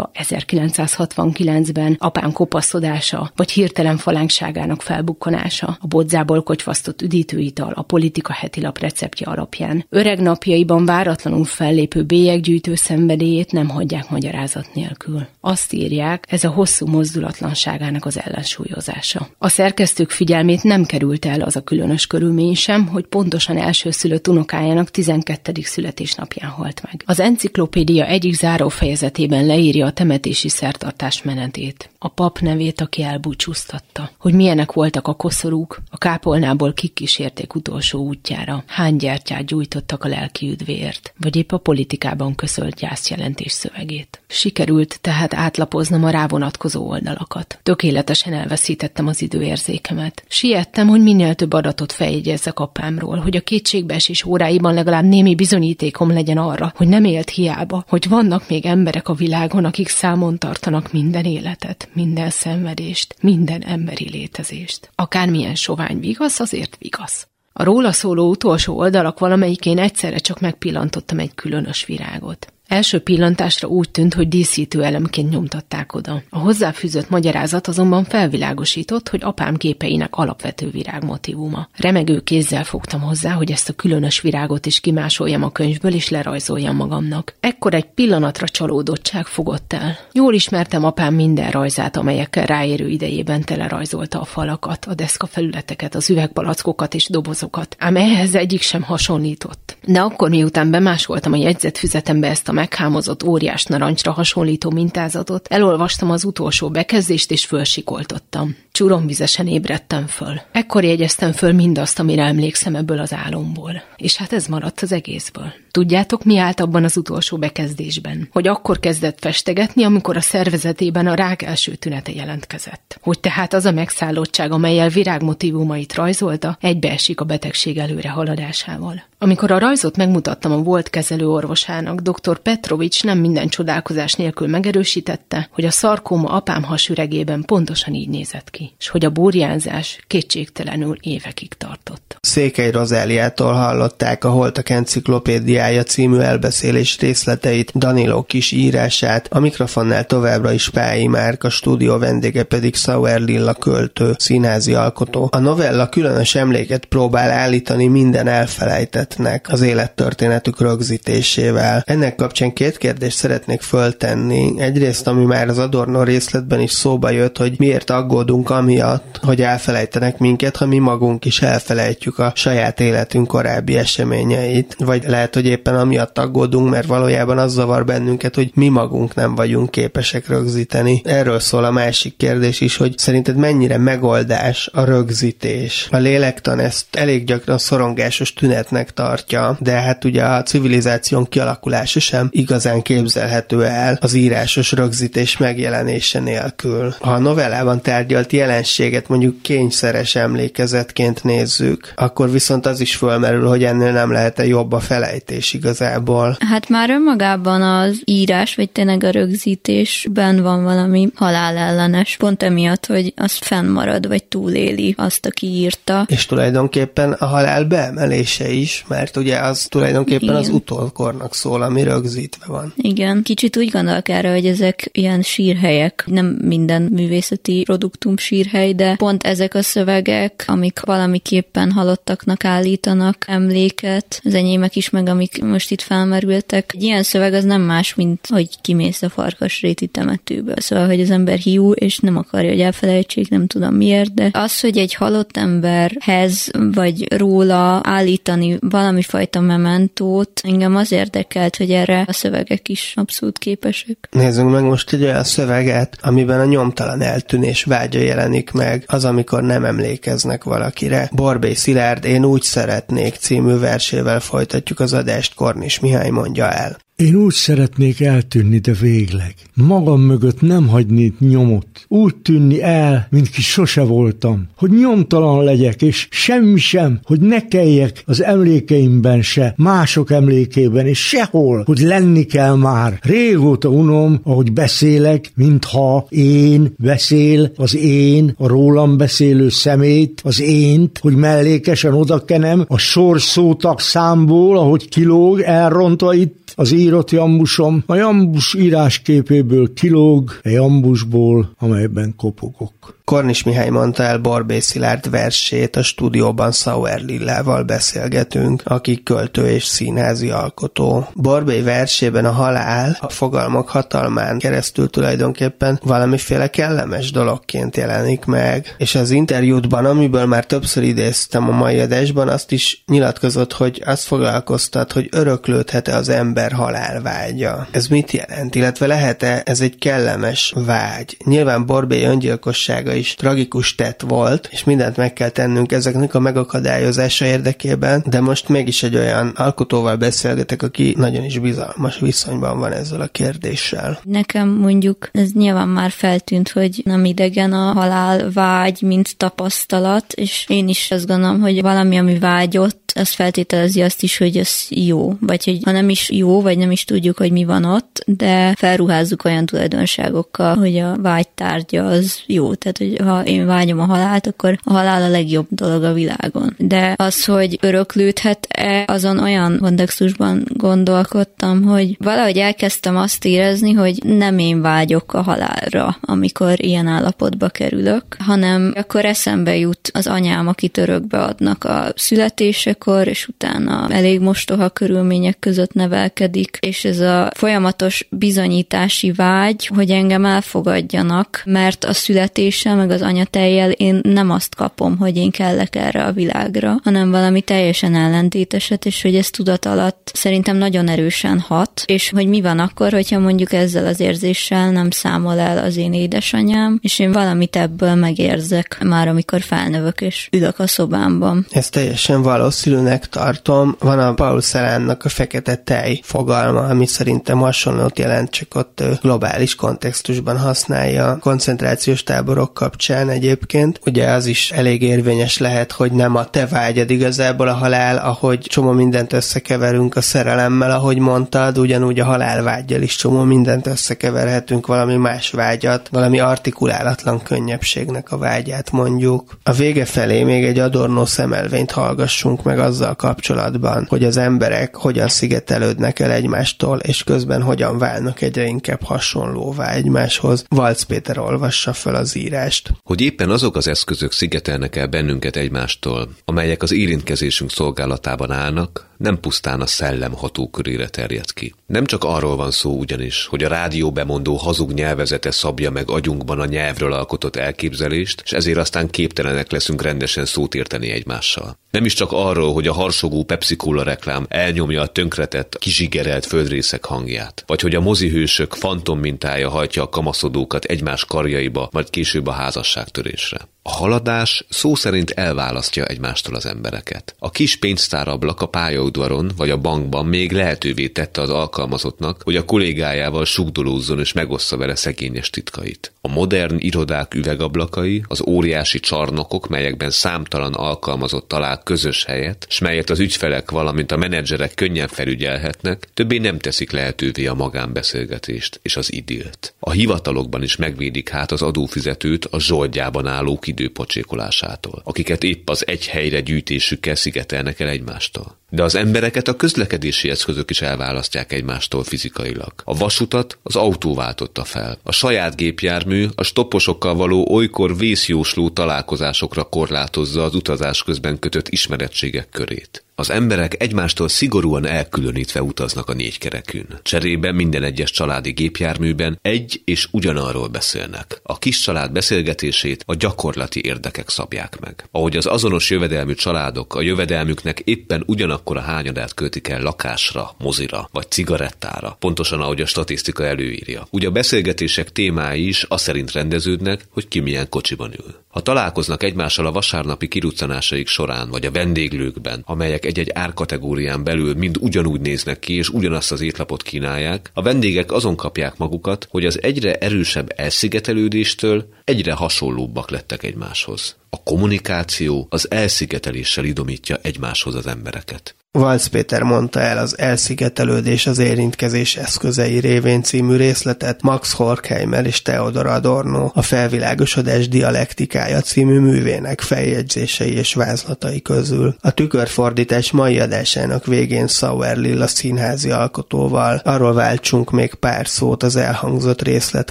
cserépkályákba 0.00 0.10
1969-ben, 0.14 1.96
apám 1.98 2.32
kopaszodása, 2.32 3.32
vagy 3.36 3.50
hirtelen 3.50 3.96
falánkságának 3.96 4.82
felbukkanása, 4.82 5.78
a 5.80 5.86
bodzából 5.86 6.42
kocsfasztott 6.42 7.02
üdítőital, 7.02 7.72
a 7.72 7.82
politika 7.82 8.32
heti 8.32 8.60
lap 8.60 8.78
receptje 8.78 9.26
alapján. 9.26 9.86
Öreg 9.88 10.20
napjaiban 10.20 10.84
váratlanul 10.84 11.44
fellépő 11.44 12.02
bélyeggyűjtő 12.02 12.74
szenvedélyét 12.74 13.52
nem 13.52 13.68
hagyják 13.68 14.10
magyarázat 14.10 14.74
nélkül. 14.74 15.26
Azt 15.40 15.72
írják, 15.72 16.24
ez 16.28 16.44
a 16.44 16.50
hosszú 16.50 16.86
mozdulatlanságának 16.86 18.04
az 18.04 18.20
ellensúlyozása. 18.24 19.28
A 19.38 19.48
szerkesztők 19.48 20.10
figyelmét 20.10 20.62
nem 20.62 20.84
került 20.84 21.24
el 21.24 21.40
az 21.40 21.56
a 21.56 21.60
különös 21.60 22.06
körülmény 22.06 22.54
sem, 22.54 22.86
hogy 22.86 23.06
pontosan 23.06 23.56
elsőszülött 23.56 24.28
unokájának 24.28 24.90
12. 24.90 25.52
születésnapján 25.62 26.50
halt 26.50 26.82
meg. 26.82 27.02
Az 27.06 27.20
enciklopédia 27.20 28.06
egyik 28.06 28.34
záró 28.34 28.68
fejezetében 28.68 29.46
leírja 29.46 29.79
a 29.86 29.90
temetési 29.90 30.48
szertartás 30.48 31.22
menetét. 31.22 31.90
A 31.98 32.08
pap 32.08 32.38
nevét, 32.38 32.80
aki 32.80 33.02
elbúcsúztatta. 33.02 34.10
Hogy 34.18 34.32
milyenek 34.34 34.72
voltak 34.72 35.08
a 35.08 35.14
koszorúk, 35.14 35.80
a 35.90 35.98
kápolnából 35.98 36.72
kikísérték 36.72 37.54
utolsó 37.54 38.06
útjára, 38.06 38.64
hány 38.66 38.96
gyertyát 38.96 39.44
gyújtottak 39.44 40.04
a 40.04 40.08
lelki 40.08 40.48
üdvéért, 40.48 41.14
vagy 41.18 41.36
épp 41.36 41.52
a 41.52 41.58
politikában 41.58 42.34
közölt 42.34 42.74
gyászjelentés 42.74 43.52
szövegét. 43.52 44.20
Sikerült 44.26 45.00
tehát 45.00 45.34
átlapoznom 45.34 46.04
a 46.04 46.10
rávonatkozó 46.10 46.88
oldalakat. 46.88 47.58
Tökéletesen 47.62 48.32
elveszítettem 48.32 49.06
az 49.06 49.22
időérzékemet. 49.22 50.24
Siettem, 50.28 50.88
hogy 50.88 51.02
minél 51.02 51.34
több 51.34 51.52
adatot 51.52 51.92
feljegyezzek 51.92 52.58
apámról, 52.58 53.16
hogy 53.16 53.36
a 53.36 53.40
kétségbeesés 53.40 54.24
óráiban 54.24 54.74
legalább 54.74 55.04
némi 55.04 55.34
bizonyítékom 55.34 56.12
legyen 56.12 56.38
arra, 56.38 56.72
hogy 56.76 56.88
nem 56.88 57.04
élt 57.04 57.30
hiába, 57.30 57.84
hogy 57.88 58.08
vannak 58.08 58.48
még 58.48 58.66
emberek 58.66 59.08
a 59.08 59.14
világon, 59.14 59.64
akik 59.70 59.88
számon 59.88 60.38
tartanak 60.38 60.92
minden 60.92 61.24
életet, 61.24 61.88
minden 61.92 62.30
szenvedést, 62.30 63.14
minden 63.20 63.62
emberi 63.62 64.08
létezést. 64.10 64.90
Akármilyen 64.94 65.54
sovány 65.54 66.00
vigasz, 66.00 66.40
azért 66.40 66.76
vigasz. 66.78 67.28
A 67.52 67.64
róla 67.64 67.92
szóló 67.92 68.28
utolsó 68.28 68.78
oldalak 68.78 69.18
valamelyikén 69.18 69.78
egyszerre 69.78 70.18
csak 70.18 70.40
megpillantottam 70.40 71.18
egy 71.18 71.34
különös 71.34 71.84
virágot. 71.84 72.52
Első 72.70 72.98
pillantásra 73.00 73.68
úgy 73.68 73.90
tűnt, 73.90 74.14
hogy 74.14 74.28
díszítő 74.28 74.82
elemként 74.82 75.30
nyomtatták 75.30 75.94
oda. 75.94 76.22
A 76.30 76.38
hozzáfűzött 76.38 77.10
magyarázat 77.10 77.66
azonban 77.66 78.04
felvilágosított, 78.04 79.08
hogy 79.08 79.20
apám 79.22 79.56
képeinek 79.56 80.14
alapvető 80.16 80.70
virágmotívuma. 80.70 81.68
Remegő 81.76 82.20
kézzel 82.20 82.64
fogtam 82.64 83.00
hozzá, 83.00 83.32
hogy 83.32 83.50
ezt 83.50 83.68
a 83.68 83.72
különös 83.72 84.20
virágot 84.20 84.66
is 84.66 84.80
kimásoljam 84.80 85.42
a 85.42 85.50
könyvből 85.50 85.94
és 85.94 86.08
lerajzoljam 86.08 86.76
magamnak. 86.76 87.34
Ekkor 87.40 87.74
egy 87.74 87.84
pillanatra 87.84 88.48
csalódottság 88.48 89.26
fogott 89.26 89.72
el. 89.72 89.98
Jól 90.12 90.34
ismertem 90.34 90.84
apám 90.84 91.14
minden 91.14 91.50
rajzát, 91.50 91.96
amelyekkel 91.96 92.46
ráérő 92.46 92.88
idejében 92.88 93.44
telerajzolta 93.44 94.20
a 94.20 94.24
falakat, 94.24 94.84
a 94.84 94.94
deszka 94.94 95.26
felületeket, 95.26 95.94
az 95.94 96.10
üvegpalackokat 96.10 96.94
és 96.94 97.08
dobozokat, 97.08 97.76
ám 97.78 97.96
ehhez 97.96 98.34
egyik 98.34 98.62
sem 98.62 98.82
hasonlított. 98.82 99.76
De 99.86 100.00
akkor 100.00 100.28
miután 100.28 100.70
bemásoltam 100.70 101.32
a 101.32 101.36
jegyzetfüzetembe 101.36 102.28
ezt 102.28 102.48
a 102.48 102.58
meghámozott 102.60 103.22
óriás 103.22 103.64
narancsra 103.64 104.12
hasonlító 104.12 104.70
mintázatot, 104.70 105.48
elolvastam 105.48 106.10
az 106.10 106.24
utolsó 106.24 106.70
bekezdést 106.70 107.30
és 107.30 107.44
fölsikoltottam. 107.44 108.56
Csuromvizesen 108.72 109.46
ébredtem 109.46 110.06
föl. 110.06 110.40
Ekkor 110.52 110.84
jegyeztem 110.84 111.32
föl 111.32 111.52
mindazt, 111.52 111.98
amire 111.98 112.24
emlékszem 112.24 112.74
ebből 112.74 112.98
az 112.98 113.12
álomból. 113.12 113.82
És 113.96 114.16
hát 114.16 114.32
ez 114.32 114.46
maradt 114.46 114.80
az 114.80 114.92
egészből. 114.92 115.52
Tudjátok, 115.70 116.24
mi 116.24 116.38
állt 116.38 116.60
abban 116.60 116.84
az 116.84 116.96
utolsó 116.96 117.36
bekezdésben? 117.36 118.28
Hogy 118.32 118.46
akkor 118.46 118.80
kezdett 118.80 119.18
festegetni, 119.20 119.84
amikor 119.84 120.16
a 120.16 120.20
szervezetében 120.20 121.06
a 121.06 121.14
rák 121.14 121.42
első 121.42 121.74
tünete 121.74 122.12
jelentkezett. 122.12 122.98
Hogy 123.02 123.20
tehát 123.20 123.52
az 123.54 123.64
a 123.64 123.72
megszállottság, 123.72 124.52
amelyel 124.52 124.88
virágmotívumait 124.88 125.94
rajzolta, 125.94 126.56
egybeesik 126.60 127.20
a 127.20 127.24
betegség 127.24 127.78
előre 127.78 128.10
haladásával. 128.10 129.02
Amikor 129.18 129.50
a 129.50 129.58
rajzot 129.58 129.96
megmutattam 129.96 130.52
a 130.52 130.62
volt 130.62 130.90
kezelő 130.90 131.28
orvosának, 131.28 132.00
dr. 132.00 132.38
Petrovics 132.50 133.04
nem 133.04 133.18
minden 133.18 133.48
csodálkozás 133.48 134.14
nélkül 134.14 134.48
megerősítette, 134.48 135.48
hogy 135.52 135.64
a 135.64 135.70
szarkóma 135.70 136.28
apám 136.28 136.62
hasüregében 136.62 137.42
pontosan 137.42 137.94
így 137.94 138.08
nézett 138.08 138.50
ki, 138.50 138.74
és 138.78 138.88
hogy 138.88 139.04
a 139.04 139.10
burjánzás 139.10 140.00
kétségtelenül 140.06 140.96
évekig 141.00 141.54
tartott. 141.54 142.18
Székely 142.20 142.70
Rozáliától 142.70 143.52
hallották 143.52 144.24
a 144.24 144.30
Holtak 144.30 144.68
enciklopédiája 144.68 145.82
című 145.82 146.18
elbeszélés 146.18 146.98
részleteit, 146.98 147.78
Danilo 147.78 148.22
kis 148.22 148.52
írását, 148.52 149.28
a 149.30 149.38
mikrofonnál 149.38 150.04
továbbra 150.06 150.52
is 150.52 150.68
Pályi 150.68 151.06
Márk, 151.06 151.44
a 151.44 151.50
stúdió 151.50 151.98
vendége 151.98 152.42
pedig 152.42 152.74
Sauer 152.74 153.20
Lilla 153.20 153.54
költő, 153.54 154.14
színházi 154.18 154.74
alkotó. 154.74 155.28
A 155.32 155.38
novella 155.38 155.88
különös 155.88 156.34
emléket 156.34 156.84
próbál 156.84 157.30
állítani 157.30 157.86
minden 157.86 158.26
elfelejtetnek 158.26 159.46
az 159.50 159.60
élettörténetük 159.60 160.60
rögzítésével. 160.60 161.82
Ennek 161.86 162.14
kapcsán 162.14 162.38
két 162.48 162.76
kérdést 162.76 163.16
szeretnék 163.16 163.60
föltenni. 163.60 164.60
Egyrészt, 164.60 165.06
ami 165.06 165.24
már 165.24 165.48
az 165.48 165.58
Adorno 165.58 166.02
részletben 166.02 166.60
is 166.60 166.70
szóba 166.70 167.10
jött, 167.10 167.36
hogy 167.36 167.54
miért 167.58 167.90
aggódunk 167.90 168.50
amiatt, 168.50 169.18
hogy 169.22 169.42
elfelejtenek 169.42 170.18
minket, 170.18 170.56
ha 170.56 170.66
mi 170.66 170.78
magunk 170.78 171.24
is 171.24 171.42
elfelejtjük 171.42 172.18
a 172.18 172.32
saját 172.34 172.80
életünk 172.80 173.26
korábbi 173.26 173.76
eseményeit. 173.76 174.76
Vagy 174.78 175.04
lehet, 175.06 175.34
hogy 175.34 175.46
éppen 175.46 175.74
amiatt 175.74 176.18
aggódunk, 176.18 176.70
mert 176.70 176.86
valójában 176.86 177.38
az 177.38 177.52
zavar 177.52 177.84
bennünket, 177.84 178.34
hogy 178.34 178.50
mi 178.54 178.68
magunk 178.68 179.14
nem 179.14 179.34
vagyunk 179.34 179.70
képesek 179.70 180.28
rögzíteni. 180.28 181.02
Erről 181.04 181.40
szól 181.40 181.64
a 181.64 181.70
másik 181.70 182.16
kérdés 182.16 182.60
is, 182.60 182.76
hogy 182.76 182.98
szerinted 182.98 183.36
mennyire 183.36 183.78
megoldás 183.78 184.70
a 184.72 184.84
rögzítés. 184.84 185.88
A 185.90 185.96
lélektan 185.96 186.58
ezt 186.58 186.86
elég 186.92 187.24
gyakran 187.24 187.58
szorongásos 187.58 188.32
tünetnek 188.32 188.92
tartja, 188.92 189.56
de 189.60 189.72
hát 189.72 190.04
ugye 190.04 190.22
a 190.22 190.42
civilizáción 190.42 191.28
kialakulása 191.28 192.00
sem 192.00 192.19
sem 192.20 192.28
igazán 192.32 192.82
képzelhető 192.82 193.64
el 193.64 193.98
az 194.00 194.14
írásos 194.14 194.72
rögzítés 194.72 195.36
megjelenése 195.36 196.20
nélkül. 196.20 196.94
Ha 197.00 197.10
a 197.10 197.18
novellában 197.18 197.82
tárgyalt 197.82 198.32
jelenséget 198.32 199.08
mondjuk 199.08 199.42
kényszeres 199.42 200.14
emlékezetként 200.14 201.24
nézzük, 201.24 201.92
akkor 201.96 202.30
viszont 202.30 202.66
az 202.66 202.80
is 202.80 202.96
fölmerül, 202.96 203.48
hogy 203.48 203.64
ennél 203.64 203.92
nem 203.92 204.12
lehet-e 204.12 204.46
jobb 204.46 204.72
a 204.72 204.80
felejtés 204.80 205.52
igazából. 205.52 206.36
Hát 206.48 206.68
már 206.68 206.90
önmagában 206.90 207.62
az 207.62 208.02
írás, 208.04 208.54
vagy 208.54 208.70
tényleg 208.70 209.04
a 209.04 209.10
rögzítésben 209.10 210.42
van 210.42 210.62
valami 210.62 211.08
halálellenes, 211.14 212.16
pont 212.16 212.42
emiatt, 212.42 212.86
hogy 212.86 213.12
az 213.16 213.32
fennmarad, 213.32 214.08
vagy 214.08 214.24
túléli 214.24 214.94
azt, 214.98 215.26
aki 215.26 215.46
írta. 215.46 216.04
És 216.08 216.26
tulajdonképpen 216.26 217.12
a 217.12 217.26
halál 217.26 217.64
beemelése 217.64 218.48
is, 218.48 218.84
mert 218.88 219.16
ugye 219.16 219.38
az 219.38 219.66
tulajdonképpen 219.68 220.22
Igen. 220.22 220.34
az 220.34 220.48
utolkornak 220.48 221.34
szól, 221.34 221.62
ami 221.62 221.82
rögzítve 222.14 222.46
van. 222.46 222.72
Igen, 222.76 223.22
kicsit 223.22 223.56
úgy 223.56 223.70
gondolok 223.70 224.08
erre, 224.08 224.30
hogy 224.32 224.46
ezek 224.46 224.88
ilyen 224.92 225.22
sírhelyek, 225.22 226.04
nem 226.06 226.26
minden 226.26 226.82
művészeti 226.82 227.62
produktum 227.62 228.16
sírhely, 228.16 228.72
de 228.72 228.96
pont 228.96 229.22
ezek 229.22 229.54
a 229.54 229.62
szövegek, 229.62 230.44
amik 230.46 230.80
valamiképpen 230.80 231.70
halottaknak 231.70 232.44
állítanak 232.44 233.24
emléket, 233.28 234.20
az 234.24 234.34
enyémek 234.34 234.76
is, 234.76 234.90
meg 234.90 235.08
amik 235.08 235.42
most 235.42 235.70
itt 235.70 235.82
felmerültek. 235.82 236.70
Egy 236.74 236.82
ilyen 236.82 237.02
szöveg 237.02 237.34
az 237.34 237.44
nem 237.44 237.62
más, 237.62 237.94
mint 237.94 238.26
hogy 238.28 238.48
kimész 238.60 239.02
a 239.02 239.08
farkas 239.08 239.60
réti 239.60 239.86
temetőből. 239.86 240.54
Szóval, 240.56 240.86
hogy 240.86 241.00
az 241.00 241.10
ember 241.10 241.38
hiú, 241.38 241.72
és 241.72 241.98
nem 241.98 242.16
akarja, 242.16 242.50
hogy 242.50 242.60
elfelejtsék, 242.60 243.28
nem 243.28 243.46
tudom 243.46 243.74
miért, 243.74 244.14
de 244.14 244.30
az, 244.32 244.60
hogy 244.60 244.78
egy 244.78 244.94
halott 244.94 245.36
emberhez, 245.36 246.50
vagy 246.72 247.12
róla 247.16 247.80
állítani 247.82 248.56
valami 248.60 249.02
fajta 249.02 249.40
mementót, 249.40 250.40
engem 250.42 250.76
az 250.76 250.92
érdekelt, 250.92 251.56
hogy 251.56 251.70
erre 251.70 251.99
a 252.06 252.12
szövegek 252.12 252.68
is 252.68 252.92
abszolút 252.96 253.38
képesek. 253.38 254.08
Nézzünk 254.10 254.50
meg 254.50 254.62
most 254.62 254.92
egy 254.92 255.02
olyan 255.02 255.24
szöveget, 255.24 255.98
amiben 256.02 256.40
a 256.40 256.44
nyomtalan 256.44 257.02
eltűnés 257.02 257.64
vágya 257.64 258.00
jelenik 258.00 258.50
meg, 258.50 258.84
az, 258.86 259.04
amikor 259.04 259.42
nem 259.42 259.64
emlékeznek 259.64 260.44
valakire. 260.44 261.08
Borbé 261.12 261.54
Szilárd, 261.54 262.04
én 262.04 262.24
úgy 262.24 262.42
szeretnék 262.42 263.14
című 263.14 263.58
versével 263.58 264.20
folytatjuk 264.20 264.80
az 264.80 264.92
adást, 264.92 265.34
Kornis 265.34 265.80
Mihály 265.80 266.10
mondja 266.10 266.50
el. 266.50 266.78
Én 267.00 267.14
úgy 267.14 267.32
szeretnék 267.32 268.00
eltűnni, 268.00 268.58
de 268.58 268.72
végleg. 268.80 269.34
Magam 269.54 270.00
mögött 270.00 270.40
nem 270.40 270.68
hagyni 270.68 271.14
nyomot. 271.18 271.66
Úgy 271.88 272.16
tűnni 272.16 272.62
el, 272.62 273.06
mint 273.10 273.30
ki 273.30 273.40
sose 273.40 273.82
voltam. 273.82 274.48
Hogy 274.56 274.70
nyomtalan 274.70 275.44
legyek, 275.44 275.82
és 275.82 276.08
semmi 276.10 276.58
sem, 276.58 277.00
hogy 277.04 277.20
ne 277.20 277.48
kelljek 277.48 278.02
az 278.06 278.22
emlékeimben 278.22 279.22
se, 279.22 279.54
mások 279.56 280.10
emlékében, 280.10 280.86
és 280.86 281.06
sehol, 281.08 281.62
hogy 281.66 281.78
lenni 281.78 282.24
kell 282.24 282.56
már. 282.56 282.98
Régóta 283.02 283.68
unom, 283.68 284.20
ahogy 284.24 284.52
beszélek, 284.52 285.32
mintha 285.34 286.06
én 286.08 286.74
beszél 286.78 287.52
az 287.56 287.76
én, 287.76 288.34
a 288.38 288.46
rólam 288.46 288.96
beszélő 288.96 289.48
szemét, 289.48 290.20
az 290.24 290.40
ént, 290.40 290.98
hogy 290.98 291.14
mellékesen 291.14 291.94
odakenem 291.94 292.64
a 292.68 292.78
sor 292.78 293.20
szótak 293.20 293.80
számból, 293.80 294.58
ahogy 294.58 294.88
kilóg, 294.88 295.40
elrontva 295.40 296.14
itt 296.14 296.38
az 296.54 296.72
írott 296.90 297.10
jambusom 297.10 297.82
a 297.86 297.94
jambus 297.94 298.54
írásképéből 298.54 299.72
kilóg, 299.72 300.30
egy 300.42 300.52
jambusból, 300.52 301.50
amelyben 301.58 302.14
kopogok. 302.16 302.99
Kornis 303.10 303.42
Mihály 303.42 303.68
mondta 303.68 304.02
el 304.02 304.18
Borbé 304.18 304.60
Szilárd 304.60 305.10
versét, 305.10 305.76
a 305.76 305.82
stúdióban 305.82 306.52
Sauer 306.52 307.00
Lillával 307.00 307.62
beszélgetünk, 307.62 308.62
aki 308.64 309.02
költő 309.02 309.48
és 309.48 309.64
színházi 309.64 310.30
alkotó. 310.30 311.08
Borbé 311.14 311.60
versében 311.60 312.24
a 312.24 312.30
halál 312.30 312.96
a 313.00 313.08
fogalmak 313.08 313.68
hatalmán 313.68 314.38
keresztül 314.38 314.90
tulajdonképpen 314.90 315.80
valamiféle 315.82 316.50
kellemes 316.50 317.10
dologként 317.10 317.76
jelenik 317.76 318.24
meg, 318.24 318.74
és 318.78 318.94
az 318.94 319.10
interjútban, 319.10 319.84
amiből 319.84 320.26
már 320.26 320.46
többször 320.46 320.82
idéztem 320.82 321.48
a 321.48 321.52
mai 321.52 321.80
adásban, 321.80 322.28
azt 322.28 322.52
is 322.52 322.82
nyilatkozott, 322.86 323.52
hogy 323.52 323.82
azt 323.86 324.04
foglalkoztat, 324.04 324.92
hogy 324.92 325.08
öröklődhet-e 325.10 325.96
az 325.96 326.08
ember 326.08 326.52
halálvágya. 326.52 327.66
Ez 327.70 327.86
mit 327.86 328.10
jelent, 328.10 328.54
illetve 328.54 328.86
lehet-e 328.86 329.42
ez 329.44 329.60
egy 329.60 329.78
kellemes 329.78 330.52
vágy? 330.56 331.16
Nyilván 331.24 331.66
Borbé 331.66 332.04
öngyilkossága 332.04 332.98
is 333.00 333.14
tragikus 333.14 333.74
tett 333.74 334.00
volt, 334.00 334.48
és 334.50 334.64
mindent 334.64 334.96
meg 334.96 335.12
kell 335.12 335.28
tennünk 335.28 335.72
ezeknek 335.72 336.14
a 336.14 336.20
megakadályozása 336.20 337.24
érdekében, 337.24 338.04
de 338.06 338.20
most 338.20 338.48
mégis 338.48 338.82
egy 338.82 338.96
olyan 338.96 339.28
alkotóval 339.36 339.96
beszélgetek, 339.96 340.62
aki 340.62 340.94
nagyon 340.96 341.24
is 341.24 341.38
bizalmas 341.38 341.98
viszonyban 341.98 342.58
van 342.58 342.72
ezzel 342.72 343.00
a 343.00 343.06
kérdéssel. 343.06 343.98
Nekem 344.04 344.48
mondjuk 344.48 345.08
ez 345.12 345.32
nyilván 345.32 345.68
már 345.68 345.90
feltűnt, 345.90 346.50
hogy 346.50 346.80
nem 346.84 347.04
idegen 347.04 347.52
a 347.52 347.72
halál 347.72 348.30
vágy, 348.32 348.82
mint 348.82 349.16
tapasztalat, 349.16 350.12
és 350.12 350.44
én 350.48 350.68
is 350.68 350.90
azt 350.90 351.06
gondolom, 351.06 351.40
hogy 351.40 351.62
valami, 351.62 351.98
ami 351.98 352.18
vágyott, 352.18 352.89
az 352.94 353.08
feltételezi 353.08 353.82
azt 353.82 354.02
is, 354.02 354.18
hogy 354.18 354.36
ez 354.36 354.66
jó, 354.68 355.14
vagy 355.20 355.44
hogy 355.44 355.58
ha 355.64 355.70
nem 355.70 355.88
is 355.88 356.10
jó, 356.10 356.40
vagy 356.40 356.58
nem 356.58 356.70
is 356.70 356.84
tudjuk, 356.84 357.18
hogy 357.18 357.32
mi 357.32 357.44
van 357.44 357.64
ott, 357.64 358.02
de 358.06 358.54
felruházzuk 358.56 359.24
olyan 359.24 359.46
tulajdonságokkal, 359.46 360.56
hogy 360.56 360.76
a 360.76 360.96
vágytárgya 360.96 361.86
az 361.86 362.18
jó. 362.26 362.54
Tehát, 362.54 362.78
hogy 362.78 362.96
ha 363.04 363.24
én 363.24 363.46
vágyom 363.46 363.80
a 363.80 363.84
halált, 363.84 364.26
akkor 364.26 364.58
a 364.64 364.72
halál 364.72 365.02
a 365.02 365.08
legjobb 365.08 365.46
dolog 365.48 365.82
a 365.82 365.92
világon. 365.92 366.54
De 366.58 366.94
az, 366.96 367.24
hogy 367.24 367.58
öröklődhet-e, 367.60 368.84
azon 368.86 369.18
olyan 369.18 369.58
kontextusban 369.60 370.44
gondolkodtam, 370.54 371.62
hogy 371.62 371.96
valahogy 371.98 372.36
elkezdtem 372.36 372.96
azt 372.96 373.24
érezni, 373.24 373.72
hogy 373.72 373.98
nem 374.04 374.38
én 374.38 374.60
vágyok 374.60 375.14
a 375.14 375.22
halálra, 375.22 375.96
amikor 376.00 376.64
ilyen 376.64 376.86
állapotba 376.86 377.48
kerülök, 377.48 378.04
hanem 378.18 378.72
akkor 378.76 379.04
eszembe 379.04 379.56
jut 379.56 379.90
az 379.92 380.06
anyám, 380.06 380.48
akit 380.48 380.78
örökbe 380.78 381.18
adnak 381.18 381.64
a 381.64 381.92
születések 381.96 382.79
gyerekkor, 382.84 383.08
és 383.08 383.28
utána 383.28 383.88
elég 383.90 384.20
mostoha 384.20 384.68
körülmények 384.68 385.38
között 385.38 385.72
nevelkedik, 385.72 386.58
és 386.60 386.84
ez 386.84 386.98
a 386.98 387.30
folyamatos 387.34 388.06
bizonyítási 388.10 389.12
vágy, 389.12 389.66
hogy 389.66 389.90
engem 389.90 390.24
elfogadjanak, 390.24 391.42
mert 391.44 391.84
a 391.84 391.92
születéssel, 391.92 392.76
meg 392.76 392.90
az 392.90 393.02
anyatejjel 393.02 393.70
én 393.70 394.00
nem 394.02 394.30
azt 394.30 394.54
kapom, 394.54 394.96
hogy 394.98 395.16
én 395.16 395.30
kellek 395.30 395.76
erre 395.76 396.04
a 396.04 396.12
világra, 396.12 396.80
hanem 396.84 397.10
valami 397.10 397.40
teljesen 397.40 397.94
ellentéteset, 397.94 398.86
és 398.86 399.02
hogy 399.02 399.14
ez 399.14 399.30
tudat 399.30 399.64
alatt 399.64 400.10
szerintem 400.14 400.56
nagyon 400.56 400.88
erősen 400.88 401.40
hat, 401.40 401.82
és 401.86 402.10
hogy 402.10 402.26
mi 402.26 402.40
van 402.40 402.58
akkor, 402.58 402.92
hogyha 402.92 403.18
mondjuk 403.18 403.52
ezzel 403.52 403.86
az 403.86 404.00
érzéssel 404.00 404.70
nem 404.70 404.90
számol 404.90 405.38
el 405.38 405.58
az 405.58 405.76
én 405.76 405.92
édesanyám, 405.92 406.78
és 406.82 406.98
én 406.98 407.12
valamit 407.12 407.56
ebből 407.56 407.94
megérzek 407.94 408.78
már, 408.84 409.08
amikor 409.08 409.40
felnövök 409.40 410.00
és 410.00 410.28
ülök 410.32 410.58
a 410.58 410.66
szobámban. 410.66 411.46
Ez 411.50 411.68
teljesen 411.68 412.22
valószínű 412.22 412.69
valószínűnek 412.70 413.08
tartom. 413.08 413.76
Van 413.78 413.98
a 413.98 414.14
Paul 414.14 414.40
Szeránnak 414.40 415.04
a 415.04 415.08
fekete 415.08 415.56
tej 415.56 416.00
fogalma, 416.02 416.60
ami 416.60 416.86
szerintem 416.86 417.38
hasonlót 417.38 417.98
jelent, 417.98 418.30
csak 418.30 418.54
ott 418.54 418.82
globális 419.02 419.54
kontextusban 419.54 420.38
használja 420.38 421.18
koncentrációs 421.20 422.02
táborok 422.02 422.54
kapcsán 422.54 423.08
egyébként. 423.08 423.80
Ugye 423.86 424.10
az 424.10 424.26
is 424.26 424.50
elég 424.50 424.82
érvényes 424.82 425.38
lehet, 425.38 425.72
hogy 425.72 425.92
nem 425.92 426.16
a 426.16 426.24
te 426.24 426.46
vágyad 426.46 426.90
igazából 426.90 427.48
a 427.48 427.52
halál, 427.52 427.96
ahogy 427.96 428.38
csomó 428.38 428.70
mindent 428.70 429.12
összekeverünk 429.12 429.96
a 429.96 430.00
szerelemmel, 430.00 430.70
ahogy 430.70 430.98
mondtad, 430.98 431.58
ugyanúgy 431.58 432.00
a 432.00 432.04
halál 432.04 432.42
vágyjal 432.42 432.82
is 432.82 432.96
csomó 432.96 433.22
mindent 433.22 433.66
összekeverhetünk, 433.66 434.66
valami 434.66 434.96
más 434.96 435.30
vágyat, 435.30 435.88
valami 435.88 436.20
artikulálatlan 436.20 437.22
könnyebbségnek 437.22 438.12
a 438.12 438.18
vágyát 438.18 438.70
mondjuk. 438.70 439.38
A 439.42 439.52
vége 439.52 439.84
felé 439.84 440.22
még 440.22 440.44
egy 440.44 440.58
Adorno 440.58 441.06
szemelvényt 441.06 441.70
hallgassunk 441.70 442.42
meg 442.42 442.58
azzal 442.60 442.94
kapcsolatban, 442.94 443.86
hogy 443.88 444.04
az 444.04 444.16
emberek 444.16 444.76
hogyan 444.76 445.08
szigetelődnek 445.08 445.98
el 445.98 446.10
egymástól, 446.10 446.78
és 446.78 447.04
közben 447.04 447.42
hogyan 447.42 447.78
válnak 447.78 448.20
egyre 448.20 448.46
inkább 448.46 448.82
hasonlóvá 448.82 449.72
egymáshoz. 449.72 450.44
Valc 450.48 450.82
Péter 450.82 451.18
olvassa 451.18 451.72
fel 451.72 451.94
az 451.94 452.16
írást. 452.16 452.72
Hogy 452.82 453.00
éppen 453.00 453.30
azok 453.30 453.56
az 453.56 453.68
eszközök 453.68 454.12
szigetelnek 454.12 454.76
el 454.76 454.86
bennünket 454.86 455.36
egymástól, 455.36 456.08
amelyek 456.24 456.62
az 456.62 456.72
érintkezésünk 456.72 457.50
szolgálatában 457.50 458.30
állnak, 458.30 458.88
nem 459.00 459.20
pusztán 459.20 459.60
a 459.60 459.66
szellem 459.66 460.12
hatókörére 460.12 460.88
terjed 460.88 461.32
ki. 461.32 461.54
Nem 461.66 461.84
csak 461.84 462.04
arról 462.04 462.36
van 462.36 462.50
szó 462.50 462.78
ugyanis, 462.78 463.26
hogy 463.26 463.44
a 463.44 463.48
rádió 463.48 463.92
bemondó 463.92 464.36
hazug 464.36 464.72
nyelvezete 464.72 465.30
szabja 465.30 465.70
meg 465.70 465.90
agyunkban 465.90 466.40
a 466.40 466.44
nyelvről 466.44 466.92
alkotott 466.92 467.36
elképzelést, 467.36 468.22
és 468.24 468.32
ezért 468.32 468.58
aztán 468.58 468.90
képtelenek 468.90 469.50
leszünk 469.50 469.82
rendesen 469.82 470.24
szót 470.24 470.54
érteni 470.54 470.90
egymással. 470.90 471.58
Nem 471.70 471.84
is 471.84 471.94
csak 471.94 472.12
arról, 472.12 472.52
hogy 472.52 472.66
a 472.66 472.72
harsogó 472.72 473.24
Pepsi 473.24 473.56
reklám 473.82 474.26
elnyomja 474.28 474.82
a 474.82 474.86
tönkretett, 474.86 475.58
kizsigerelt 475.58 476.26
földrészek 476.26 476.84
hangját, 476.84 477.42
vagy 477.46 477.60
hogy 477.60 477.74
a 477.74 477.80
mozihősök 477.80 478.54
fantom 478.54 478.98
mintája 478.98 479.50
hajtja 479.50 479.82
a 479.82 479.88
kamaszodókat 479.88 480.64
egymás 480.64 481.04
karjaiba, 481.04 481.68
majd 481.72 481.90
később 481.90 482.26
a 482.26 482.32
házasságtörésre. 482.32 483.38
A 483.62 483.70
haladás 483.70 484.44
szó 484.48 484.74
szerint 484.74 485.10
elválasztja 485.10 485.84
egymástól 485.84 486.34
az 486.34 486.46
embereket. 486.46 487.14
A 487.18 487.30
kis 487.30 487.56
pénztárablak 487.56 488.40
a 488.40 488.46
pályaudvaron 488.46 489.30
vagy 489.36 489.50
a 489.50 489.56
bankban 489.56 490.06
még 490.06 490.32
lehetővé 490.32 490.88
tette 490.88 491.20
az 491.20 491.30
alkalmazottnak, 491.30 492.22
hogy 492.24 492.36
a 492.36 492.44
kollégájával 492.44 493.24
sugdolózzon 493.24 493.98
és 493.98 494.12
megossza 494.12 494.56
vele 494.56 494.74
szegényes 494.74 495.30
titkait. 495.30 495.92
A 496.00 496.08
modern 496.08 496.56
irodák 496.58 497.14
üvegablakai, 497.14 498.04
az 498.08 498.22
óriási 498.26 498.80
csarnokok, 498.80 499.48
melyekben 499.48 499.90
számtalan 499.90 500.54
alkalmazott 500.54 501.28
talál 501.28 501.62
közös 501.62 502.04
helyet, 502.04 502.46
s 502.48 502.58
melyet 502.58 502.90
az 502.90 502.98
ügyfelek, 502.98 503.50
valamint 503.50 503.92
a 503.92 503.96
menedzserek 503.96 504.54
könnyen 504.54 504.88
felügyelhetnek, 504.88 505.88
többé 505.94 506.18
nem 506.18 506.38
teszik 506.38 506.70
lehetővé 506.70 507.26
a 507.26 507.34
magánbeszélgetést 507.34 508.60
és 508.62 508.76
az 508.76 508.92
idilt. 508.92 509.54
A 509.58 509.70
hivatalokban 509.70 510.42
is 510.42 510.56
megvédik 510.56 511.08
hát 511.08 511.32
az 511.32 511.42
adófizetőt 511.42 512.24
a 512.24 512.40
zsoldjában 512.40 513.06
álló 513.06 513.38
idő 513.60 513.72
pocsékolásától, 513.72 514.82
akiket 514.84 515.24
épp 515.24 515.48
az 515.48 515.66
egy 515.66 515.86
helyre 515.86 516.20
gyűjtésükkel 516.20 516.94
szigetelnek 516.94 517.60
el 517.60 517.68
egymástól. 517.68 518.39
De 518.50 518.62
az 518.62 518.74
embereket 518.74 519.28
a 519.28 519.36
közlekedési 519.36 520.10
eszközök 520.10 520.50
is 520.50 520.60
elválasztják 520.60 521.32
egymástól 521.32 521.84
fizikailag. 521.84 522.52
A 522.64 522.74
vasutat 522.74 523.38
az 523.42 523.56
autó 523.56 523.94
váltotta 523.94 524.44
fel. 524.44 524.78
A 524.82 524.92
saját 524.92 525.36
gépjármű 525.36 526.06
a 526.14 526.22
stopposokkal 526.22 526.94
való 526.94 527.28
olykor 527.30 527.76
vészjósló 527.76 528.50
találkozásokra 528.50 529.44
korlátozza 529.44 530.24
az 530.24 530.34
utazás 530.34 530.82
közben 530.82 531.18
kötött 531.18 531.48
ismerettségek 531.48 532.28
körét. 532.30 532.84
Az 533.00 533.10
emberek 533.10 533.62
egymástól 533.62 534.08
szigorúan 534.08 534.66
elkülönítve 534.66 535.42
utaznak 535.42 535.88
a 535.88 535.92
négykerekűn. 535.92 536.66
Cserébe 536.82 537.32
minden 537.32 537.62
egyes 537.62 537.90
családi 537.90 538.30
gépjárműben 538.30 539.18
egy 539.22 539.62
és 539.64 539.88
ugyanarról 539.90 540.48
beszélnek. 540.48 541.20
A 541.22 541.38
kis 541.38 541.60
család 541.60 541.92
beszélgetését 541.92 542.82
a 542.86 542.94
gyakorlati 542.94 543.60
érdekek 543.64 544.08
szabják 544.08 544.60
meg. 544.60 544.84
Ahogy 544.90 545.16
az 545.16 545.26
azonos 545.26 545.70
jövedelmű 545.70 546.14
családok 546.14 546.74
a 546.74 546.80
jövedelmüknek 546.80 547.60
éppen 547.60 548.02
ugyanakkor 548.40 548.56
a 548.56 548.72
hányadát 548.72 549.14
költik 549.14 549.48
el 549.48 549.62
lakásra, 549.62 550.34
mozira 550.38 550.88
vagy 550.92 551.10
cigarettára, 551.10 551.96
pontosan 551.98 552.40
ahogy 552.40 552.60
a 552.60 552.66
statisztika 552.66 553.24
előírja. 553.24 553.86
Ugye 553.90 554.08
a 554.08 554.10
beszélgetések 554.10 554.92
témái 554.92 555.46
is 555.46 555.62
azt 555.62 555.84
szerint 555.84 556.12
rendeződnek, 556.12 556.84
hogy 556.90 557.08
ki 557.08 557.20
milyen 557.20 557.48
kocsiban 557.48 557.92
ül. 557.92 558.14
Ha 558.28 558.40
találkoznak 558.40 559.02
egymással 559.02 559.46
a 559.46 559.52
vasárnapi 559.52 560.08
kiruccanásaik 560.08 560.86
során 560.86 561.30
vagy 561.30 561.46
a 561.46 561.50
vendéglőkben, 561.50 562.42
amelyek 562.46 562.84
egy-egy 562.84 563.10
árkategórián 563.10 564.04
belül 564.04 564.34
mind 564.34 564.56
ugyanúgy 564.60 565.00
néznek 565.00 565.38
ki, 565.38 565.54
és 565.54 565.68
ugyanazt 565.68 566.12
az 566.12 566.20
étlapot 566.20 566.62
kínálják, 566.62 567.30
a 567.34 567.42
vendégek 567.42 567.92
azon 567.92 568.16
kapják 568.16 568.56
magukat, 568.56 569.06
hogy 569.10 569.24
az 569.24 569.42
egyre 569.42 569.74
erősebb 569.74 570.32
elszigetelődéstől 570.36 571.68
egyre 571.84 572.12
hasonlóbbak 572.12 572.90
lettek 572.90 573.22
egymáshoz. 573.22 573.99
A 574.10 574.22
kommunikáció 574.22 575.26
az 575.30 575.50
elszigeteléssel 575.50 576.44
idomítja 576.44 576.96
egymáshoz 577.02 577.54
az 577.54 577.66
embereket. 577.66 578.34
Valc 578.58 578.86
Péter 578.86 579.22
mondta 579.22 579.60
el 579.60 579.78
az 579.78 579.98
Elszigetelődés 579.98 581.06
az 581.06 581.18
érintkezés 581.18 581.96
eszközei 581.96 582.58
révén 582.58 583.02
című 583.02 583.36
részletet 583.36 584.02
Max 584.02 584.32
Horkheimer 584.32 585.06
és 585.06 585.22
Theodor 585.22 585.66
Adorno 585.66 586.30
a 586.34 586.42
Felvilágosodás 586.42 587.48
dialektikája 587.48 588.40
című 588.40 588.78
művének 588.78 589.40
feljegyzései 589.40 590.34
és 590.34 590.54
vázlatai 590.54 591.22
közül. 591.22 591.74
A 591.80 591.90
tükörfordítás 591.90 592.90
mai 592.90 593.20
adásának 593.20 593.86
végén 593.86 594.26
Sauer 594.26 594.76
Lilla 594.76 595.06
színházi 595.06 595.70
alkotóval 595.70 596.60
arról 596.64 596.94
váltsunk 596.94 597.50
még 597.50 597.74
pár 597.74 598.08
szót 598.08 598.42
az 598.42 598.56
elhangzott 598.56 599.22
részlet 599.22 599.70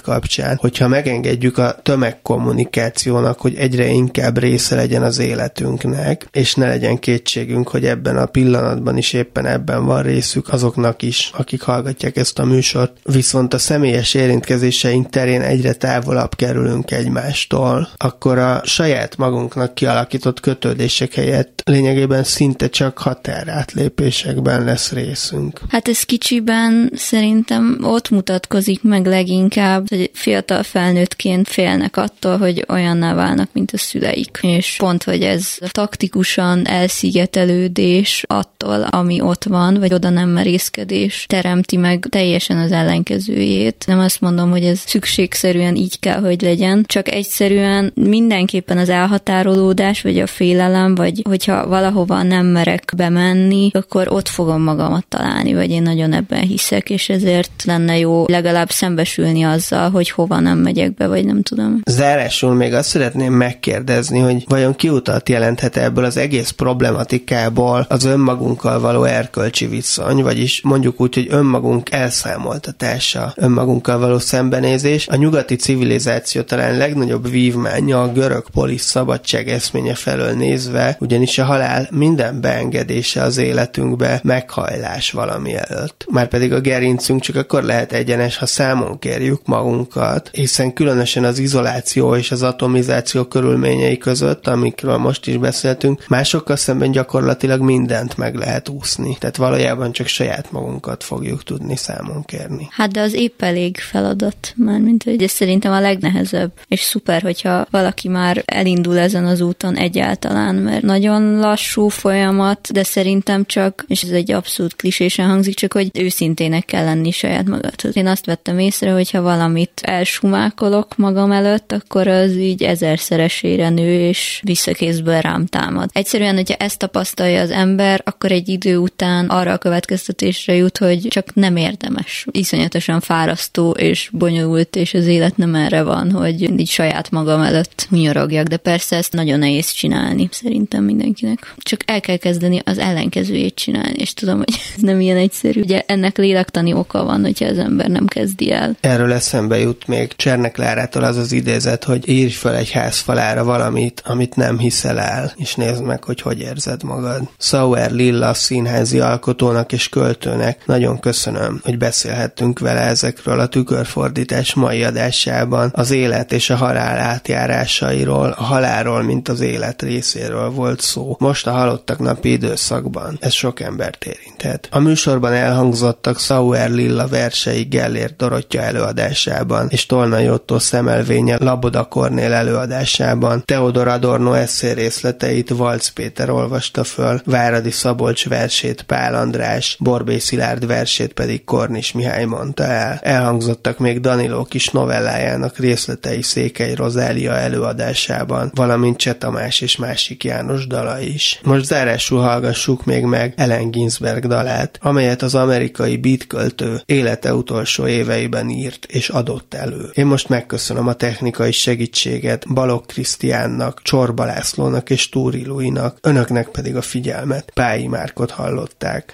kapcsán, 0.00 0.56
hogyha 0.60 0.88
megengedjük 0.88 1.58
a 1.58 1.76
tömegkommunikációnak, 1.82 3.40
hogy 3.40 3.54
egyre 3.54 3.86
inkább 3.86 4.38
része 4.38 4.74
legyen 4.74 5.02
az 5.02 5.18
életünknek, 5.18 6.28
és 6.32 6.54
ne 6.54 6.66
legyen 6.66 6.98
kétségünk, 6.98 7.68
hogy 7.68 7.84
ebben 7.84 8.16
a 8.16 8.26
pillanatban 8.26 8.68
pillanatban 8.70 8.96
is 8.96 9.12
éppen 9.12 9.46
ebben 9.46 9.84
van 9.84 10.02
részük 10.02 10.52
azoknak 10.52 11.02
is, 11.02 11.30
akik 11.36 11.62
hallgatják 11.62 12.16
ezt 12.16 12.38
a 12.38 12.44
műsort. 12.44 12.96
Viszont 13.02 13.54
a 13.54 13.58
személyes 13.58 14.14
érintkezéseink 14.14 15.08
terén 15.08 15.40
egyre 15.40 15.72
távolabb 15.72 16.34
kerülünk 16.34 16.90
egymástól, 16.90 17.88
akkor 17.96 18.38
a 18.38 18.60
saját 18.64 19.16
magunknak 19.16 19.74
kialakított 19.74 20.40
kötődések 20.40 21.14
helyett 21.14 21.62
lényegében 21.64 22.24
szinte 22.24 22.68
csak 22.68 22.98
határátlépésekben 22.98 24.64
lesz 24.64 24.92
részünk. 24.92 25.60
Hát 25.68 25.88
ez 25.88 26.02
kicsiben 26.02 26.92
szerintem 26.94 27.78
ott 27.82 28.10
mutatkozik 28.10 28.82
meg 28.82 29.06
leginkább, 29.06 29.88
hogy 29.88 30.10
fiatal 30.12 30.62
felnőttként 30.62 31.48
félnek 31.48 31.96
attól, 31.96 32.38
hogy 32.38 32.64
olyanná 32.68 33.14
válnak, 33.14 33.48
mint 33.52 33.70
a 33.70 33.78
szüleik. 33.78 34.38
És 34.42 34.74
pont, 34.78 35.02
hogy 35.02 35.22
ez 35.22 35.56
taktikusan 35.70 36.66
elszigetelődés 36.66 38.24
attól, 38.26 38.59
attól, 38.62 38.82
ami 38.82 39.20
ott 39.20 39.44
van, 39.44 39.78
vagy 39.78 39.94
oda 39.94 40.10
nem 40.10 40.28
merészkedés 40.28 41.24
teremti 41.28 41.76
meg 41.76 42.06
teljesen 42.10 42.58
az 42.58 42.72
ellenkezőjét. 42.72 43.84
Nem 43.86 43.98
azt 43.98 44.20
mondom, 44.20 44.50
hogy 44.50 44.64
ez 44.64 44.78
szükségszerűen 44.78 45.76
így 45.76 45.98
kell, 45.98 46.20
hogy 46.20 46.42
legyen, 46.42 46.84
csak 46.86 47.12
egyszerűen 47.12 47.92
mindenképpen 47.94 48.78
az 48.78 48.88
elhatárolódás, 48.88 50.02
vagy 50.02 50.18
a 50.18 50.26
félelem, 50.26 50.94
vagy 50.94 51.22
hogyha 51.28 51.68
valahova 51.68 52.22
nem 52.22 52.46
merek 52.46 52.92
bemenni, 52.96 53.70
akkor 53.72 54.08
ott 54.12 54.28
fogom 54.28 54.62
magamat 54.62 55.06
találni, 55.08 55.54
vagy 55.54 55.70
én 55.70 55.82
nagyon 55.82 56.12
ebben 56.12 56.40
hiszek, 56.40 56.90
és 56.90 57.08
ezért 57.08 57.62
lenne 57.64 57.98
jó 57.98 58.24
legalább 58.26 58.70
szembesülni 58.70 59.42
azzal, 59.42 59.90
hogy 59.90 60.10
hova 60.10 60.40
nem 60.40 60.58
megyek 60.58 60.94
be, 60.94 61.06
vagy 61.06 61.24
nem 61.24 61.42
tudom. 61.42 61.80
Zárásul 61.84 62.54
még 62.54 62.72
azt 62.72 62.88
szeretném 62.88 63.32
megkérdezni, 63.32 64.18
hogy 64.18 64.44
vajon 64.48 64.74
kiutat 64.74 65.28
jelenthet 65.28 65.76
ebből 65.76 66.04
az 66.04 66.16
egész 66.16 66.50
problematikából 66.50 67.86
az 67.88 68.04
önmagunk 68.04 68.49
önmagunkkal 68.50 68.80
való 68.80 69.04
erkölcsi 69.04 69.66
viszony, 69.66 70.22
vagyis 70.22 70.60
mondjuk 70.62 71.00
úgy, 71.00 71.14
hogy 71.14 71.26
önmagunk 71.30 71.90
elszámoltatása, 71.90 73.32
önmagunkkal 73.36 73.98
való 73.98 74.18
szembenézés. 74.18 75.08
A 75.08 75.16
nyugati 75.16 75.56
civilizáció 75.56 76.42
talán 76.42 76.76
legnagyobb 76.76 77.30
vívmánya 77.30 78.02
a 78.02 78.12
görög 78.12 78.50
polis 78.52 78.80
szabadság 78.80 79.48
eszménye 79.48 79.94
felől 79.94 80.32
nézve, 80.32 80.96
ugyanis 81.00 81.38
a 81.38 81.44
halál 81.44 81.88
minden 81.90 82.40
beengedése 82.40 83.22
az 83.22 83.36
életünkbe 83.36 84.20
meghajlás 84.22 85.10
valami 85.10 85.54
előtt. 85.54 86.04
Márpedig 86.08 86.52
a 86.52 86.60
gerincünk 86.60 87.20
csak 87.20 87.36
akkor 87.36 87.62
lehet 87.62 87.92
egyenes, 87.92 88.36
ha 88.36 88.46
számon 88.46 88.98
kérjük 88.98 89.40
magunkat, 89.46 90.30
hiszen 90.32 90.72
különösen 90.72 91.24
az 91.24 91.38
izoláció 91.38 92.16
és 92.16 92.30
az 92.30 92.42
atomizáció 92.42 93.24
körülményei 93.24 93.98
között, 93.98 94.46
amikről 94.46 94.96
most 94.96 95.26
is 95.26 95.36
beszéltünk, 95.36 96.04
másokkal 96.08 96.56
szemben 96.56 96.90
gyakorlatilag 96.90 97.60
mindent 97.60 98.16
meg 98.16 98.38
lehet 98.40 98.68
úszni. 98.68 99.16
Tehát 99.18 99.36
valójában 99.36 99.92
csak 99.92 100.06
saját 100.06 100.52
magunkat 100.52 101.04
fogjuk 101.04 101.42
tudni 101.42 101.76
számon 101.76 102.24
kérni. 102.24 102.68
Hát 102.70 102.92
de 102.92 103.00
az 103.00 103.14
épp 103.14 103.42
elég 103.42 103.78
feladat, 103.78 104.52
mármint 104.56 105.02
hogy 105.02 105.22
ez 105.22 105.30
szerintem 105.30 105.72
a 105.72 105.80
legnehezebb. 105.80 106.52
És 106.68 106.80
szuper, 106.80 107.22
hogyha 107.22 107.66
valaki 107.70 108.08
már 108.08 108.42
elindul 108.44 108.98
ezen 108.98 109.26
az 109.26 109.40
úton 109.40 109.76
egyáltalán, 109.76 110.54
mert 110.54 110.82
nagyon 110.82 111.38
lassú 111.38 111.88
folyamat, 111.88 112.72
de 112.72 112.82
szerintem 112.82 113.44
csak, 113.44 113.84
és 113.88 114.02
ez 114.02 114.10
egy 114.10 114.32
abszolút 114.32 114.76
klisésen 114.76 115.28
hangzik, 115.28 115.54
csak 115.54 115.72
hogy 115.72 115.90
őszintének 115.98 116.64
kell 116.64 116.84
lenni 116.84 117.10
saját 117.10 117.48
magadhoz. 117.48 117.96
Én 117.96 118.06
azt 118.06 118.26
vettem 118.26 118.58
észre, 118.58 118.92
hogy 118.92 119.10
ha 119.10 119.22
valamit 119.22 119.80
elsumákolok 119.82 120.96
magam 120.96 121.32
előtt, 121.32 121.72
akkor 121.72 122.08
az 122.08 122.36
így 122.36 122.62
ezerszeresére 122.62 123.68
nő, 123.68 124.08
és 124.08 124.40
visszakézből 124.44 125.20
rám 125.20 125.46
támad. 125.46 125.90
Egyszerűen, 125.92 126.34
hogyha 126.34 126.54
ezt 126.54 126.78
tapasztalja 126.78 127.40
az 127.40 127.50
ember, 127.50 128.02
akkor 128.04 128.29
akkor 128.30 128.42
egy 128.42 128.48
idő 128.48 128.76
után 128.76 129.26
arra 129.26 129.52
a 129.52 129.58
következtetésre 129.58 130.54
jut, 130.54 130.78
hogy 130.78 131.06
csak 131.08 131.34
nem 131.34 131.56
érdemes. 131.56 132.26
Iszonyatosan 132.30 133.00
fárasztó 133.00 133.70
és 133.70 134.10
bonyolult, 134.12 134.76
és 134.76 134.94
az 134.94 135.06
élet 135.06 135.36
nem 135.36 135.54
erre 135.54 135.82
van, 135.82 136.10
hogy 136.10 136.42
így 136.60 136.68
saját 136.68 137.10
magam 137.10 137.40
előtt 137.40 137.86
nyorogjak, 137.90 138.46
de 138.46 138.56
persze 138.56 138.96
ezt 138.96 139.12
nagyon 139.12 139.38
nehéz 139.38 139.70
csinálni, 139.70 140.28
szerintem 140.32 140.84
mindenkinek. 140.84 141.54
Csak 141.56 141.80
el 141.86 142.00
kell 142.00 142.16
kezdeni 142.16 142.60
az 142.64 142.78
ellenkezőjét 142.78 143.54
csinálni, 143.54 143.96
és 143.96 144.14
tudom, 144.14 144.36
hogy 144.36 144.54
ez 144.76 144.82
nem 144.82 145.00
ilyen 145.00 145.16
egyszerű. 145.16 145.60
Ugye 145.60 145.82
ennek 145.86 146.18
lélektani 146.18 146.72
oka 146.72 147.04
van, 147.04 147.22
hogyha 147.22 147.46
az 147.46 147.58
ember 147.58 147.88
nem 147.88 148.06
kezdi 148.06 148.52
el. 148.52 148.76
Erről 148.80 149.12
eszembe 149.12 149.58
jut 149.58 149.86
még 149.86 150.12
Csernek 150.16 150.56
Lárától 150.56 151.02
az 151.02 151.16
az 151.16 151.32
idézet, 151.32 151.84
hogy 151.84 152.08
írj 152.08 152.32
fel 152.32 152.54
egy 152.54 152.70
házfalára 152.70 153.44
valamit, 153.44 154.02
amit 154.06 154.36
nem 154.36 154.58
hiszel 154.58 154.98
el, 154.98 155.32
és 155.36 155.54
nézd 155.54 155.82
meg, 155.82 156.04
hogy 156.04 156.20
hogy 156.20 156.40
érzed 156.40 156.82
magad. 156.82 157.28
Sauer 157.38 157.90
Lilla 157.90 158.19
Lilla 158.20 158.34
színházi 158.34 159.00
alkotónak 159.00 159.72
és 159.72 159.88
költőnek 159.88 160.66
nagyon 160.66 161.00
köszönöm, 161.00 161.60
hogy 161.64 161.78
beszélhettünk 161.78 162.58
vele 162.58 162.80
ezekről 162.80 163.40
a 163.40 163.46
tükörfordítás 163.46 164.54
mai 164.54 164.84
adásában. 164.84 165.70
Az 165.74 165.90
élet 165.90 166.32
és 166.32 166.50
a 166.50 166.56
halál 166.56 166.98
átjárásairól, 166.98 168.34
a 168.38 168.42
halálról, 168.42 169.02
mint 169.02 169.28
az 169.28 169.40
élet 169.40 169.82
részéről 169.82 170.50
volt 170.50 170.80
szó. 170.80 171.16
Most 171.18 171.46
a 171.46 171.50
halottak 171.50 171.98
napi 171.98 172.32
időszakban. 172.32 173.18
Ez 173.20 173.32
sok 173.32 173.60
embert 173.60 174.04
érinthet. 174.04 174.68
A 174.70 174.78
műsorban 174.78 175.32
elhangzottak 175.32 176.18
Sauer 176.18 176.70
Lilla 176.70 177.06
versei 177.06 177.62
Gellért 177.62 178.16
Dorottya 178.16 178.60
előadásában, 178.60 179.66
és 179.70 179.86
Tolnai 179.86 180.30
Otto 180.30 180.58
szemelvénye 180.58 181.36
Laboda 181.38 181.84
Kornél 181.84 182.32
előadásában. 182.32 183.42
Teodor 183.44 183.88
Adorno 183.88 184.32
eszé 184.32 184.72
részleteit 184.72 185.48
Valc 185.50 185.88
Péter 185.88 186.30
olvasta 186.30 186.84
föl, 186.84 187.20
Váradi 187.24 187.70
Szabolcs 188.10 188.28
versét 188.28 188.82
Pál 188.82 189.14
András, 189.14 189.76
Borbé 189.80 190.18
Szilárd 190.18 190.66
versét 190.66 191.12
pedig 191.12 191.44
Kornis 191.44 191.92
Mihály 191.92 192.24
mondta 192.24 192.64
el. 192.64 192.98
Elhangzottak 193.02 193.78
még 193.78 194.00
Daniló 194.00 194.44
kis 194.44 194.68
novellájának 194.68 195.58
részletei 195.58 196.22
Székely 196.22 196.74
Rozália 196.74 197.32
előadásában, 197.32 198.50
valamint 198.54 198.96
Cseh 198.96 199.14
Tamás 199.14 199.60
és 199.60 199.76
másik 199.76 200.24
János 200.24 200.66
dala 200.66 201.00
is. 201.00 201.40
Most 201.42 201.64
zárásul 201.64 202.20
hallgassuk 202.20 202.84
még 202.84 203.04
meg 203.04 203.34
Ellen 203.36 203.70
Ginsberg 203.70 204.26
dalát, 204.26 204.78
amelyet 204.82 205.22
az 205.22 205.34
amerikai 205.34 205.96
beatköltő 205.96 206.82
élete 206.86 207.34
utolsó 207.34 207.86
éveiben 207.86 208.48
írt 208.48 208.84
és 208.84 209.08
adott 209.08 209.54
elő. 209.54 209.90
Én 209.94 210.06
most 210.06 210.28
megköszönöm 210.28 210.86
a 210.86 210.94
technikai 210.94 211.52
segítséget 211.52 212.52
Balog 212.54 212.86
Krisztiánnak, 212.86 213.82
Csorba 213.82 214.24
Lászlónak 214.24 214.90
és 214.90 215.08
Túri 215.08 215.46
Luinak, 215.46 215.98
önöknek 216.02 216.48
pedig 216.48 216.76
a 216.76 216.82
figyelmet. 216.82 217.50
Pályi 217.54 217.86
Márkot 217.90 218.30
hallották. 218.30 219.12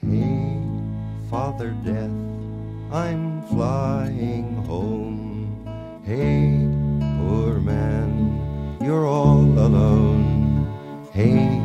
Hey, 0.00 0.60
Father 1.30 1.74
Death, 1.84 2.10
I'm 2.92 3.42
flying 3.48 4.66
home. 4.66 5.48
Hey, 6.04 6.68
poor 7.18 7.58
man, 7.60 8.08
you're 8.80 9.06
all 9.06 9.58
alone. 9.58 10.66
Hey, 11.12 11.60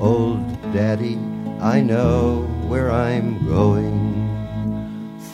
old 0.00 0.72
daddy, 0.72 1.18
I 1.60 1.82
know 1.82 2.46
where 2.68 2.90
I'm 2.90 3.46
going. 3.46 4.00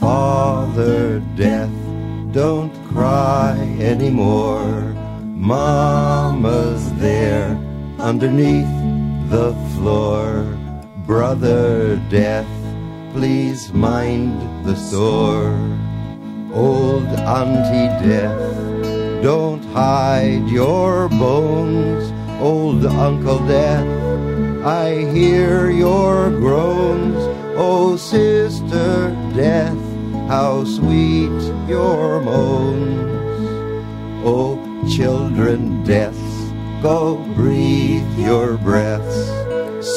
Father 0.01 1.23
Death, 1.37 1.79
don't 2.33 2.75
cry 2.93 3.57
anymore. 3.81 4.95
Mama's 5.37 6.93
there 6.99 7.57
underneath 7.99 8.75
the 9.31 9.55
floor. 9.75 10.62
Brother 11.07 11.97
Death, 12.09 12.47
please 13.13 13.73
mind 13.73 14.65
the 14.65 14.77
sore. 14.77 15.53
Old 16.55 17.09
Auntie 17.09 18.07
Death, 18.07 19.23
don't 19.23 19.65
hide 19.73 20.49
your 20.49 21.09
bones. 21.09 22.13
Old 22.41 22.87
Uncle 22.87 23.41
Death, 23.49 23.87
I 24.65 25.11
hear 25.13 25.71
your 25.71 26.31
groans. 26.31 27.19
Oh, 27.57 27.97
Sister 27.97 29.11
Death, 29.35 29.79
how 30.29 30.65
sweet 30.65 31.37
your 31.69 32.21
moans. 32.21 33.03
Oh, 34.25 34.57
children 34.89 35.83
deaths, 35.83 36.53
go 36.81 37.17
breathe 37.35 38.19
your 38.19 38.57
breaths. 38.57 39.42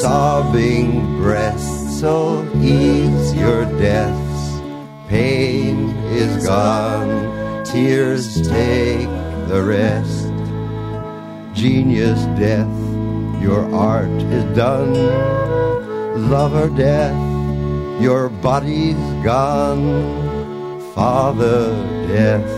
Sobbing 0.00 1.16
breasts, 1.16 2.00
so 2.00 2.46
ease 2.56 3.34
your 3.34 3.64
deaths. 3.78 4.60
Pain 5.08 5.90
is 6.12 6.44
gone, 6.44 7.64
tears 7.64 8.34
take 8.46 9.08
the 9.48 9.62
rest. 9.64 10.26
Genius 11.54 12.20
death, 12.38 12.76
your 13.40 13.64
art 13.74 14.10
is 14.10 14.44
done. 14.56 14.92
Lover 16.30 16.68
death, 16.76 17.16
your 18.00 18.28
body's 18.28 19.00
gone. 19.24 20.92
Father 20.94 21.72
death, 22.08 22.50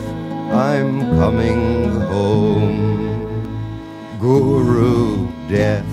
I'm 0.52 1.00
coming 1.20 2.00
home. 2.12 2.98
Guru 4.18 5.28
death, 5.48 5.86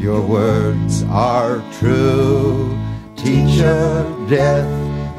your 0.00 0.22
words 0.22 1.04
are 1.04 1.62
true. 1.78 2.76
Teacher 3.16 4.04
death, 4.28 4.66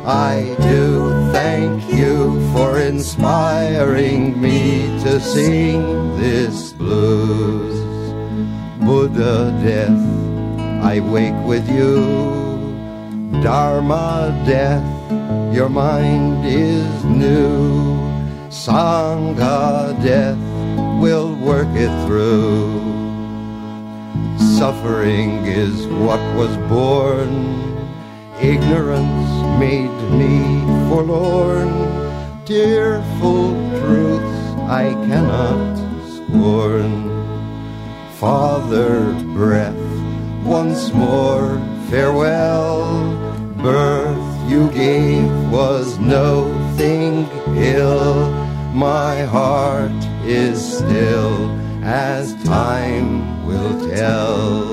I 0.05 0.55
do 0.59 1.09
thank 1.31 1.93
you 1.93 2.41
for 2.51 2.79
inspiring 2.79 4.41
me 4.41 4.87
to 5.03 5.19
sing 5.19 6.17
this 6.17 6.73
blues. 6.73 7.79
Buddha 8.83 9.55
death, 9.63 10.01
I 10.83 10.99
wake 10.99 11.39
with 11.45 11.69
you. 11.69 12.01
Dharma 13.43 14.33
death, 14.47 14.83
your 15.53 15.69
mind 15.69 16.45
is 16.45 17.05
new. 17.05 17.99
Sangha 18.49 19.95
death 20.03 20.51
we'll 21.01 21.33
work 21.35 21.69
it 21.75 22.05
through. 22.05 22.80
Suffering 24.61 25.43
is 25.47 25.87
what 25.87 26.19
was 26.35 26.55
born. 26.69 27.33
Ignorance 28.39 29.57
made 29.57 29.89
me 30.11 30.61
forlorn. 30.87 31.71
Tearful 32.45 33.53
truths 33.79 34.39
I 34.69 34.93
cannot 35.07 35.77
scorn. 36.13 36.93
Father, 38.19 39.11
breath, 39.33 39.83
once 40.43 40.93
more 40.93 41.57
farewell. 41.89 42.85
Birth 43.63 44.47
you 44.47 44.69
gave 44.69 45.27
was 45.49 45.97
no 45.97 46.53
thing 46.77 47.27
ill. 47.57 48.29
My 48.75 49.23
heart 49.23 50.05
is 50.23 50.61
still 50.77 51.49
as 51.83 52.35
time 52.43 53.30
will 53.61 53.87
tell. 53.87 54.70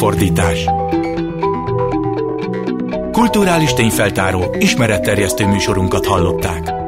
Tükörfordítás 0.00 0.64
Kulturális 3.12 3.72
tényfeltáró, 3.72 4.54
ismeretterjesztő 4.58 5.46
műsorunkat 5.46 6.06
hallották. 6.06 6.79